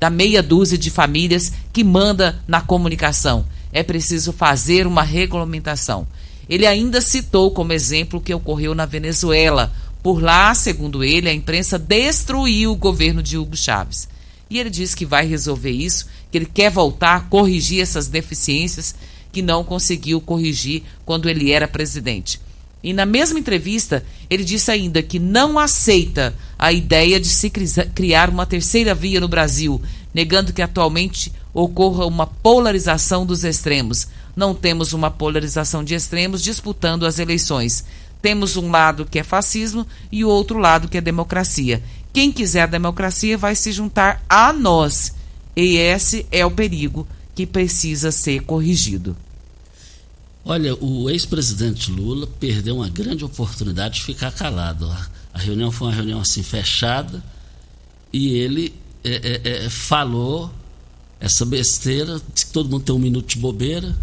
da 0.00 0.10
meia 0.10 0.42
dúzia 0.42 0.76
de 0.76 0.90
famílias 0.90 1.52
que 1.72 1.84
manda 1.84 2.42
na 2.46 2.60
comunicação. 2.60 3.46
É 3.72 3.82
preciso 3.82 4.32
fazer 4.32 4.86
uma 4.86 5.02
regulamentação. 5.02 6.06
Ele 6.48 6.66
ainda 6.66 7.00
citou 7.00 7.52
como 7.52 7.72
exemplo 7.72 8.18
o 8.18 8.22
que 8.22 8.34
ocorreu 8.34 8.74
na 8.74 8.84
Venezuela. 8.84 9.72
Por 10.02 10.20
lá, 10.20 10.52
segundo 10.54 11.04
ele, 11.04 11.28
a 11.28 11.32
imprensa 11.32 11.78
destruiu 11.78 12.72
o 12.72 12.76
governo 12.76 13.22
de 13.22 13.38
Hugo 13.38 13.56
Chávez. 13.56 14.08
E 14.50 14.58
ele 14.58 14.68
disse 14.68 14.96
que 14.96 15.06
vai 15.06 15.24
resolver 15.24 15.70
isso, 15.70 16.08
que 16.30 16.36
ele 16.36 16.46
quer 16.46 16.70
voltar 16.70 17.28
corrigir 17.28 17.80
essas 17.80 18.08
deficiências 18.08 18.94
que 19.32 19.40
não 19.40 19.62
conseguiu 19.62 20.20
corrigir 20.20 20.82
quando 21.06 21.28
ele 21.28 21.52
era 21.52 21.68
presidente. 21.68 22.40
E 22.82 22.92
na 22.92 23.04
mesma 23.04 23.38
entrevista, 23.38 24.02
ele 24.28 24.42
disse 24.42 24.70
ainda 24.70 25.02
que 25.02 25.18
não 25.18 25.58
aceita 25.58 26.34
a 26.58 26.72
ideia 26.72 27.20
de 27.20 27.28
se 27.28 27.50
criar 27.50 28.30
uma 28.30 28.46
terceira 28.46 28.94
via 28.94 29.20
no 29.20 29.28
Brasil, 29.28 29.80
negando 30.14 30.52
que 30.52 30.62
atualmente 30.62 31.32
ocorra 31.52 32.06
uma 32.06 32.26
polarização 32.26 33.26
dos 33.26 33.44
extremos. 33.44 34.08
Não 34.34 34.54
temos 34.54 34.92
uma 34.92 35.10
polarização 35.10 35.84
de 35.84 35.94
extremos 35.94 36.42
disputando 36.42 37.04
as 37.04 37.18
eleições. 37.18 37.84
Temos 38.22 38.56
um 38.56 38.70
lado 38.70 39.06
que 39.06 39.18
é 39.18 39.22
fascismo 39.22 39.86
e 40.10 40.24
o 40.24 40.28
outro 40.28 40.58
lado 40.58 40.88
que 40.88 40.98
é 40.98 41.00
democracia. 41.00 41.82
Quem 42.12 42.32
quiser 42.32 42.62
a 42.62 42.66
democracia 42.66 43.38
vai 43.38 43.54
se 43.54 43.72
juntar 43.72 44.24
a 44.28 44.52
nós. 44.52 45.14
E 45.56 45.76
esse 45.76 46.26
é 46.30 46.44
o 46.44 46.50
perigo 46.50 47.06
que 47.34 47.46
precisa 47.46 48.10
ser 48.10 48.42
corrigido. 48.42 49.16
Olha, 50.44 50.74
o 50.74 51.08
ex-presidente 51.10 51.90
Lula 51.90 52.26
perdeu 52.26 52.76
uma 52.76 52.88
grande 52.88 53.24
oportunidade 53.24 53.96
de 53.96 54.04
ficar 54.04 54.32
calado. 54.32 54.90
A 55.32 55.38
reunião 55.38 55.70
foi 55.70 55.88
uma 55.88 55.94
reunião 55.94 56.20
assim 56.20 56.42
fechada 56.42 57.22
e 58.12 58.34
ele 58.34 58.74
é, 59.04 59.12
é, 59.44 59.64
é, 59.64 59.70
falou 59.70 60.50
essa 61.20 61.44
besteira, 61.44 62.20
disse 62.32 62.46
que 62.46 62.52
todo 62.52 62.70
mundo 62.70 62.84
tem 62.84 62.94
um 62.94 62.98
minuto 62.98 63.28
de 63.28 63.38
bobeira 63.38 63.96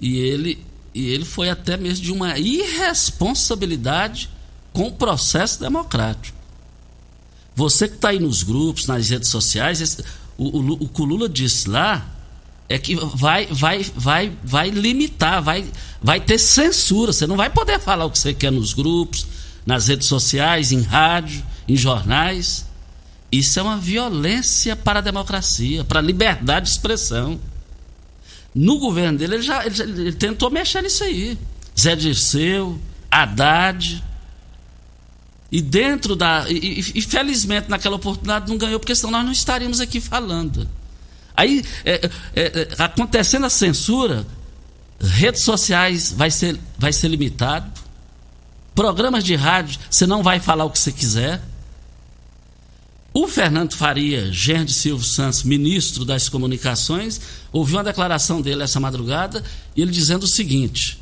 e 0.00 0.18
ele 0.18 0.58
e 0.94 1.06
ele 1.06 1.24
foi 1.24 1.48
até 1.48 1.76
mesmo 1.76 2.04
de 2.04 2.12
uma 2.12 2.38
irresponsabilidade 2.38 4.28
com 4.72 4.88
o 4.88 4.92
processo 4.92 5.58
democrático. 5.58 6.36
Você 7.54 7.88
que 7.88 7.96
está 7.96 8.08
aí 8.08 8.18
nos 8.18 8.42
grupos, 8.42 8.86
nas 8.86 9.08
redes 9.08 9.28
sociais, 9.28 9.98
o, 10.38 10.58
o, 10.58 10.72
o 10.84 10.88
que 10.88 11.02
o 11.02 11.04
Lula 11.04 11.28
disse 11.28 11.68
lá 11.68 12.06
é 12.68 12.78
que 12.78 12.94
vai, 12.94 13.46
vai, 13.46 13.84
vai, 13.94 14.32
vai 14.42 14.70
limitar, 14.70 15.42
vai, 15.42 15.64
vai 16.02 16.20
ter 16.20 16.38
censura. 16.38 17.12
Você 17.12 17.26
não 17.26 17.36
vai 17.36 17.50
poder 17.50 17.78
falar 17.78 18.06
o 18.06 18.10
que 18.10 18.18
você 18.18 18.32
quer 18.32 18.50
nos 18.50 18.72
grupos, 18.72 19.26
nas 19.66 19.88
redes 19.88 20.08
sociais, 20.08 20.72
em 20.72 20.80
rádio, 20.80 21.44
em 21.68 21.76
jornais. 21.76 22.66
Isso 23.30 23.58
é 23.60 23.62
uma 23.62 23.76
violência 23.76 24.74
para 24.74 25.00
a 25.00 25.02
democracia, 25.02 25.84
para 25.84 26.00
a 26.00 26.02
liberdade 26.02 26.66
de 26.66 26.72
expressão. 26.72 27.38
No 28.54 28.78
governo 28.78 29.18
dele, 29.18 29.36
ele 29.36 29.42
já, 29.42 29.64
ele, 29.66 29.82
ele 29.82 30.12
tentou 30.12 30.50
mexer 30.50 30.82
nisso 30.82 31.04
aí. 31.04 31.38
Zé 31.78 31.96
Dirceu, 31.96 32.78
Haddad. 33.10 34.02
E 35.52 35.60
dentro 35.60 36.16
da. 36.16 36.46
E, 36.48 36.80
e, 36.94 37.02
felizmente 37.02 37.68
naquela 37.68 37.96
oportunidade 37.96 38.48
não 38.48 38.56
ganhou, 38.56 38.80
porque 38.80 38.94
senão 38.96 39.12
nós 39.12 39.24
não 39.26 39.32
estaríamos 39.32 39.80
aqui 39.80 40.00
falando. 40.00 40.66
Aí, 41.36 41.62
é, 41.84 42.10
é, 42.34 42.42
é, 42.42 42.68
acontecendo 42.78 43.44
a 43.44 43.50
censura, 43.50 44.26
redes 44.98 45.42
sociais 45.42 46.10
vai 46.10 46.30
ser, 46.30 46.58
vai 46.78 46.90
ser 46.90 47.08
limitado. 47.08 47.70
Programas 48.74 49.22
de 49.22 49.34
rádio, 49.34 49.78
você 49.90 50.06
não 50.06 50.22
vai 50.22 50.40
falar 50.40 50.64
o 50.64 50.70
que 50.70 50.78
você 50.78 50.90
quiser. 50.90 51.42
O 53.12 53.28
Fernando 53.28 53.74
Faria, 53.74 54.32
Gerard 54.32 54.72
Silva 54.72 55.04
Santos, 55.04 55.42
ministro 55.42 56.02
das 56.02 56.30
Comunicações, 56.30 57.20
ouviu 57.52 57.76
uma 57.76 57.84
declaração 57.84 58.40
dele 58.40 58.62
essa 58.62 58.80
madrugada 58.80 59.44
ele 59.76 59.90
dizendo 59.90 60.22
o 60.22 60.26
seguinte: 60.26 60.98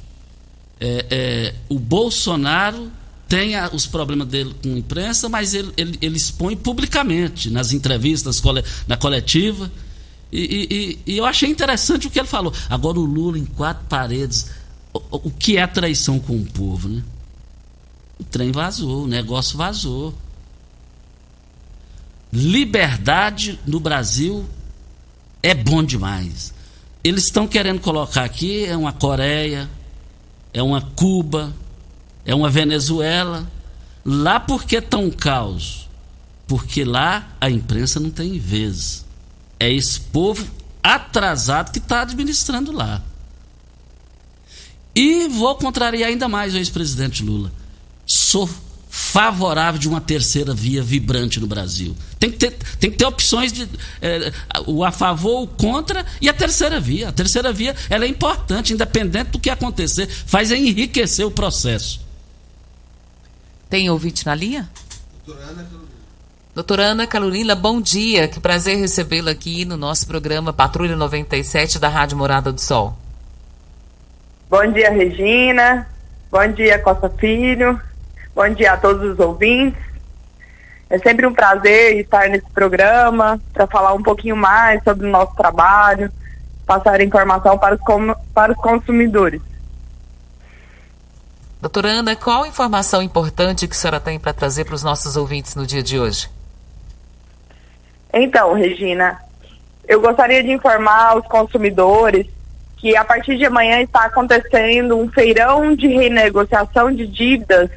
é, 0.80 1.06
é, 1.08 1.54
o 1.68 1.78
Bolsonaro 1.78 2.90
tem 3.30 3.52
os 3.72 3.86
problemas 3.86 4.26
dele 4.26 4.52
com 4.60 4.74
a 4.74 4.78
imprensa, 4.78 5.28
mas 5.28 5.54
ele, 5.54 5.72
ele, 5.76 5.96
ele 6.02 6.16
expõe 6.16 6.56
publicamente 6.56 7.48
nas 7.48 7.72
entrevistas, 7.72 8.42
na 8.88 8.96
coletiva. 8.96 9.70
E, 10.32 10.98
e, 11.06 11.12
e, 11.12 11.16
eu 11.16 11.24
achei 11.24 11.48
interessante 11.48 12.08
o 12.08 12.10
que 12.10 12.18
ele 12.18 12.26
falou. 12.26 12.52
Agora 12.68 12.98
o 12.98 13.04
Lula 13.04 13.38
em 13.38 13.44
quatro 13.44 13.84
paredes. 13.88 14.50
O, 14.92 15.28
o 15.28 15.30
que 15.30 15.56
é 15.56 15.64
traição 15.68 16.18
com 16.18 16.34
o 16.34 16.44
povo, 16.44 16.88
né? 16.88 17.04
O 18.18 18.24
trem 18.24 18.50
vazou, 18.50 19.04
o 19.04 19.06
negócio 19.06 19.56
vazou. 19.56 20.12
Liberdade 22.32 23.60
no 23.64 23.78
Brasil 23.78 24.44
é 25.40 25.54
bom 25.54 25.84
demais. 25.84 26.52
Eles 27.04 27.24
estão 27.24 27.46
querendo 27.46 27.80
colocar 27.80 28.24
aqui 28.24 28.64
é 28.64 28.76
uma 28.76 28.92
Coreia, 28.92 29.70
é 30.52 30.60
uma 30.60 30.80
Cuba, 30.80 31.54
é 32.30 32.34
uma 32.34 32.48
Venezuela. 32.48 33.50
Lá 34.04 34.38
porque 34.38 34.76
está 34.76 34.96
um 34.96 35.10
caos? 35.10 35.88
Porque 36.46 36.84
lá 36.84 37.28
a 37.40 37.50
imprensa 37.50 37.98
não 37.98 38.08
tem 38.08 38.38
vez. 38.38 39.04
É 39.58 39.68
esse 39.72 39.98
povo 39.98 40.46
atrasado 40.80 41.72
que 41.72 41.78
está 41.78 42.02
administrando 42.02 42.70
lá. 42.70 43.02
E 44.94 45.26
vou 45.26 45.56
contrariar 45.56 46.08
ainda 46.08 46.28
mais 46.28 46.54
o 46.54 46.58
ex-presidente 46.58 47.24
Lula. 47.24 47.50
Sou 48.06 48.48
favorável 48.88 49.80
de 49.80 49.88
uma 49.88 50.00
terceira 50.00 50.54
via 50.54 50.84
vibrante 50.84 51.40
no 51.40 51.48
Brasil. 51.48 51.96
Tem 52.20 52.30
que 52.30 52.38
ter, 52.38 52.52
tem 52.78 52.92
que 52.92 52.96
ter 52.96 53.06
opções 53.06 53.52
de 53.52 53.68
é, 54.00 54.32
o 54.66 54.84
a 54.84 54.92
favor, 54.92 55.42
o 55.42 55.48
contra 55.48 56.06
e 56.20 56.28
a 56.28 56.32
terceira 56.32 56.78
via. 56.78 57.08
A 57.08 57.12
terceira 57.12 57.52
via 57.52 57.74
ela 57.88 58.04
é 58.04 58.08
importante, 58.08 58.72
independente 58.72 59.30
do 59.30 59.40
que 59.40 59.50
acontecer, 59.50 60.08
faz 60.08 60.52
enriquecer 60.52 61.26
o 61.26 61.30
processo. 61.30 62.08
Tem 63.70 63.88
ouvinte 63.88 64.26
na 64.26 64.34
linha? 64.34 64.68
Doutora 65.24 65.44
Ana 65.44 65.62
Carolina. 65.62 65.90
Doutora 66.52 66.82
Ana 66.82 67.06
Carolina, 67.06 67.54
bom 67.54 67.80
dia. 67.80 68.26
Que 68.26 68.40
prazer 68.40 68.76
recebê-la 68.76 69.30
aqui 69.30 69.64
no 69.64 69.76
nosso 69.76 70.08
programa 70.08 70.52
Patrulha 70.52 70.96
97 70.96 71.78
da 71.78 71.88
Rádio 71.88 72.18
Morada 72.18 72.50
do 72.50 72.60
Sol. 72.60 72.98
Bom 74.50 74.72
dia, 74.72 74.90
Regina. 74.90 75.88
Bom 76.32 76.48
dia, 76.48 76.80
Costa 76.80 77.08
Filho. 77.08 77.80
Bom 78.34 78.48
dia 78.48 78.72
a 78.72 78.76
todos 78.76 79.12
os 79.12 79.18
ouvintes. 79.20 79.80
É 80.90 80.98
sempre 80.98 81.24
um 81.24 81.32
prazer 81.32 81.96
estar 82.00 82.28
nesse 82.28 82.50
programa 82.50 83.40
para 83.52 83.68
falar 83.68 83.94
um 83.94 84.02
pouquinho 84.02 84.34
mais 84.34 84.82
sobre 84.82 85.06
o 85.06 85.10
nosso 85.10 85.36
trabalho, 85.36 86.10
passar 86.66 87.00
informação 87.00 87.56
para 87.56 87.76
os, 87.76 87.80
para 88.34 88.50
os 88.50 88.58
consumidores. 88.58 89.40
Doutora 91.60 91.88
Ana, 91.88 92.16
qual 92.16 92.46
informação 92.46 93.02
importante 93.02 93.68
que 93.68 93.74
a 93.74 93.76
senhora 93.76 94.00
tem 94.00 94.18
para 94.18 94.32
trazer 94.32 94.64
para 94.64 94.74
os 94.74 94.82
nossos 94.82 95.14
ouvintes 95.14 95.54
no 95.54 95.66
dia 95.66 95.82
de 95.82 95.98
hoje? 95.98 96.30
Então, 98.14 98.54
Regina, 98.54 99.20
eu 99.86 100.00
gostaria 100.00 100.42
de 100.42 100.50
informar 100.50 101.18
os 101.18 101.26
consumidores 101.26 102.26
que 102.78 102.96
a 102.96 103.04
partir 103.04 103.36
de 103.36 103.44
amanhã 103.44 103.82
está 103.82 104.06
acontecendo 104.06 104.96
um 104.96 105.10
feirão 105.10 105.76
de 105.76 105.86
renegociação 105.86 106.90
de 106.90 107.06
dívidas 107.06 107.68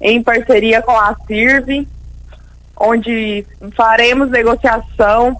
em 0.00 0.22
parceria 0.22 0.80
com 0.80 0.98
a 0.98 1.14
CIRV, 1.26 1.86
onde 2.74 3.46
faremos 3.76 4.30
negociação 4.30 5.36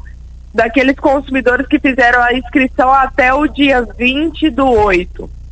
daqueles 0.53 0.96
consumidores 0.96 1.66
que 1.66 1.79
fizeram 1.79 2.22
a 2.22 2.35
inscrição 2.35 2.92
até 2.92 3.33
o 3.33 3.46
dia 3.46 3.83
20 3.96 4.50
do 4.50 4.68
8. 4.68 5.44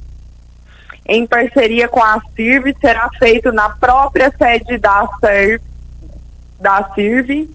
Em 1.07 1.27
parceria 1.27 1.89
com 1.89 2.03
a 2.03 2.21
CIRV, 2.35 2.77
será 2.81 3.11
feito 3.19 3.51
na 3.53 3.71
própria 3.71 4.33
sede 4.37 4.79
da, 4.79 5.09
CIRV, 5.21 5.63
da 6.61 6.91
CIRV. 6.95 7.51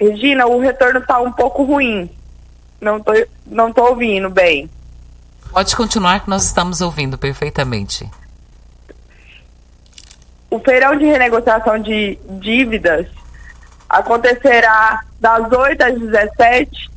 Regina, 0.00 0.46
o 0.46 0.58
retorno 0.58 1.00
está 1.00 1.20
um 1.20 1.30
pouco 1.30 1.62
ruim. 1.64 2.10
Não 2.80 3.00
tô, 3.00 3.12
não 3.46 3.72
tô 3.72 3.88
ouvindo 3.88 4.28
bem. 4.30 4.68
Pode 5.50 5.76
continuar 5.76 6.20
que 6.20 6.30
nós 6.30 6.44
estamos 6.44 6.80
ouvindo 6.80 7.18
perfeitamente. 7.18 8.08
O 10.50 10.58
feirão 10.58 10.96
de 10.96 11.04
renegociação 11.04 11.78
de 11.78 12.18
dívidas 12.40 13.06
acontecerá 13.88 15.02
das 15.20 15.52
8 15.52 15.82
às 15.82 15.98
17, 15.98 16.90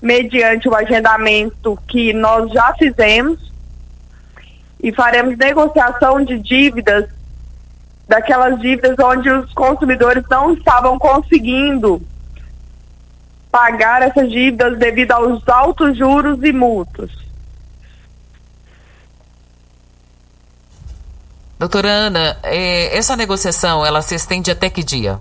mediante 0.00 0.68
o 0.68 0.74
agendamento 0.74 1.78
que 1.86 2.12
nós 2.12 2.50
já 2.52 2.72
fizemos, 2.74 3.50
e 4.82 4.92
faremos 4.92 5.36
negociação 5.36 6.24
de 6.24 6.38
dívidas, 6.38 7.08
daquelas 8.08 8.58
dívidas 8.60 8.96
onde 8.98 9.30
os 9.30 9.52
consumidores 9.52 10.24
não 10.28 10.52
estavam 10.54 10.98
conseguindo 10.98 12.02
pagar 13.50 14.02
essas 14.02 14.30
dívidas 14.30 14.78
devido 14.78 15.12
aos 15.12 15.46
altos 15.48 15.96
juros 15.96 16.42
e 16.42 16.52
multas. 16.52 17.10
Doutora 21.58 21.88
Ana, 21.88 22.38
é, 22.42 22.96
essa 22.96 23.14
negociação, 23.14 23.84
ela 23.84 24.00
se 24.00 24.14
estende 24.14 24.50
até 24.50 24.70
que 24.70 24.82
dia? 24.82 25.20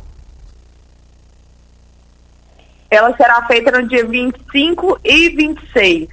Ela 2.89 3.15
será 3.15 3.45
feita 3.45 3.71
no 3.71 3.87
dia 3.87 4.05
25 4.05 4.99
e 5.03 5.29
26. 5.29 6.09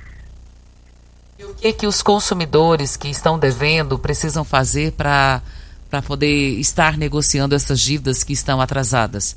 E 1.39 1.45
o 1.45 1.55
que, 1.55 1.73
que 1.73 1.87
os 1.87 2.03
consumidores 2.03 2.97
que 2.97 3.09
estão 3.09 3.39
devendo 3.39 3.99
precisam 3.99 4.45
fazer 4.45 4.93
para 4.93 5.43
poder 6.07 6.59
estar 6.59 6.97
negociando 6.97 7.55
essas 7.55 7.81
dívidas 7.81 8.25
que 8.25 8.33
estão 8.33 8.61
atrasadas? 8.61 9.37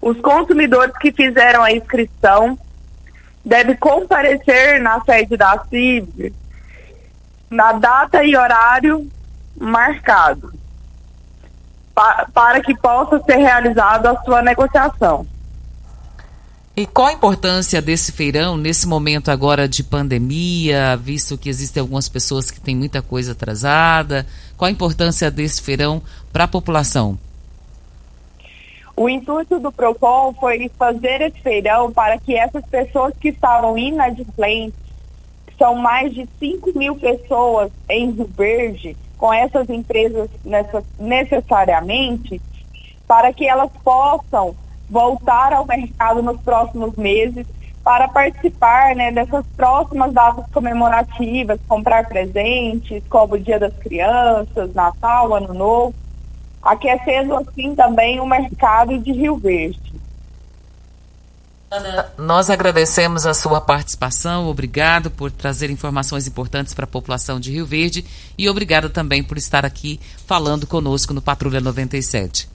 Os 0.00 0.20
consumidores 0.20 0.96
que 0.98 1.10
fizeram 1.12 1.62
a 1.62 1.72
inscrição 1.72 2.58
devem 3.44 3.76
comparecer 3.76 4.80
na 4.80 5.00
sede 5.04 5.36
da 5.36 5.64
CIV 5.68 6.32
na 7.54 7.72
data 7.72 8.24
e 8.24 8.36
horário 8.36 9.08
marcado, 9.56 10.52
pa 11.94 12.26
para 12.34 12.60
que 12.60 12.76
possa 12.76 13.20
ser 13.22 13.36
realizada 13.36 14.10
a 14.10 14.22
sua 14.22 14.42
negociação. 14.42 15.26
E 16.76 16.86
qual 16.86 17.06
a 17.06 17.12
importância 17.12 17.80
desse 17.80 18.10
feirão 18.10 18.56
nesse 18.56 18.88
momento 18.88 19.30
agora 19.30 19.68
de 19.68 19.84
pandemia, 19.84 20.96
visto 20.96 21.38
que 21.38 21.48
existem 21.48 21.80
algumas 21.80 22.08
pessoas 22.08 22.50
que 22.50 22.60
têm 22.60 22.74
muita 22.74 23.00
coisa 23.00 23.30
atrasada? 23.30 24.26
Qual 24.56 24.66
a 24.66 24.72
importância 24.72 25.30
desse 25.30 25.62
feirão 25.62 26.02
para 26.32 26.44
a 26.44 26.48
população? 26.48 27.16
O 28.96 29.08
intuito 29.08 29.60
do 29.60 29.70
PROCON 29.70 30.34
foi 30.34 30.68
fazer 30.76 31.20
esse 31.20 31.40
feirão 31.42 31.92
para 31.92 32.18
que 32.18 32.34
essas 32.36 32.64
pessoas 32.66 33.14
que 33.20 33.28
estavam 33.28 33.78
inadimplentes 33.78 34.74
são 35.56 35.76
mais 35.76 36.12
de 36.12 36.28
5 36.40 36.76
mil 36.76 36.96
pessoas 36.96 37.70
em 37.88 38.10
Rio 38.10 38.28
Verde, 38.36 38.96
com 39.16 39.32
essas 39.32 39.70
empresas 39.70 40.28
necessariamente, 40.98 42.42
para 43.06 43.32
que 43.32 43.46
elas 43.46 43.70
possam 43.84 44.56
voltar 44.88 45.52
ao 45.52 45.66
mercado 45.66 46.22
nos 46.22 46.40
próximos 46.40 46.94
meses 46.96 47.46
para 47.82 48.08
participar 48.08 48.96
né, 48.96 49.12
dessas 49.12 49.44
próximas 49.56 50.12
datas 50.12 50.46
comemorativas, 50.50 51.60
comprar 51.68 52.08
presentes, 52.08 53.02
como 53.10 53.34
o 53.34 53.38
Dia 53.38 53.58
das 53.58 53.74
Crianças, 53.74 54.72
Natal, 54.74 55.34
Ano 55.34 55.52
Novo, 55.52 55.94
aquecendo 56.62 57.36
assim 57.36 57.74
também 57.74 58.18
o 58.20 58.26
mercado 58.26 58.98
de 58.98 59.12
Rio 59.12 59.36
Verde. 59.36 59.94
Nós 62.16 62.50
agradecemos 62.50 63.26
a 63.26 63.34
sua 63.34 63.60
participação, 63.60 64.46
obrigado 64.46 65.10
por 65.10 65.30
trazer 65.30 65.70
informações 65.70 66.26
importantes 66.26 66.72
para 66.72 66.84
a 66.84 66.88
população 66.88 67.40
de 67.40 67.50
Rio 67.50 67.66
Verde 67.66 68.04
e 68.38 68.48
obrigado 68.48 68.88
também 68.88 69.22
por 69.24 69.36
estar 69.36 69.66
aqui 69.66 70.00
falando 70.24 70.66
conosco 70.66 71.12
no 71.12 71.20
Patrulha 71.20 71.60
97. 71.60 72.53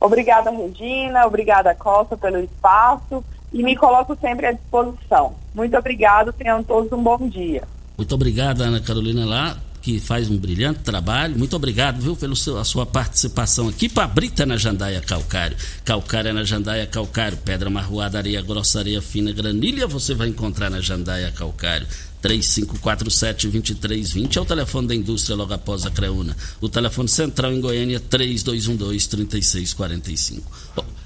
Obrigada, 0.00 0.50
Regina, 0.50 1.26
obrigada, 1.26 1.74
Costa, 1.74 2.16
pelo 2.16 2.38
espaço 2.38 3.24
e 3.52 3.62
me 3.62 3.76
coloco 3.76 4.16
sempre 4.20 4.46
à 4.46 4.52
disposição. 4.52 5.34
Muito 5.54 5.76
obrigado, 5.76 6.32
tenham 6.32 6.62
todos 6.62 6.92
um 6.92 7.02
bom 7.02 7.28
dia. 7.28 7.62
Muito 7.96 8.14
obrigado, 8.14 8.60
Ana 8.60 8.80
Carolina 8.80 9.24
lá 9.24 9.56
que 9.80 9.98
faz 9.98 10.28
um 10.28 10.36
brilhante 10.36 10.80
trabalho. 10.80 11.38
Muito 11.38 11.56
obrigado, 11.56 11.98
viu, 11.98 12.14
pela 12.14 12.34
sua 12.34 12.84
participação 12.84 13.68
aqui. 13.68 13.88
Para 13.88 14.06
Brita 14.06 14.44
na 14.44 14.56
Jandaia 14.56 15.00
Calcário. 15.00 15.56
Calcário 15.82 16.28
é 16.28 16.32
na 16.32 16.44
Jandaia 16.44 16.86
Calcário. 16.86 17.38
Pedra 17.38 17.70
marroada, 17.70 18.18
areia 18.18 18.42
grossa, 18.42 18.80
areia 18.80 19.00
fina, 19.00 19.32
granilha 19.32 19.86
você 19.86 20.14
vai 20.14 20.28
encontrar 20.28 20.68
na 20.68 20.80
Jandaia 20.80 21.32
Calcário. 21.32 21.86
3547-2320 22.22 24.36
é 24.36 24.40
o 24.40 24.44
telefone 24.44 24.86
da 24.88 24.94
indústria 24.94 25.36
logo 25.36 25.54
após 25.54 25.86
a 25.86 25.90
Creuna. 25.90 26.36
O 26.60 26.68
telefone 26.68 27.08
central 27.08 27.52
em 27.52 27.60
Goiânia 27.60 28.00
3212-3645. 28.00 30.42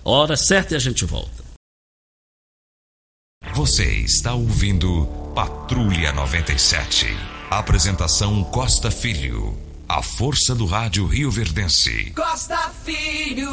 Hora 0.05 0.37
certa 0.37 0.75
e 0.75 0.77
a 0.77 0.81
gente 0.81 1.05
volta. 1.05 1.43
Você 3.55 3.85
está 3.85 4.35
ouvindo 4.35 5.07
Patrulha 5.35 6.13
97. 6.13 7.07
Apresentação 7.51 8.43
Costa 8.45 8.91
Filho. 8.91 9.59
A 9.89 10.03
força 10.03 10.55
do 10.55 10.65
rádio 10.65 11.07
Rio 11.07 11.31
Verdense. 11.31 12.13
Costa 12.17 12.71
Filho. 12.85 13.49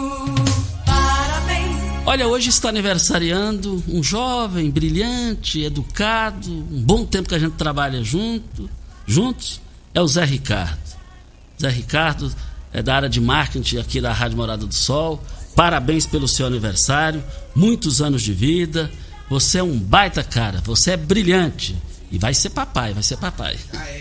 Olha, 2.05 2.27
hoje 2.27 2.49
está 2.49 2.69
aniversariando 2.69 3.83
um 3.87 4.01
jovem, 4.01 4.71
brilhante, 4.71 5.61
educado, 5.61 6.51
um 6.51 6.81
bom 6.81 7.05
tempo 7.05 7.29
que 7.29 7.35
a 7.35 7.39
gente 7.39 7.53
trabalha 7.53 8.03
junto, 8.03 8.69
juntos, 9.05 9.61
é 9.93 10.01
o 10.01 10.07
Zé 10.07 10.25
Ricardo. 10.25 10.79
Zé 11.61 11.69
Ricardo 11.69 12.33
é 12.73 12.81
da 12.81 12.95
área 12.95 13.09
de 13.09 13.21
marketing 13.21 13.77
aqui 13.77 14.01
da 14.01 14.11
Rádio 14.11 14.37
Morada 14.37 14.65
do 14.65 14.73
Sol. 14.73 15.23
Parabéns 15.55 16.05
pelo 16.05 16.27
seu 16.27 16.47
aniversário, 16.47 17.23
muitos 17.55 18.01
anos 18.01 18.21
de 18.21 18.33
vida. 18.33 18.89
Você 19.29 19.59
é 19.59 19.63
um 19.63 19.77
baita 19.77 20.23
cara, 20.23 20.61
você 20.63 20.91
é 20.91 20.97
brilhante. 20.97 21.75
E 22.11 22.17
vai 22.17 22.33
ser 22.33 22.49
papai, 22.49 22.91
vai 22.93 23.03
ser 23.03 23.17
papai. 23.17 23.55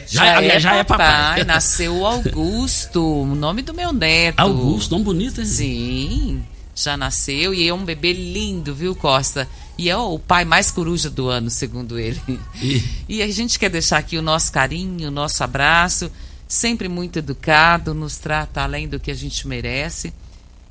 Já, 0.06 0.42
é, 0.42 0.58
já 0.58 0.76
é 0.76 0.84
papai. 0.84 1.44
Nasceu 1.44 1.94
o 1.98 2.06
Augusto, 2.06 3.22
o 3.22 3.34
nome 3.34 3.60
do 3.60 3.74
meu 3.74 3.92
neto. 3.92 4.40
Augusto, 4.40 4.92
nome 4.92 5.04
bonito, 5.04 5.40
hein? 5.40 5.46
Sim, 5.46 6.42
já 6.82 6.96
nasceu 6.96 7.52
e 7.54 7.66
é 7.66 7.72
um 7.74 7.84
bebê 7.84 8.12
lindo, 8.12 8.74
viu, 8.74 8.94
Costa? 8.94 9.48
E 9.76 9.88
é 9.88 9.96
o 9.96 10.18
pai 10.18 10.44
mais 10.44 10.70
coruja 10.70 11.08
do 11.08 11.28
ano, 11.28 11.50
segundo 11.50 11.98
ele. 11.98 12.20
E, 12.60 12.82
E 13.08 13.22
a 13.22 13.28
gente 13.30 13.58
quer 13.58 13.70
deixar 13.70 13.98
aqui 13.98 14.16
o 14.18 14.22
nosso 14.22 14.50
carinho, 14.52 15.08
o 15.08 15.10
nosso 15.10 15.42
abraço, 15.44 16.10
sempre 16.48 16.88
muito 16.88 17.18
educado, 17.18 17.94
nos 17.94 18.18
trata 18.18 18.62
além 18.62 18.88
do 18.88 18.98
que 18.98 19.10
a 19.10 19.14
gente 19.14 19.46
merece. 19.46 20.12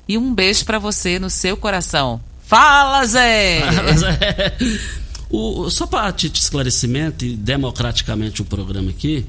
E 0.06 0.16
um 0.18 0.34
beijo 0.34 0.64
pra 0.64 0.78
você 0.78 1.18
no 1.18 1.30
seu 1.30 1.56
coração. 1.56 2.20
Fala, 2.42 3.04
Zé! 3.06 3.60
Mas 3.84 4.02
é- 4.02 4.56
o- 5.30 5.68
só 5.70 5.86
para 5.86 6.10
título 6.12 6.32
de 6.34 6.40
esclarecimento 6.40 7.24
e 7.24 7.36
democraticamente 7.36 8.40
o 8.42 8.44
programa 8.44 8.90
aqui, 8.90 9.24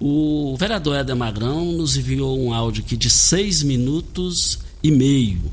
o 0.00 0.54
vereador 0.58 0.96
Éder 0.96 1.16
Magrão 1.16 1.64
nos 1.72 1.96
enviou 1.96 2.38
um 2.38 2.52
áudio 2.54 2.84
aqui 2.84 2.96
de 2.96 3.10
seis 3.10 3.62
minutos 3.62 4.58
e 4.82 4.90
meio. 4.90 5.50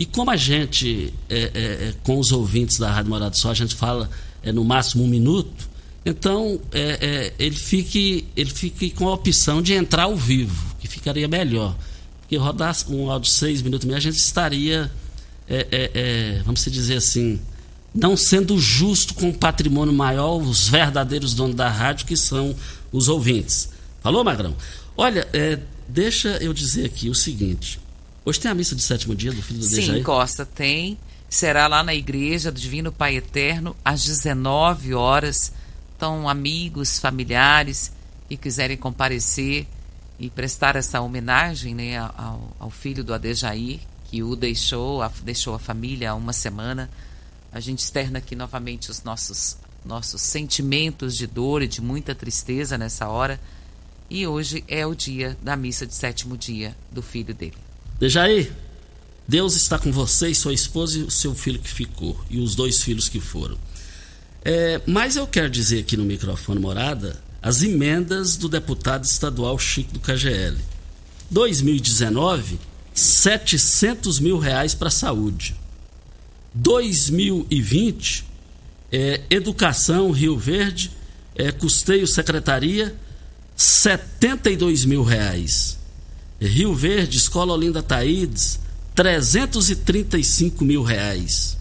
E 0.00 0.06
como 0.06 0.30
a 0.30 0.36
gente, 0.36 1.12
é, 1.28 1.36
é, 1.36 1.42
é, 1.44 1.94
com 2.02 2.18
os 2.18 2.32
ouvintes 2.32 2.78
da 2.78 2.90
Rádio 2.90 3.10
Morada 3.10 3.32
do 3.32 3.36
Sol, 3.36 3.50
a 3.50 3.54
gente 3.54 3.74
fala 3.74 4.08
é, 4.42 4.50
no 4.50 4.64
máximo 4.64 5.04
um 5.04 5.06
minuto, 5.06 5.68
então 6.06 6.58
é, 6.72 6.80
é, 6.80 7.34
ele, 7.38 7.54
fique, 7.54 8.26
ele 8.34 8.48
fique 8.48 8.88
com 8.92 9.06
a 9.06 9.12
opção 9.12 9.60
de 9.60 9.74
entrar 9.74 10.04
ao 10.04 10.16
vivo, 10.16 10.74
que 10.80 10.88
ficaria 10.88 11.28
melhor. 11.28 11.76
Porque 12.22 12.34
rodar 12.38 12.74
um 12.88 13.10
áudio 13.10 13.30
de 13.30 13.36
seis 13.36 13.60
minutos 13.60 13.84
e 13.84 13.88
meio, 13.88 13.98
a 13.98 14.00
gente 14.00 14.16
estaria, 14.16 14.90
vamos 16.46 16.64
dizer 16.64 16.96
assim, 16.96 17.38
não 17.94 18.16
sendo 18.16 18.58
justo 18.58 19.12
com 19.12 19.28
o 19.28 19.34
patrimônio 19.34 19.92
maior, 19.92 20.40
os 20.40 20.66
verdadeiros 20.66 21.34
donos 21.34 21.56
da 21.56 21.68
rádio, 21.68 22.06
que 22.06 22.16
são 22.16 22.56
os 22.90 23.06
ouvintes. 23.06 23.68
Falou, 24.02 24.24
Magrão? 24.24 24.56
Olha, 24.96 25.28
deixa 25.86 26.38
eu 26.40 26.54
dizer 26.54 26.86
aqui 26.86 27.10
o 27.10 27.14
seguinte. 27.14 27.78
Hoje 28.22 28.38
tem 28.38 28.50
a 28.50 28.54
missa 28.54 28.76
de 28.76 28.82
sétimo 28.82 29.14
dia 29.14 29.32
do 29.32 29.42
filho 29.42 29.60
do 29.60 29.64
Sim, 29.64 29.76
Dejaí? 29.76 30.02
Costa, 30.02 30.44
tem. 30.44 30.98
Será 31.28 31.66
lá 31.66 31.82
na 31.82 31.94
igreja 31.94 32.52
do 32.52 32.60
Divino 32.60 32.92
Pai 32.92 33.16
Eterno, 33.16 33.74
às 33.82 34.04
19 34.04 34.92
horas. 34.92 35.52
Então, 35.96 36.28
amigos, 36.28 36.98
familiares 36.98 37.92
que 38.28 38.36
quiserem 38.36 38.76
comparecer 38.76 39.66
e 40.18 40.28
prestar 40.28 40.76
essa 40.76 41.00
homenagem 41.00 41.74
né, 41.74 41.98
ao, 41.98 42.54
ao 42.58 42.70
filho 42.70 43.02
do 43.02 43.14
Adejaí, 43.14 43.80
que 44.04 44.22
o 44.22 44.36
deixou, 44.36 45.02
a, 45.02 45.10
deixou 45.22 45.54
a 45.54 45.58
família 45.58 46.10
há 46.10 46.14
uma 46.14 46.34
semana. 46.34 46.90
A 47.50 47.58
gente 47.58 47.78
externa 47.78 48.18
aqui 48.18 48.36
novamente 48.36 48.90
os 48.90 49.02
nossos, 49.02 49.56
nossos 49.82 50.20
sentimentos 50.20 51.16
de 51.16 51.26
dor 51.26 51.62
e 51.62 51.68
de 51.68 51.80
muita 51.80 52.14
tristeza 52.14 52.76
nessa 52.76 53.08
hora. 53.08 53.40
E 54.10 54.26
hoje 54.26 54.62
é 54.68 54.86
o 54.86 54.94
dia 54.94 55.38
da 55.40 55.56
missa 55.56 55.86
de 55.86 55.94
sétimo 55.94 56.36
dia 56.36 56.76
do 56.92 57.00
filho 57.00 57.32
dele. 57.32 57.69
Dejaí, 58.00 58.50
Deus 59.28 59.54
está 59.54 59.78
com 59.78 59.92
você 59.92 60.30
e 60.30 60.34
sua 60.34 60.54
esposa 60.54 60.98
e 60.98 61.02
o 61.02 61.10
seu 61.10 61.34
filho 61.34 61.58
que 61.58 61.68
ficou, 61.68 62.18
e 62.30 62.40
os 62.40 62.54
dois 62.54 62.82
filhos 62.82 63.10
que 63.10 63.20
foram. 63.20 63.58
É, 64.42 64.80
mas 64.86 65.16
eu 65.16 65.26
quero 65.26 65.50
dizer 65.50 65.80
aqui 65.80 65.98
no 65.98 66.04
microfone 66.04 66.58
morada 66.58 67.22
as 67.42 67.62
emendas 67.62 68.38
do 68.38 68.48
deputado 68.48 69.04
estadual 69.04 69.58
Chico 69.58 69.92
do 69.92 70.00
KGL. 70.00 70.56
2019, 71.30 72.58
700 72.94 74.18
mil 74.18 74.38
reais 74.38 74.74
para 74.74 74.88
a 74.88 74.90
saúde. 74.90 75.54
2020, 76.54 78.24
é, 78.90 79.20
Educação 79.28 80.10
Rio 80.10 80.38
Verde, 80.38 80.90
é, 81.34 81.52
Custeio 81.52 82.06
Secretaria, 82.06 82.96
72 83.54 84.86
mil 84.86 85.02
reais. 85.02 85.78
Rio 86.46 86.74
Verde, 86.74 87.18
Escola 87.18 87.52
Olinda 87.52 87.82
Taídes, 87.82 88.60
335 88.94 90.64
mil 90.64 90.82
reais. 90.82 91.58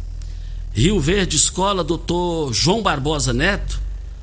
Rio 0.73 0.99
Verde, 0.99 1.35
Escola 1.35 1.83
Doutor 1.83 2.53
João 2.53 2.81
Barbosa 2.81 3.33
Neto, 3.33 3.81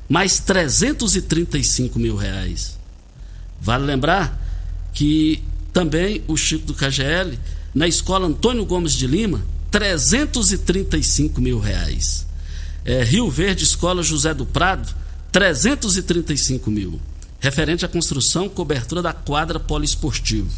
mais 0.09 0.39
335 0.39 1.99
mil 1.99 2.15
reais. 2.15 2.77
Vale 3.61 3.85
lembrar 3.85 4.41
que 4.93 5.43
também 5.71 6.23
o 6.27 6.35
Chico 6.35 6.65
do 6.65 6.73
KGL, 6.73 7.37
na 7.75 7.87
Escola 7.87 8.27
Antônio 8.27 8.65
Gomes 8.65 8.93
de 8.93 9.05
Lima, 9.05 9.45
335 9.69 11.39
mil 11.39 11.59
reais. 11.59 12.25
É, 12.83 13.03
Rio 13.03 13.29
Verde, 13.29 13.63
Escola 13.63 14.01
José 14.01 14.33
do 14.33 14.45
Prado, 14.45 14.91
335 15.31 16.71
mil. 16.71 16.99
Referente 17.39 17.85
à 17.85 17.87
construção, 17.87 18.49
cobertura 18.49 19.01
da 19.01 19.13
quadra 19.13 19.59
poliesportivo. 19.59 20.51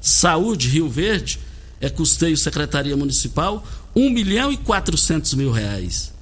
Saúde, 0.00 0.68
Rio 0.68 0.88
Verde, 0.88 1.38
é 1.80 1.88
custeio 1.88 2.36
Secretaria 2.36 2.96
Municipal, 2.96 3.64
1 3.94 4.10
milhão 4.10 4.52
e 4.52 4.56
400 4.56 5.34
mil 5.34 5.50
reais. 5.50 6.12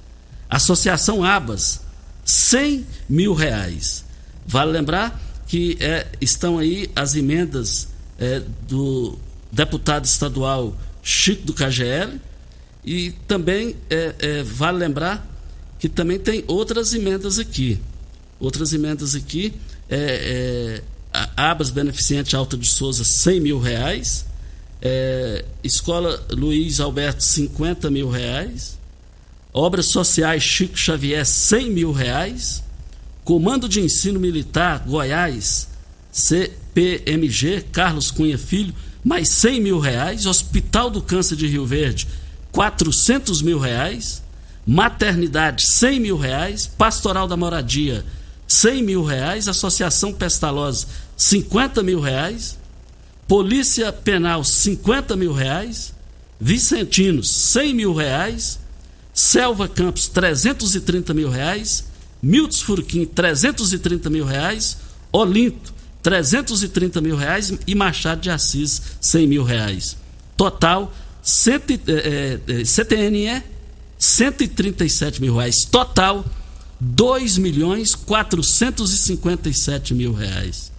Associação 0.49 1.23
Abas, 1.23 1.81
100 2.25 2.85
mil 3.07 3.33
reais. 3.33 4.03
Vale 4.45 4.71
lembrar 4.71 5.19
que 5.47 5.77
é, 5.79 6.07
estão 6.19 6.57
aí 6.57 6.89
as 6.95 7.15
emendas 7.15 7.87
é, 8.19 8.41
do 8.67 9.17
deputado 9.51 10.05
estadual 10.05 10.75
Chico 11.03 11.45
do 11.45 11.53
KGL 11.53 12.19
e 12.85 13.11
também 13.27 13.75
é, 13.89 14.15
é, 14.19 14.43
vale 14.43 14.77
lembrar 14.77 15.27
que 15.79 15.89
também 15.89 16.19
tem 16.19 16.43
outras 16.47 16.93
emendas 16.93 17.39
aqui. 17.39 17.79
Outras 18.39 18.73
emendas 18.73 19.15
aqui, 19.15 19.53
é, 19.91 20.81
é, 21.13 21.29
Abas 21.35 21.69
Beneficente 21.69 22.33
Alta 22.35 22.55
de 22.55 22.67
Souza, 22.67 23.03
100 23.03 23.41
mil 23.41 23.59
reais. 23.59 24.25
É, 24.81 25.43
Escola 25.61 26.25
Luiz 26.31 26.79
Alberto, 26.79 27.21
50 27.21 27.91
mil 27.91 28.09
reais. 28.09 28.79
Obras 29.53 29.87
Sociais 29.87 30.41
Chico 30.41 30.77
Xavier, 30.77 31.25
100 31.25 31.71
mil 31.71 31.91
reais. 31.91 32.63
Comando 33.25 33.67
de 33.67 33.81
Ensino 33.81 34.19
Militar 34.19 34.83
Goiás, 34.87 35.67
CPMG, 36.11 37.65
Carlos 37.71 38.09
Cunha 38.09 38.37
Filho, 38.37 38.73
mais 39.03 39.27
100 39.27 39.61
mil 39.61 39.77
reais. 39.77 40.25
Hospital 40.25 40.89
do 40.89 41.01
Câncer 41.01 41.35
de 41.35 41.47
Rio 41.47 41.65
Verde, 41.65 42.07
400 42.53 43.41
mil 43.41 43.59
reais. 43.59 44.23
Maternidade, 44.65 45.67
100 45.67 45.99
mil 45.99 46.15
reais. 46.17 46.65
Pastoral 46.65 47.27
da 47.27 47.35
Moradia, 47.35 48.05
100 48.51 48.81
mil 48.83 49.03
reais. 49.03 49.47
Associação 49.47 50.13
Pestalozzi, 50.13 50.85
50 51.15 51.81
mil 51.81 51.99
reais. 51.99 52.59
Polícia 53.27 53.93
Penal, 53.93 54.43
50 54.43 55.15
mil 55.15 55.31
reais. 55.31 55.93
Vicentinos, 56.39 57.29
100 57.29 57.73
mil 57.73 57.93
reais. 57.93 58.59
Selva 59.13 59.67
Campos, 59.67 60.07
330 60.09 61.13
mil 61.13 61.29
reais. 61.29 61.85
Milton 62.21 62.57
Furquim, 62.57 63.05
330 63.05 64.09
mil 64.09 64.25
reais. 64.25 64.77
Olinto, 65.13 65.73
330 66.03 66.99
mil 66.99 67.15
reais. 67.15 67.53
E 67.65 67.73
Machado 67.73 68.21
de 68.21 68.29
Assis, 68.29 68.81
100 68.99 69.27
mil 69.27 69.43
reais. 69.43 69.97
Total, 70.35 70.91
cento, 71.21 71.71
eh, 71.71 72.39
eh, 72.47 72.63
CTNE, 72.65 73.43
137 73.97 75.21
mil 75.21 75.37
reais. 75.37 75.63
Total, 75.65 76.25
2 76.83 77.37
milhões 77.37 77.93
457 77.93 79.93
mil 79.93 80.13
reais. 80.13 80.71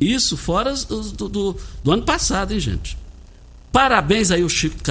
Isso 0.00 0.36
fora 0.36 0.74
do, 0.74 1.28
do, 1.28 1.56
do 1.84 1.92
ano 1.92 2.02
passado, 2.02 2.52
hein, 2.52 2.58
gente? 2.58 2.98
Parabéns 3.70 4.32
aí 4.32 4.42
o 4.42 4.48
Chico 4.48 4.76
do 4.76 4.82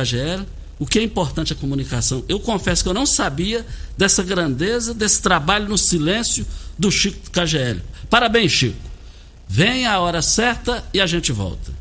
o 0.80 0.86
que 0.86 1.00
é 1.00 1.04
importante 1.04 1.54
a 1.54 1.56
comunicação. 1.56 2.24
Eu 2.28 2.40
confesso 2.40 2.84
que 2.84 2.90
eu 2.90 2.94
não 2.94 3.06
sabia 3.06 3.66
dessa 3.98 4.24
grandeza, 4.24 4.94
desse 4.94 5.22
trabalho 5.22 5.68
no 5.68 5.78
silêncio 5.78 6.46
do 6.80 6.90
Chico 6.90 7.20
do 7.20 7.32
KGL. 7.32 7.82
Parabéns, 8.10 8.52
Chico. 8.52 8.78
Vem 9.48 9.86
a 9.86 10.00
hora 10.00 10.22
certa 10.22 10.84
e 10.94 11.02
a 11.02 11.06
gente 11.06 11.32
volta. 11.32 11.72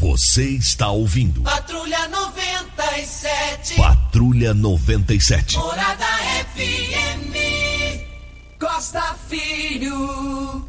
Você 0.00 0.48
está 0.52 0.88
ouvindo. 0.88 1.42
Patrulha 1.42 2.08
97. 2.08 3.74
Patrulha 3.76 4.54
97. 4.54 5.58
Morada 5.58 6.06
FM. 6.54 7.36
Costa 8.58 9.14
Filho. 9.28 10.66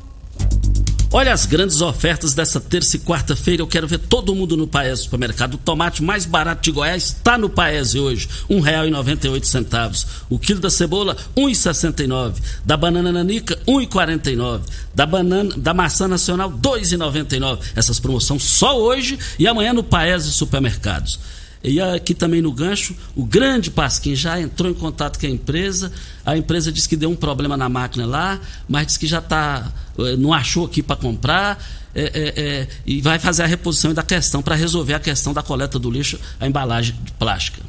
Olha 1.13 1.33
as 1.33 1.45
grandes 1.45 1.81
ofertas 1.81 2.33
dessa 2.33 2.57
terça 2.57 2.95
e 2.95 2.99
quarta-feira. 2.99 3.61
Eu 3.61 3.67
quero 3.67 3.85
ver 3.85 3.97
todo 3.97 4.33
mundo 4.33 4.55
no 4.55 4.65
Paese 4.65 5.03
Supermercado. 5.03 5.55
O 5.55 5.57
tomate 5.57 6.01
mais 6.01 6.25
barato 6.25 6.61
de 6.61 6.71
Goiás 6.71 7.03
está 7.07 7.37
no 7.37 7.49
Paese 7.49 7.99
hoje, 7.99 8.29
R$ 8.49 8.55
1,98. 8.55 10.05
O 10.29 10.39
quilo 10.39 10.61
da 10.61 10.69
cebola, 10.69 11.17
R$ 11.35 11.43
1,69. 11.43 12.35
Da 12.65 12.77
banana 12.77 13.11
nanica, 13.11 13.59
R$ 13.67 13.73
1,49. 13.73 14.61
Da 14.95 15.05
banana, 15.05 15.53
da 15.57 15.73
maçã 15.73 16.07
nacional, 16.07 16.49
R$ 16.49 16.55
2,99. 16.61 17.59
Essas 17.75 17.99
promoções 17.99 18.43
só 18.43 18.79
hoje 18.79 19.19
e 19.37 19.45
amanhã 19.45 19.73
no 19.73 19.83
Paese 19.83 20.31
Supermercados. 20.31 21.19
E 21.63 21.79
aqui 21.79 22.13
também 22.15 22.41
no 22.41 22.51
gancho, 22.51 22.95
o 23.15 23.23
grande 23.23 23.69
Pasquim 23.69 24.15
já 24.15 24.39
entrou 24.39 24.71
em 24.71 24.73
contato 24.73 25.19
com 25.19 25.25
a 25.27 25.29
empresa. 25.29 25.91
A 26.25 26.35
empresa 26.35 26.71
disse 26.71 26.89
que 26.89 26.95
deu 26.95 27.09
um 27.09 27.15
problema 27.15 27.55
na 27.55 27.69
máquina 27.69 28.05
lá, 28.05 28.39
mas 28.67 28.87
disse 28.87 28.99
que 28.99 29.07
já 29.07 29.19
está. 29.19 29.71
não 30.17 30.33
achou 30.33 30.65
aqui 30.65 30.81
para 30.81 30.95
comprar. 30.95 31.63
É, 31.93 32.03
é, 32.03 32.41
é, 32.41 32.67
e 32.85 33.01
vai 33.01 33.19
fazer 33.19 33.43
a 33.43 33.45
reposição 33.45 33.93
da 33.93 34.01
questão 34.01 34.41
para 34.41 34.55
resolver 34.55 34.93
a 34.93 34.99
questão 34.99 35.33
da 35.33 35.43
coleta 35.43 35.77
do 35.77 35.91
lixo, 35.91 36.17
a 36.39 36.47
embalagem 36.47 36.95
de 37.03 37.11
plástica. 37.13 37.61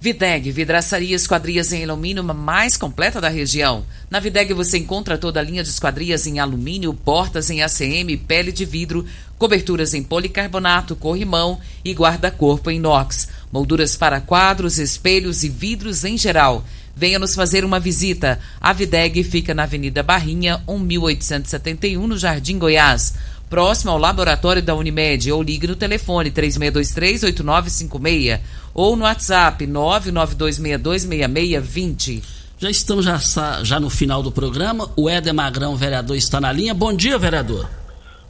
Videg, 0.00 0.52
vidraçaria 0.52 1.16
esquadrias 1.16 1.72
em 1.72 1.82
alumínio 1.82 2.22
mais 2.22 2.76
completa 2.76 3.20
da 3.20 3.28
região. 3.28 3.84
Na 4.08 4.20
Videg 4.20 4.54
você 4.54 4.78
encontra 4.78 5.18
toda 5.18 5.40
a 5.40 5.42
linha 5.42 5.62
de 5.64 5.70
esquadrias 5.70 6.24
em 6.24 6.38
alumínio, 6.38 6.94
portas 6.94 7.50
em 7.50 7.62
ACM, 7.62 8.16
pele 8.16 8.52
de 8.52 8.64
vidro, 8.64 9.04
coberturas 9.38 9.94
em 9.94 10.02
policarbonato, 10.02 10.96
corrimão 10.96 11.58
e 11.84 11.92
guarda-corpo 11.92 12.70
inox, 12.70 13.28
molduras 13.52 13.96
para 13.96 14.20
quadros, 14.20 14.78
espelhos 14.78 15.44
e 15.44 15.48
vidros 15.48 16.04
em 16.04 16.18
geral. 16.18 16.64
Venha 16.94 17.18
nos 17.18 17.34
fazer 17.34 17.64
uma 17.64 17.78
visita. 17.78 18.40
A 18.60 18.72
Videg 18.72 19.22
fica 19.22 19.54
na 19.54 19.62
Avenida 19.62 20.02
Barrinha, 20.02 20.60
1871, 20.66 22.06
no 22.06 22.18
Jardim 22.18 22.58
Goiás 22.58 23.14
próximo 23.48 23.90
ao 23.90 23.98
laboratório 23.98 24.62
da 24.62 24.74
Unimed, 24.74 25.32
ou 25.32 25.42
ligue 25.42 25.66
no 25.66 25.74
telefone 25.74 26.30
3623-8956 26.30 28.40
ou 28.74 28.94
no 28.96 29.04
WhatsApp 29.04 29.66
992626620. 29.66 32.22
Já 32.58 32.70
estamos 32.70 33.04
já, 33.04 33.18
já 33.62 33.80
no 33.80 33.88
final 33.88 34.22
do 34.22 34.30
programa. 34.32 34.90
O 34.96 35.08
Éder 35.08 35.32
Magrão, 35.32 35.76
vereador, 35.76 36.16
está 36.16 36.40
na 36.40 36.50
linha. 36.52 36.74
Bom 36.74 36.92
dia, 36.92 37.16
vereador. 37.18 37.70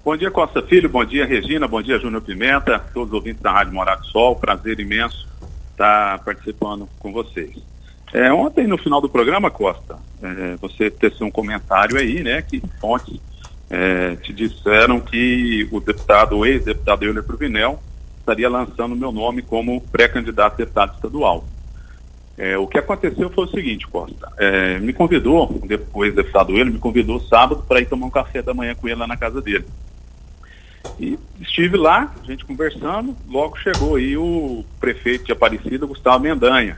Bom 0.09 0.17
dia, 0.17 0.31
Costa 0.31 0.63
Filho. 0.63 0.89
Bom 0.89 1.05
dia, 1.05 1.27
Regina. 1.27 1.69
Bom 1.69 1.83
dia, 1.83 1.99
Júnior 1.99 2.23
Pimenta. 2.23 2.79
Todos 2.95 3.11
os 3.11 3.15
ouvintes 3.15 3.43
da 3.43 3.53
Rádio 3.53 3.75
Morado 3.75 4.07
Sol. 4.07 4.35
Prazer 4.35 4.81
imenso 4.81 5.29
estar 5.71 6.19
participando 6.21 6.89
com 6.99 7.13
vocês. 7.13 7.59
É, 8.15 8.33
ontem, 8.33 8.67
no 8.67 8.79
final 8.79 9.03
do 9.03 9.09
programa, 9.11 9.51
Costa, 9.51 9.99
é, 10.23 10.57
você 10.57 10.91
teceu 10.91 11.27
um 11.27 11.31
comentário 11.31 11.99
aí, 11.99 12.23
né, 12.23 12.41
que 12.41 12.63
fontes 12.81 13.21
é, 13.69 14.17
te 14.17 14.33
disseram 14.33 14.99
que 14.99 15.69
o 15.71 15.79
deputado, 15.79 16.39
o 16.39 16.47
ex-deputado 16.47 17.05
Euler 17.05 17.23
Provinel, 17.23 17.79
estaria 18.19 18.49
lançando 18.49 18.97
meu 18.97 19.13
nome 19.13 19.43
como 19.43 19.79
pré-candidato 19.93 20.55
a 20.55 20.57
deputado 20.57 20.95
estadual. 20.95 21.45
É, 22.39 22.57
o 22.57 22.67
que 22.67 22.79
aconteceu 22.79 23.29
foi 23.29 23.45
o 23.45 23.51
seguinte, 23.51 23.87
Costa. 23.87 24.33
É, 24.39 24.79
me 24.79 24.95
convidou, 24.95 25.61
o 25.93 26.05
ex-deputado 26.07 26.53
Euler 26.53 26.73
me 26.73 26.79
convidou 26.79 27.21
sábado 27.21 27.63
para 27.69 27.83
ir 27.83 27.87
tomar 27.87 28.07
um 28.07 28.11
café 28.11 28.41
da 28.41 28.55
manhã 28.55 28.75
com 28.75 28.89
ele 28.89 28.99
lá 28.99 29.07
na 29.07 29.19
casa 29.19 29.43
dele. 29.43 29.67
E 30.99 31.19
estive 31.41 31.77
lá, 31.77 32.15
a 32.23 32.27
gente 32.27 32.45
conversando, 32.45 33.17
logo 33.29 33.57
chegou 33.59 33.97
aí 33.97 34.17
o 34.17 34.65
prefeito 34.81 35.27
de 35.27 35.33
Aparecida, 35.33 35.87
Gustavo 35.87 36.23
Mendanha, 36.23 36.77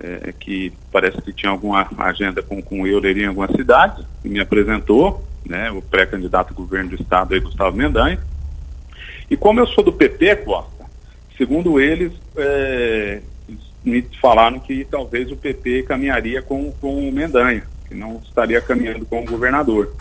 é, 0.00 0.32
que 0.32 0.72
parece 0.90 1.20
que 1.22 1.32
tinha 1.32 1.50
alguma 1.50 1.88
agenda 1.98 2.42
com, 2.42 2.62
com 2.62 2.82
o 2.82 2.86
Euler 2.86 3.16
em 3.16 3.26
alguma 3.26 3.48
cidade, 3.48 4.06
e 4.24 4.28
me 4.28 4.40
apresentou, 4.40 5.26
né, 5.44 5.70
o 5.70 5.82
pré-candidato 5.82 6.54
governo 6.54 6.90
do 6.90 7.02
estado 7.02 7.34
aí, 7.34 7.40
Gustavo 7.40 7.76
Mendanha. 7.76 8.18
E 9.30 9.36
como 9.36 9.60
eu 9.60 9.66
sou 9.66 9.82
do 9.82 9.92
PP, 9.92 10.36
Costa, 10.36 10.84
segundo 11.36 11.80
eles, 11.80 12.12
é, 12.36 13.22
me 13.84 14.02
falaram 14.20 14.60
que 14.60 14.84
talvez 14.84 15.30
o 15.30 15.36
PP 15.36 15.84
caminharia 15.84 16.42
com, 16.42 16.70
com 16.72 17.08
o 17.08 17.12
Mendanha, 17.12 17.64
que 17.88 17.94
não 17.94 18.20
estaria 18.24 18.60
caminhando 18.60 19.04
com 19.04 19.22
o 19.22 19.26
governador. 19.26 19.94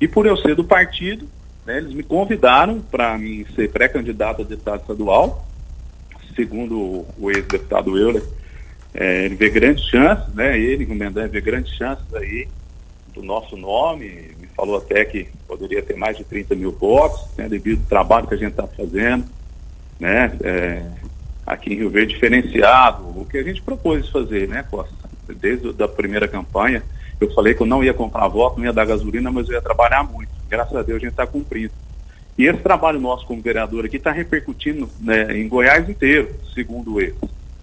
E 0.00 0.08
por 0.08 0.26
eu 0.26 0.36
ser 0.36 0.54
do 0.54 0.64
partido, 0.64 1.28
né, 1.66 1.78
eles 1.78 1.92
me 1.92 2.02
convidaram 2.02 2.80
para 2.80 3.16
mim 3.18 3.44
ser 3.54 3.70
pré-candidato 3.70 4.42
a 4.42 4.44
deputado 4.44 4.80
estadual, 4.80 5.46
segundo 6.34 7.06
o 7.18 7.30
ex-deputado 7.30 7.98
Euler, 7.98 8.22
é, 8.94 9.24
ele 9.24 9.36
vê 9.36 9.50
grandes 9.50 9.84
chances, 9.84 10.34
né? 10.34 10.58
Ele, 10.58 10.84
o 10.84 10.94
Mendanha, 10.94 11.28
vê 11.28 11.40
grandes 11.40 11.72
chances 11.76 12.12
aí 12.14 12.48
do 13.14 13.22
nosso 13.22 13.56
nome, 13.56 14.30
falou 14.56 14.76
até 14.76 15.04
que 15.04 15.28
poderia 15.46 15.82
ter 15.82 15.96
mais 15.96 16.16
de 16.16 16.24
30 16.24 16.54
mil 16.54 16.72
votos, 16.72 17.20
né, 17.36 17.48
devido 17.48 17.80
ao 17.80 17.88
trabalho 17.88 18.26
que 18.26 18.34
a 18.34 18.36
gente 18.36 18.50
está 18.50 18.66
fazendo, 18.66 19.24
né, 19.98 20.32
é, 20.42 20.86
aqui 21.46 21.72
em 21.72 21.76
Rio 21.76 21.90
Verde 21.90 22.14
diferenciado, 22.14 23.02
o 23.18 23.24
que 23.24 23.38
a 23.38 23.42
gente 23.42 23.62
propôs 23.62 24.08
fazer, 24.08 24.48
né, 24.48 24.64
Costa? 24.70 24.94
Desde 25.28 25.82
a 25.82 25.88
primeira 25.88 26.26
campanha, 26.28 26.82
eu 27.20 27.32
falei 27.32 27.54
que 27.54 27.62
eu 27.62 27.66
não 27.66 27.82
ia 27.82 27.94
comprar 27.94 28.26
voto, 28.28 28.58
não 28.58 28.66
ia 28.66 28.72
dar 28.72 28.84
gasolina, 28.84 29.30
mas 29.30 29.48
eu 29.48 29.54
ia 29.54 29.62
trabalhar 29.62 30.02
muito. 30.02 30.39
Graças 30.50 30.74
a 30.76 30.82
Deus 30.82 30.96
a 30.96 31.00
gente 31.00 31.12
está 31.12 31.26
cumprindo. 31.26 31.72
E 32.36 32.46
esse 32.46 32.58
trabalho 32.58 33.00
nosso 33.00 33.24
como 33.26 33.40
vereador 33.40 33.84
aqui 33.84 33.96
está 33.96 34.10
repercutindo 34.10 34.88
né, 35.00 35.38
em 35.38 35.48
Goiás 35.48 35.88
inteiro, 35.88 36.34
segundo 36.52 37.00
eles. 37.00 37.14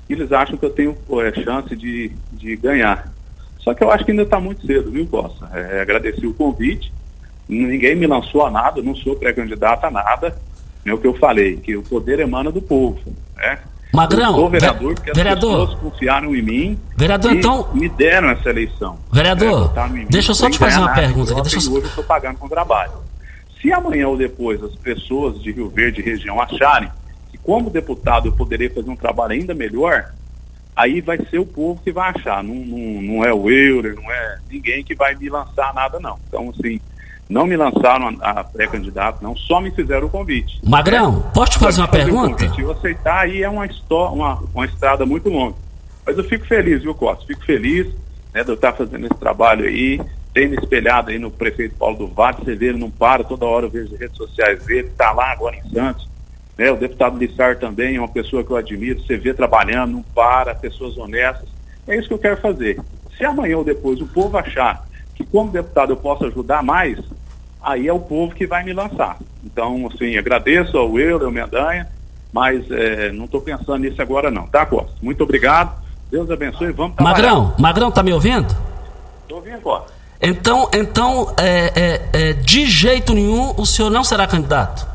Eles 0.10 0.32
acham 0.32 0.56
que 0.56 0.66
eu 0.66 0.70
tenho 0.70 0.98
é, 1.22 1.44
chance 1.44 1.76
de, 1.76 2.12
de 2.32 2.56
ganhar. 2.56 3.12
Só 3.60 3.74
que 3.74 3.84
eu 3.84 3.92
acho 3.92 4.06
que 4.06 4.12
ainda 4.12 4.24
está 4.24 4.40
muito 4.40 4.66
cedo, 4.66 4.90
viu, 4.90 5.06
Costa? 5.06 5.50
É, 5.54 5.82
agradeci 5.82 6.26
o 6.26 6.34
convite. 6.34 6.94
Ninguém 7.50 7.96
me 7.96 8.08
lançou 8.08 8.46
a 8.46 8.52
nada, 8.52 8.82
não 8.82 8.96
sou 8.96 9.16
pré-candidato 9.16 9.86
a 9.86 9.92
nada. 9.92 10.38
É 10.86 10.94
o 10.94 10.98
que 10.98 11.08
eu 11.08 11.14
falei, 11.16 11.58
que 11.58 11.76
o 11.76 11.84
poder 11.84 12.20
emana 12.20 12.52
do 12.52 12.62
povo. 12.62 13.00
Né? 13.36 13.60
Magrão, 13.98 14.30
eu 14.30 14.34
sou 14.36 14.50
vereador 14.50 14.93
porque 14.93 15.12
vereador, 15.12 15.64
as 15.64 15.70
pessoas 15.74 15.82
confiaram 15.82 16.36
em 16.36 16.41
mim 16.43 16.80
vereador, 16.95 17.34
e 17.34 17.38
então, 17.38 17.70
me 17.74 17.89
deram 17.89 18.30
essa 18.30 18.50
eleição. 18.50 19.00
Vereador, 19.12 19.74
é, 19.76 20.06
deixa 20.06 20.32
eu 20.32 20.36
só 20.36 20.50
te 20.50 20.60
fazer 20.60 20.80
uma 20.80 20.93
pergunta. 20.93 21.34
Aqui, 21.34 21.41
deixa 21.41 21.58
eu... 21.58 21.74
Hoje 21.74 21.86
eu 21.86 21.89
estou 21.89 22.04
pagando 22.04 22.38
com 22.38 22.48
trabalho. 22.48 22.91
Se 23.60 23.74
amanhã 23.74 24.08
ou 24.08 24.16
depois 24.16 24.64
as 24.64 24.76
pessoas 24.76 25.41
de 25.41 25.52
Rio 25.52 25.68
Verde 25.68 26.04
região 26.04 26.39
acharem 26.39 26.89
que 27.32 27.39
como 27.39 27.72
deputado 27.72 28.28
eu 28.28 28.32
poderia 28.32 28.70
fazer 28.70 28.89
um 28.89 28.95
trabalho 28.95 29.34
ainda 29.34 29.56
melhor, 29.56 30.14
aí 30.76 31.02
vai 31.02 31.18
ser 31.26 31.39
o 31.39 31.45
povo 31.45 31.82
que 31.84 31.91
vai 31.91 32.12
achar, 32.12 32.43
não, 32.43 32.54
não, 32.54 33.02
não 33.02 33.26
é 33.26 33.34
o 33.34 33.50
Euler, 33.50 33.95
não 33.95 34.12
é 34.12 34.38
ninguém 34.48 34.84
que 34.84 34.93
vai 34.93 35.16
me 35.16 35.28
lançar 35.28 35.74
nada 35.74 36.00
não. 36.00 36.20
Então, 36.28 36.54
assim, 36.56 36.80
não 37.30 37.46
me 37.46 37.58
lançaram 37.58 38.16
a, 38.22 38.32
a 38.32 38.44
pré-candidato, 38.44 39.22
não, 39.22 39.36
só 39.36 39.60
me 39.60 39.72
fizeram 39.72 40.08
o 40.08 40.10
convite. 40.10 40.60
Magrão, 40.64 41.26
é, 41.28 41.34
posso 41.34 41.52
te 41.54 41.60
fazer 41.60 41.82
uma 41.82 41.88
pergunta? 41.88 42.54
Se 42.54 42.62
eu 42.62 42.72
aceitar, 42.72 43.20
aí 43.20 43.44
é 43.44 43.50
uma, 43.50 43.68
uma, 43.90 44.44
uma 44.54 44.66
estrada 44.66 45.06
muito 45.06 45.30
longa. 45.30 45.56
Mas 46.06 46.18
eu 46.18 46.24
fico 46.24 46.46
feliz, 46.46 46.82
viu, 46.82 46.96
Costa? 46.96 47.26
Fico 47.26 47.46
feliz 47.46 47.88
né, 48.34 48.44
de 48.44 48.50
eu 48.50 48.56
estar 48.56 48.72
fazendo 48.74 49.06
esse 49.06 49.16
trabalho 49.16 49.66
aí, 49.66 50.00
tenho 50.34 50.52
me 50.52 50.58
espelhado 50.58 51.10
aí 51.10 51.18
no 51.18 51.32
prefeito 51.32 51.76
Paulo 51.76 51.98
do 51.98 52.08
Vale, 52.08 52.38
você 52.38 52.56
vê, 52.56 52.68
ele 52.68 52.78
não 52.78 52.92
para, 52.92 53.24
toda 53.24 53.46
hora 53.46 53.66
eu 53.66 53.70
vejo 53.70 53.94
as 53.94 54.00
redes 54.00 54.16
sociais 54.16 54.64
dele, 54.66 54.88
está 54.88 55.12
lá 55.12 55.32
agora 55.32 55.56
em 55.56 55.70
Santos, 55.70 56.08
né? 56.58 56.72
O 56.72 56.78
deputado 56.78 57.18
Lissar 57.18 57.58
também 57.58 57.96
é 57.96 58.00
uma 58.00 58.08
pessoa 58.08 58.44
que 58.44 58.52
eu 58.52 58.56
admiro, 58.56 59.02
você 59.02 59.18
vê 59.18 59.34
trabalhando, 59.34 59.94
não 59.94 60.04
para, 60.04 60.56
pessoas 60.56 60.98
honestas. 60.98 61.50
É 61.88 61.98
isso 61.98 62.08
que 62.08 62.14
eu 62.14 62.20
quero 62.20 62.38
fazer. 62.38 62.80
Se 63.18 63.26
amanhã 63.26 63.58
ou 63.58 63.64
depois 63.64 64.00
o 64.02 64.08
povo 64.08 64.38
achar 64.38 64.87
que 65.18 65.26
como 65.26 65.51
deputado 65.51 65.91
eu 65.91 65.97
posso 65.97 66.26
ajudar 66.26 66.61
mais, 66.61 66.99
aí 67.61 67.88
é 67.88 67.93
o 67.93 67.99
povo 67.99 68.36
que 68.36 68.45
vai 68.45 68.63
me 68.63 68.72
lançar. 68.72 69.18
Então, 69.43 69.89
assim, 69.91 70.15
agradeço 70.15 70.78
ao 70.78 70.97
Euler, 70.99 71.26
ao 71.26 71.32
Mendanha, 71.32 71.88
mas 72.32 72.70
é, 72.70 73.11
não 73.11 73.26
estou 73.26 73.41
pensando 73.41 73.80
nisso 73.80 73.99
agora 73.99 74.30
não, 74.30 74.45
tá, 74.45 74.65
Costa? 74.65 74.93
Muito 75.01 75.24
obrigado, 75.24 75.76
Deus 76.11 76.30
abençoe, 76.30 76.72
vamos 76.72 76.95
trabalhar. 76.95 77.18
Magrão, 77.18 77.55
Magrão, 77.57 77.91
tá 77.91 78.03
me 78.03 78.13
ouvindo? 78.13 78.55
Estou 79.24 79.39
ouvindo, 79.39 79.59
Costa. 79.61 79.91
Então, 80.22 80.70
então 80.74 81.34
é, 81.38 81.72
é, 81.76 82.09
é, 82.13 82.34
de 82.34 82.65
jeito 82.65 83.13
nenhum 83.13 83.53
o 83.57 83.65
senhor 83.65 83.89
não 83.89 84.03
será 84.03 84.26
candidato? 84.28 84.88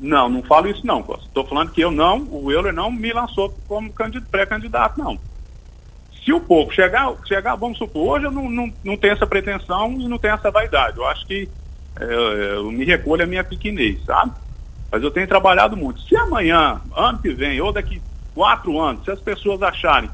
Não, 0.00 0.28
não 0.28 0.42
falo 0.42 0.68
isso 0.68 0.86
não, 0.86 1.02
Costa. 1.02 1.24
Estou 1.26 1.44
falando 1.46 1.72
que 1.72 1.80
eu 1.80 1.90
não, 1.90 2.26
o 2.30 2.52
Euler 2.52 2.72
não 2.72 2.90
me 2.90 3.12
lançou 3.12 3.52
como 3.66 3.90
pré-candidato, 4.30 4.98
não. 4.98 5.18
Se 6.26 6.32
o 6.32 6.40
povo 6.40 6.72
chegar, 6.72 7.14
chegar, 7.24 7.54
vamos 7.54 7.78
supor, 7.78 8.16
hoje 8.16 8.26
eu 8.26 8.32
não, 8.32 8.50
não, 8.50 8.72
não 8.82 8.96
tenho 8.96 9.12
essa 9.12 9.28
pretensão 9.28 9.92
e 9.92 10.08
não 10.08 10.18
tenho 10.18 10.34
essa 10.34 10.50
vaidade. 10.50 10.98
Eu 10.98 11.06
acho 11.06 11.24
que 11.24 11.48
é, 12.00 12.56
eu 12.56 12.68
me 12.72 12.84
recolho 12.84 13.22
a 13.22 13.26
minha 13.26 13.44
pequenez, 13.44 14.04
sabe? 14.04 14.32
Mas 14.90 15.04
eu 15.04 15.10
tenho 15.12 15.28
trabalhado 15.28 15.76
muito. 15.76 16.00
Se 16.00 16.16
amanhã, 16.16 16.80
ano 16.96 17.20
que 17.20 17.30
vem, 17.30 17.60
ou 17.60 17.72
daqui 17.72 18.02
quatro 18.34 18.76
anos, 18.80 19.04
se 19.04 19.10
as 19.12 19.20
pessoas 19.20 19.62
acharem 19.62 20.10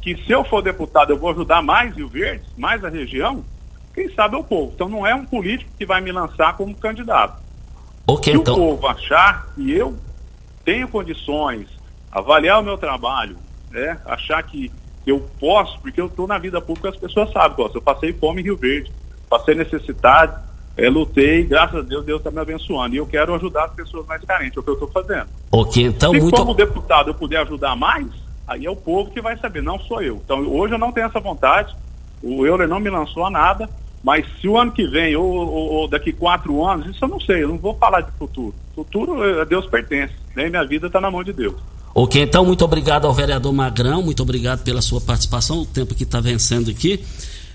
que 0.00 0.16
se 0.24 0.30
eu 0.30 0.44
for 0.44 0.62
deputado 0.62 1.10
eu 1.10 1.18
vou 1.18 1.30
ajudar 1.30 1.60
mais 1.60 1.94
Rio 1.96 2.08
Verde, 2.08 2.44
mais 2.56 2.84
a 2.84 2.88
região, 2.88 3.44
quem 3.92 4.08
sabe 4.14 4.36
é 4.36 4.38
o 4.38 4.44
povo. 4.44 4.70
Então 4.72 4.88
não 4.88 5.04
é 5.04 5.12
um 5.12 5.26
político 5.26 5.72
que 5.76 5.84
vai 5.84 6.00
me 6.00 6.12
lançar 6.12 6.56
como 6.56 6.72
candidato. 6.76 7.42
Ok, 8.06 8.32
se 8.32 8.38
então. 8.38 8.54
o 8.54 8.56
povo 8.56 8.86
achar 8.86 9.48
que 9.56 9.72
eu 9.72 9.98
tenho 10.64 10.86
condições, 10.86 11.68
avaliar 12.12 12.60
o 12.60 12.62
meu 12.62 12.78
trabalho, 12.78 13.36
né, 13.72 14.00
achar 14.06 14.40
que 14.44 14.70
eu 15.10 15.26
posso, 15.40 15.78
porque 15.80 16.00
eu 16.00 16.06
estou 16.06 16.26
na 16.26 16.38
vida 16.38 16.60
pública, 16.60 16.88
as 16.90 16.96
pessoas 16.96 17.30
sabem, 17.32 17.66
eu 17.74 17.82
passei 17.82 18.12
fome 18.12 18.40
em 18.40 18.44
Rio 18.44 18.56
Verde, 18.56 18.92
passei 19.28 19.54
necessidade, 19.54 20.34
é, 20.76 20.88
lutei, 20.88 21.42
graças 21.44 21.76
a 21.76 21.82
Deus, 21.82 22.04
Deus 22.04 22.18
está 22.20 22.30
me 22.30 22.38
abençoando. 22.40 22.94
E 22.94 22.98
eu 22.98 23.06
quero 23.06 23.34
ajudar 23.34 23.64
as 23.64 23.72
pessoas 23.72 24.06
mais 24.06 24.22
carentes, 24.24 24.56
é 24.56 24.60
o 24.60 24.62
que 24.62 24.70
eu 24.70 24.74
estou 24.74 24.88
fazendo. 24.90 25.26
Ok, 25.50 25.82
então 25.84 26.12
Se 26.12 26.20
muito. 26.20 26.36
como 26.36 26.54
deputado 26.54 27.10
eu 27.10 27.14
puder 27.14 27.38
ajudar 27.42 27.74
mais, 27.74 28.06
aí 28.46 28.64
é 28.64 28.70
o 28.70 28.76
povo 28.76 29.10
que 29.10 29.20
vai 29.20 29.36
saber, 29.38 29.62
não 29.62 29.78
sou 29.80 30.00
eu. 30.02 30.20
Então 30.24 30.40
hoje 30.48 30.74
eu 30.74 30.78
não 30.78 30.92
tenho 30.92 31.06
essa 31.06 31.20
vontade, 31.20 31.74
o 32.22 32.46
Euler 32.46 32.68
não 32.68 32.78
me 32.80 32.90
lançou 32.90 33.24
a 33.24 33.30
nada, 33.30 33.68
mas 34.04 34.24
se 34.40 34.46
o 34.46 34.56
ano 34.56 34.70
que 34.70 34.86
vem 34.86 35.16
ou, 35.16 35.24
ou- 35.26 35.72
ou 35.72 35.88
daqui 35.88 36.12
quatro 36.12 36.64
anos, 36.64 36.86
isso 36.86 37.04
eu 37.04 37.08
não 37.08 37.20
sei, 37.20 37.42
eu 37.42 37.48
não 37.48 37.58
vou 37.58 37.74
falar 37.74 38.02
de 38.02 38.12
futuro. 38.12 38.54
Futuro 38.74 39.24
eh, 39.24 39.40
a 39.42 39.44
Deus 39.44 39.66
pertence, 39.66 40.14
né? 40.36 40.48
Minha 40.48 40.64
vida 40.64 40.86
está 40.86 41.00
na 41.00 41.10
mão 41.10 41.24
de 41.24 41.32
Deus. 41.32 41.56
Ok, 41.94 42.22
então 42.22 42.44
muito 42.44 42.64
obrigado 42.64 43.06
ao 43.06 43.14
vereador 43.14 43.52
Magrão, 43.52 44.02
muito 44.02 44.22
obrigado 44.22 44.62
pela 44.62 44.80
sua 44.80 45.00
participação, 45.00 45.62
o 45.62 45.66
tempo 45.66 45.94
que 45.94 46.04
está 46.04 46.20
vencendo 46.20 46.70
aqui. 46.70 47.00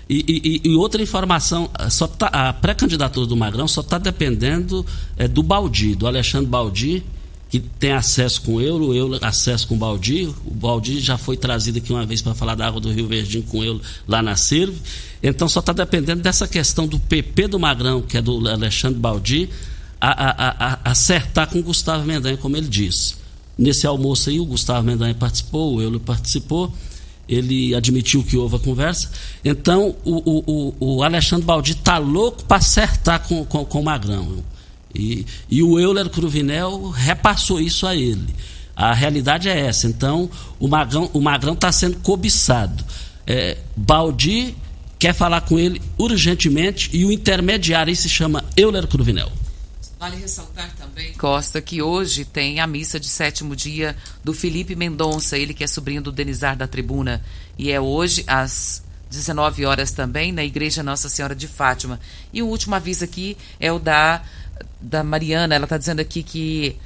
E, 0.08 0.60
e- 0.64 0.68
e- 0.70 0.76
outra 0.76 1.00
informação, 1.02 1.70
eh, 1.78 1.88
só 1.88 2.06
tá, 2.06 2.26
a 2.26 2.52
pré-candidatura 2.52 3.26
do 3.26 3.34
Magrão 3.34 3.66
só 3.66 3.80
está 3.80 3.96
dependendo 3.96 4.84
eh, 5.16 5.26
do 5.26 5.42
Baldi, 5.42 5.94
do 5.94 6.06
Alexandre 6.06 6.46
Baldi, 6.46 7.02
que 7.48 7.58
tem 7.58 7.92
acesso 7.92 8.42
com 8.42 8.60
eu, 8.60 8.76
o 8.76 8.92
eu 8.94 9.18
acesso 9.22 9.66
com 9.66 9.76
o 9.76 9.78
Baldi. 9.78 10.26
O 10.44 10.50
Baldi 10.50 11.00
já 11.00 11.16
foi 11.16 11.38
trazido 11.38 11.78
aqui 11.78 11.90
uma 11.90 12.04
vez 12.04 12.20
para 12.20 12.34
falar 12.34 12.54
da 12.54 12.66
água 12.66 12.80
do 12.82 12.90
Rio 12.92 13.06
Verdinho 13.06 13.44
com 13.44 13.64
eu 13.64 13.80
lá 14.06 14.20
na 14.20 14.36
Cerve. 14.36 14.76
Então 15.22 15.48
só 15.48 15.60
está 15.60 15.72
dependendo 15.72 16.20
dessa 16.20 16.46
questão 16.46 16.86
do 16.86 16.98
PP 16.98 17.48
do 17.48 17.58
Magrão, 17.58 18.02
que 18.02 18.18
é 18.18 18.20
do 18.22 18.46
Alexandre 18.46 18.98
Baldi, 18.98 19.48
a- 19.98 20.10
a- 20.10 20.66
a- 20.84 20.90
acertar 20.90 21.48
com 21.48 21.60
o 21.60 21.62
Gustavo 21.62 22.04
Mendanha, 22.04 22.36
como 22.36 22.56
ele 22.58 22.68
disse. 22.68 23.14
Nesse 23.56 23.86
almoço 23.86 24.30
aí, 24.30 24.40
o 24.40 24.44
Gustavo 24.44 24.84
Mendanha 24.86 25.14
participou, 25.14 25.74
o 25.76 25.82
Euler 25.82 26.00
participou, 26.00 26.72
ele 27.28 27.74
admitiu 27.74 28.22
que 28.22 28.36
houve 28.36 28.56
a 28.56 28.58
conversa. 28.58 29.10
Então, 29.44 29.94
o, 30.04 30.42
o- 30.50 30.74
o- 30.96 31.02
Alexandre 31.02 31.46
Baldi 31.46 31.72
está 31.72 31.96
louco 31.98 32.44
para 32.44 32.56
acertar 32.58 33.20
com, 33.26 33.44
com, 33.44 33.64
com 33.64 33.80
o 33.80 33.84
Magrão. 33.84 34.44
E, 34.94 35.24
e 35.50 35.62
o 35.62 35.78
Euler 35.80 36.08
Cruvinel 36.10 36.90
repassou 36.90 37.60
isso 37.60 37.86
a 37.86 37.94
ele. 37.96 38.34
A 38.76 38.92
realidade 38.92 39.48
é 39.48 39.58
essa. 39.66 39.86
Então, 39.86 40.28
o 40.58 40.66
Magrão 40.68 41.08
o 41.12 41.20
Magrão 41.20 41.54
está 41.54 41.70
sendo 41.72 41.96
cobiçado. 41.98 42.84
É, 43.26 43.56
Baldi 43.76 44.54
quer 44.98 45.14
falar 45.14 45.40
com 45.42 45.58
ele 45.58 45.80
urgentemente 45.98 46.90
e 46.92 47.04
o 47.04 47.12
intermediário 47.12 47.90
aí 47.90 47.96
se 47.96 48.08
chama 48.08 48.44
Euler 48.56 48.86
Cruvinel. 48.86 49.30
Vale 49.98 50.16
ressaltar 50.16 50.70
também, 50.76 50.83
Costa, 51.18 51.60
que 51.60 51.82
hoje 51.82 52.24
tem 52.24 52.60
a 52.60 52.66
missa 52.66 53.00
de 53.00 53.08
sétimo 53.08 53.56
dia 53.56 53.96
do 54.22 54.32
Felipe 54.32 54.76
Mendonça, 54.76 55.36
ele 55.36 55.54
que 55.54 55.64
é 55.64 55.66
sobrinho 55.66 56.02
do 56.02 56.12
Denizar 56.12 56.56
da 56.56 56.66
Tribuna. 56.66 57.22
E 57.58 57.70
é 57.70 57.80
hoje, 57.80 58.24
às 58.26 58.82
19 59.10 59.64
horas 59.64 59.92
também, 59.92 60.32
na 60.32 60.44
Igreja 60.44 60.82
Nossa 60.82 61.08
Senhora 61.08 61.34
de 61.34 61.46
Fátima. 61.46 62.00
E 62.32 62.42
o 62.42 62.46
último 62.46 62.74
aviso 62.74 63.04
aqui 63.04 63.36
é 63.60 63.72
o 63.72 63.78
da, 63.78 64.22
da 64.80 65.04
Mariana. 65.04 65.54
Ela 65.54 65.64
está 65.64 65.78
dizendo 65.78 66.00
aqui 66.00 66.22
que 66.22 66.76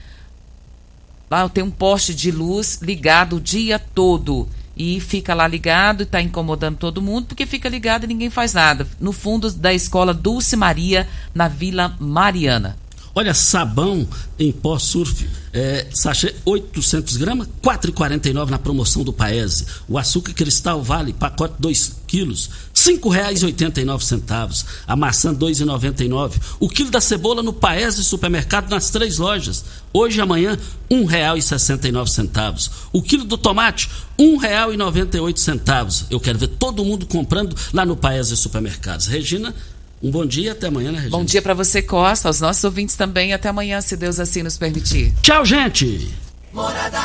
lá 1.31 1.49
tem 1.49 1.65
um 1.65 1.71
poste 1.71 2.15
de 2.15 2.31
luz 2.31 2.81
ligado 2.83 3.37
o 3.37 3.41
dia 3.41 3.79
todo. 3.79 4.49
E 4.77 5.01
fica 5.01 5.35
lá 5.35 5.47
ligado 5.49 6.03
e 6.03 6.05
está 6.05 6.23
incomodando 6.23 6.77
todo 6.77 7.03
mundo, 7.03 7.27
porque 7.27 7.47
fica 7.47 7.69
ligado 7.69 8.05
e 8.05 8.07
ninguém 8.07 8.31
faz 8.31 8.55
nada. 8.55 8.87
No 9.01 9.13
fundo 9.13 9.51
da 9.51 9.75
escola 9.75 10.15
Dulce 10.15 10.55
Maria, 10.55 11.09
na 11.35 11.49
Vila 11.49 11.97
Mariana. 11.99 12.77
Olha, 13.15 13.35
sabão 13.35 14.07
em 14.39 14.53
pó 14.53 14.79
surf, 14.79 15.29
é, 15.53 15.87
sachê 15.93 16.35
800 16.45 17.17
gramas, 17.17 17.49
4,49 17.63 18.51
na 18.51 18.59
promoção 18.59 19.03
do 19.03 19.13
Paese. 19.13 19.67
O 19.89 19.99
açúcar 19.99 20.33
cristal 20.33 20.83
vale, 20.83 21.13
pacote 21.13 21.55
2 21.59 21.97
quilos, 22.07 22.51
R$ 22.75 22.95
5,89. 22.95 24.65
A 24.87 24.95
maçã 24.97 25.35
2,99. 25.35 26.35
O 26.61 26.69
quilo 26.69 26.91
da 26.91 27.01
cebola 27.01 27.43
no 27.43 27.53
Paese 27.53 28.05
Supermercado 28.05 28.71
nas 28.71 28.91
três 28.91 29.19
lojas. 29.19 29.65
Hoje 29.93 30.19
e 30.19 30.21
amanhã, 30.21 30.59
R$ 30.91 30.97
1,69. 30.97 32.71
O 32.93 33.03
quilo 33.03 33.25
do 33.25 33.37
tomate, 33.37 33.89
R$ 34.19 34.25
1,98. 34.39 36.07
Eu 36.11 36.21
quero 36.21 36.39
ver 36.39 36.49
todo 36.49 36.85
mundo 36.85 37.07
comprando 37.07 37.57
lá 37.73 37.85
no 37.85 37.97
Paese 37.97 38.37
Supermercados. 38.37 39.07
Regina, 39.07 39.55
um 40.03 40.11
bom 40.11 40.25
dia, 40.25 40.53
até 40.53 40.69
amanhã, 40.69 40.93
né, 40.93 40.99
Regina? 40.99 41.17
Bom 41.17 41.25
dia 41.25 41.43
para 41.43 41.55
você, 41.55 41.83
Costa, 41.83 42.29
aos 42.29 42.41
nossos 42.41 42.63
ouvintes 42.65 42.97
também. 42.97 43.33
Até 43.33 43.49
amanhã, 43.49 43.81
se 43.81 43.97
Deus 43.97 44.21
assim 44.21 44.43
nos 44.43 44.57
permitir. 44.57 45.13
Tchau, 45.23 45.45
gente! 45.45 46.15
Morada 46.53 47.01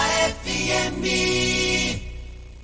FM. 0.46 2.03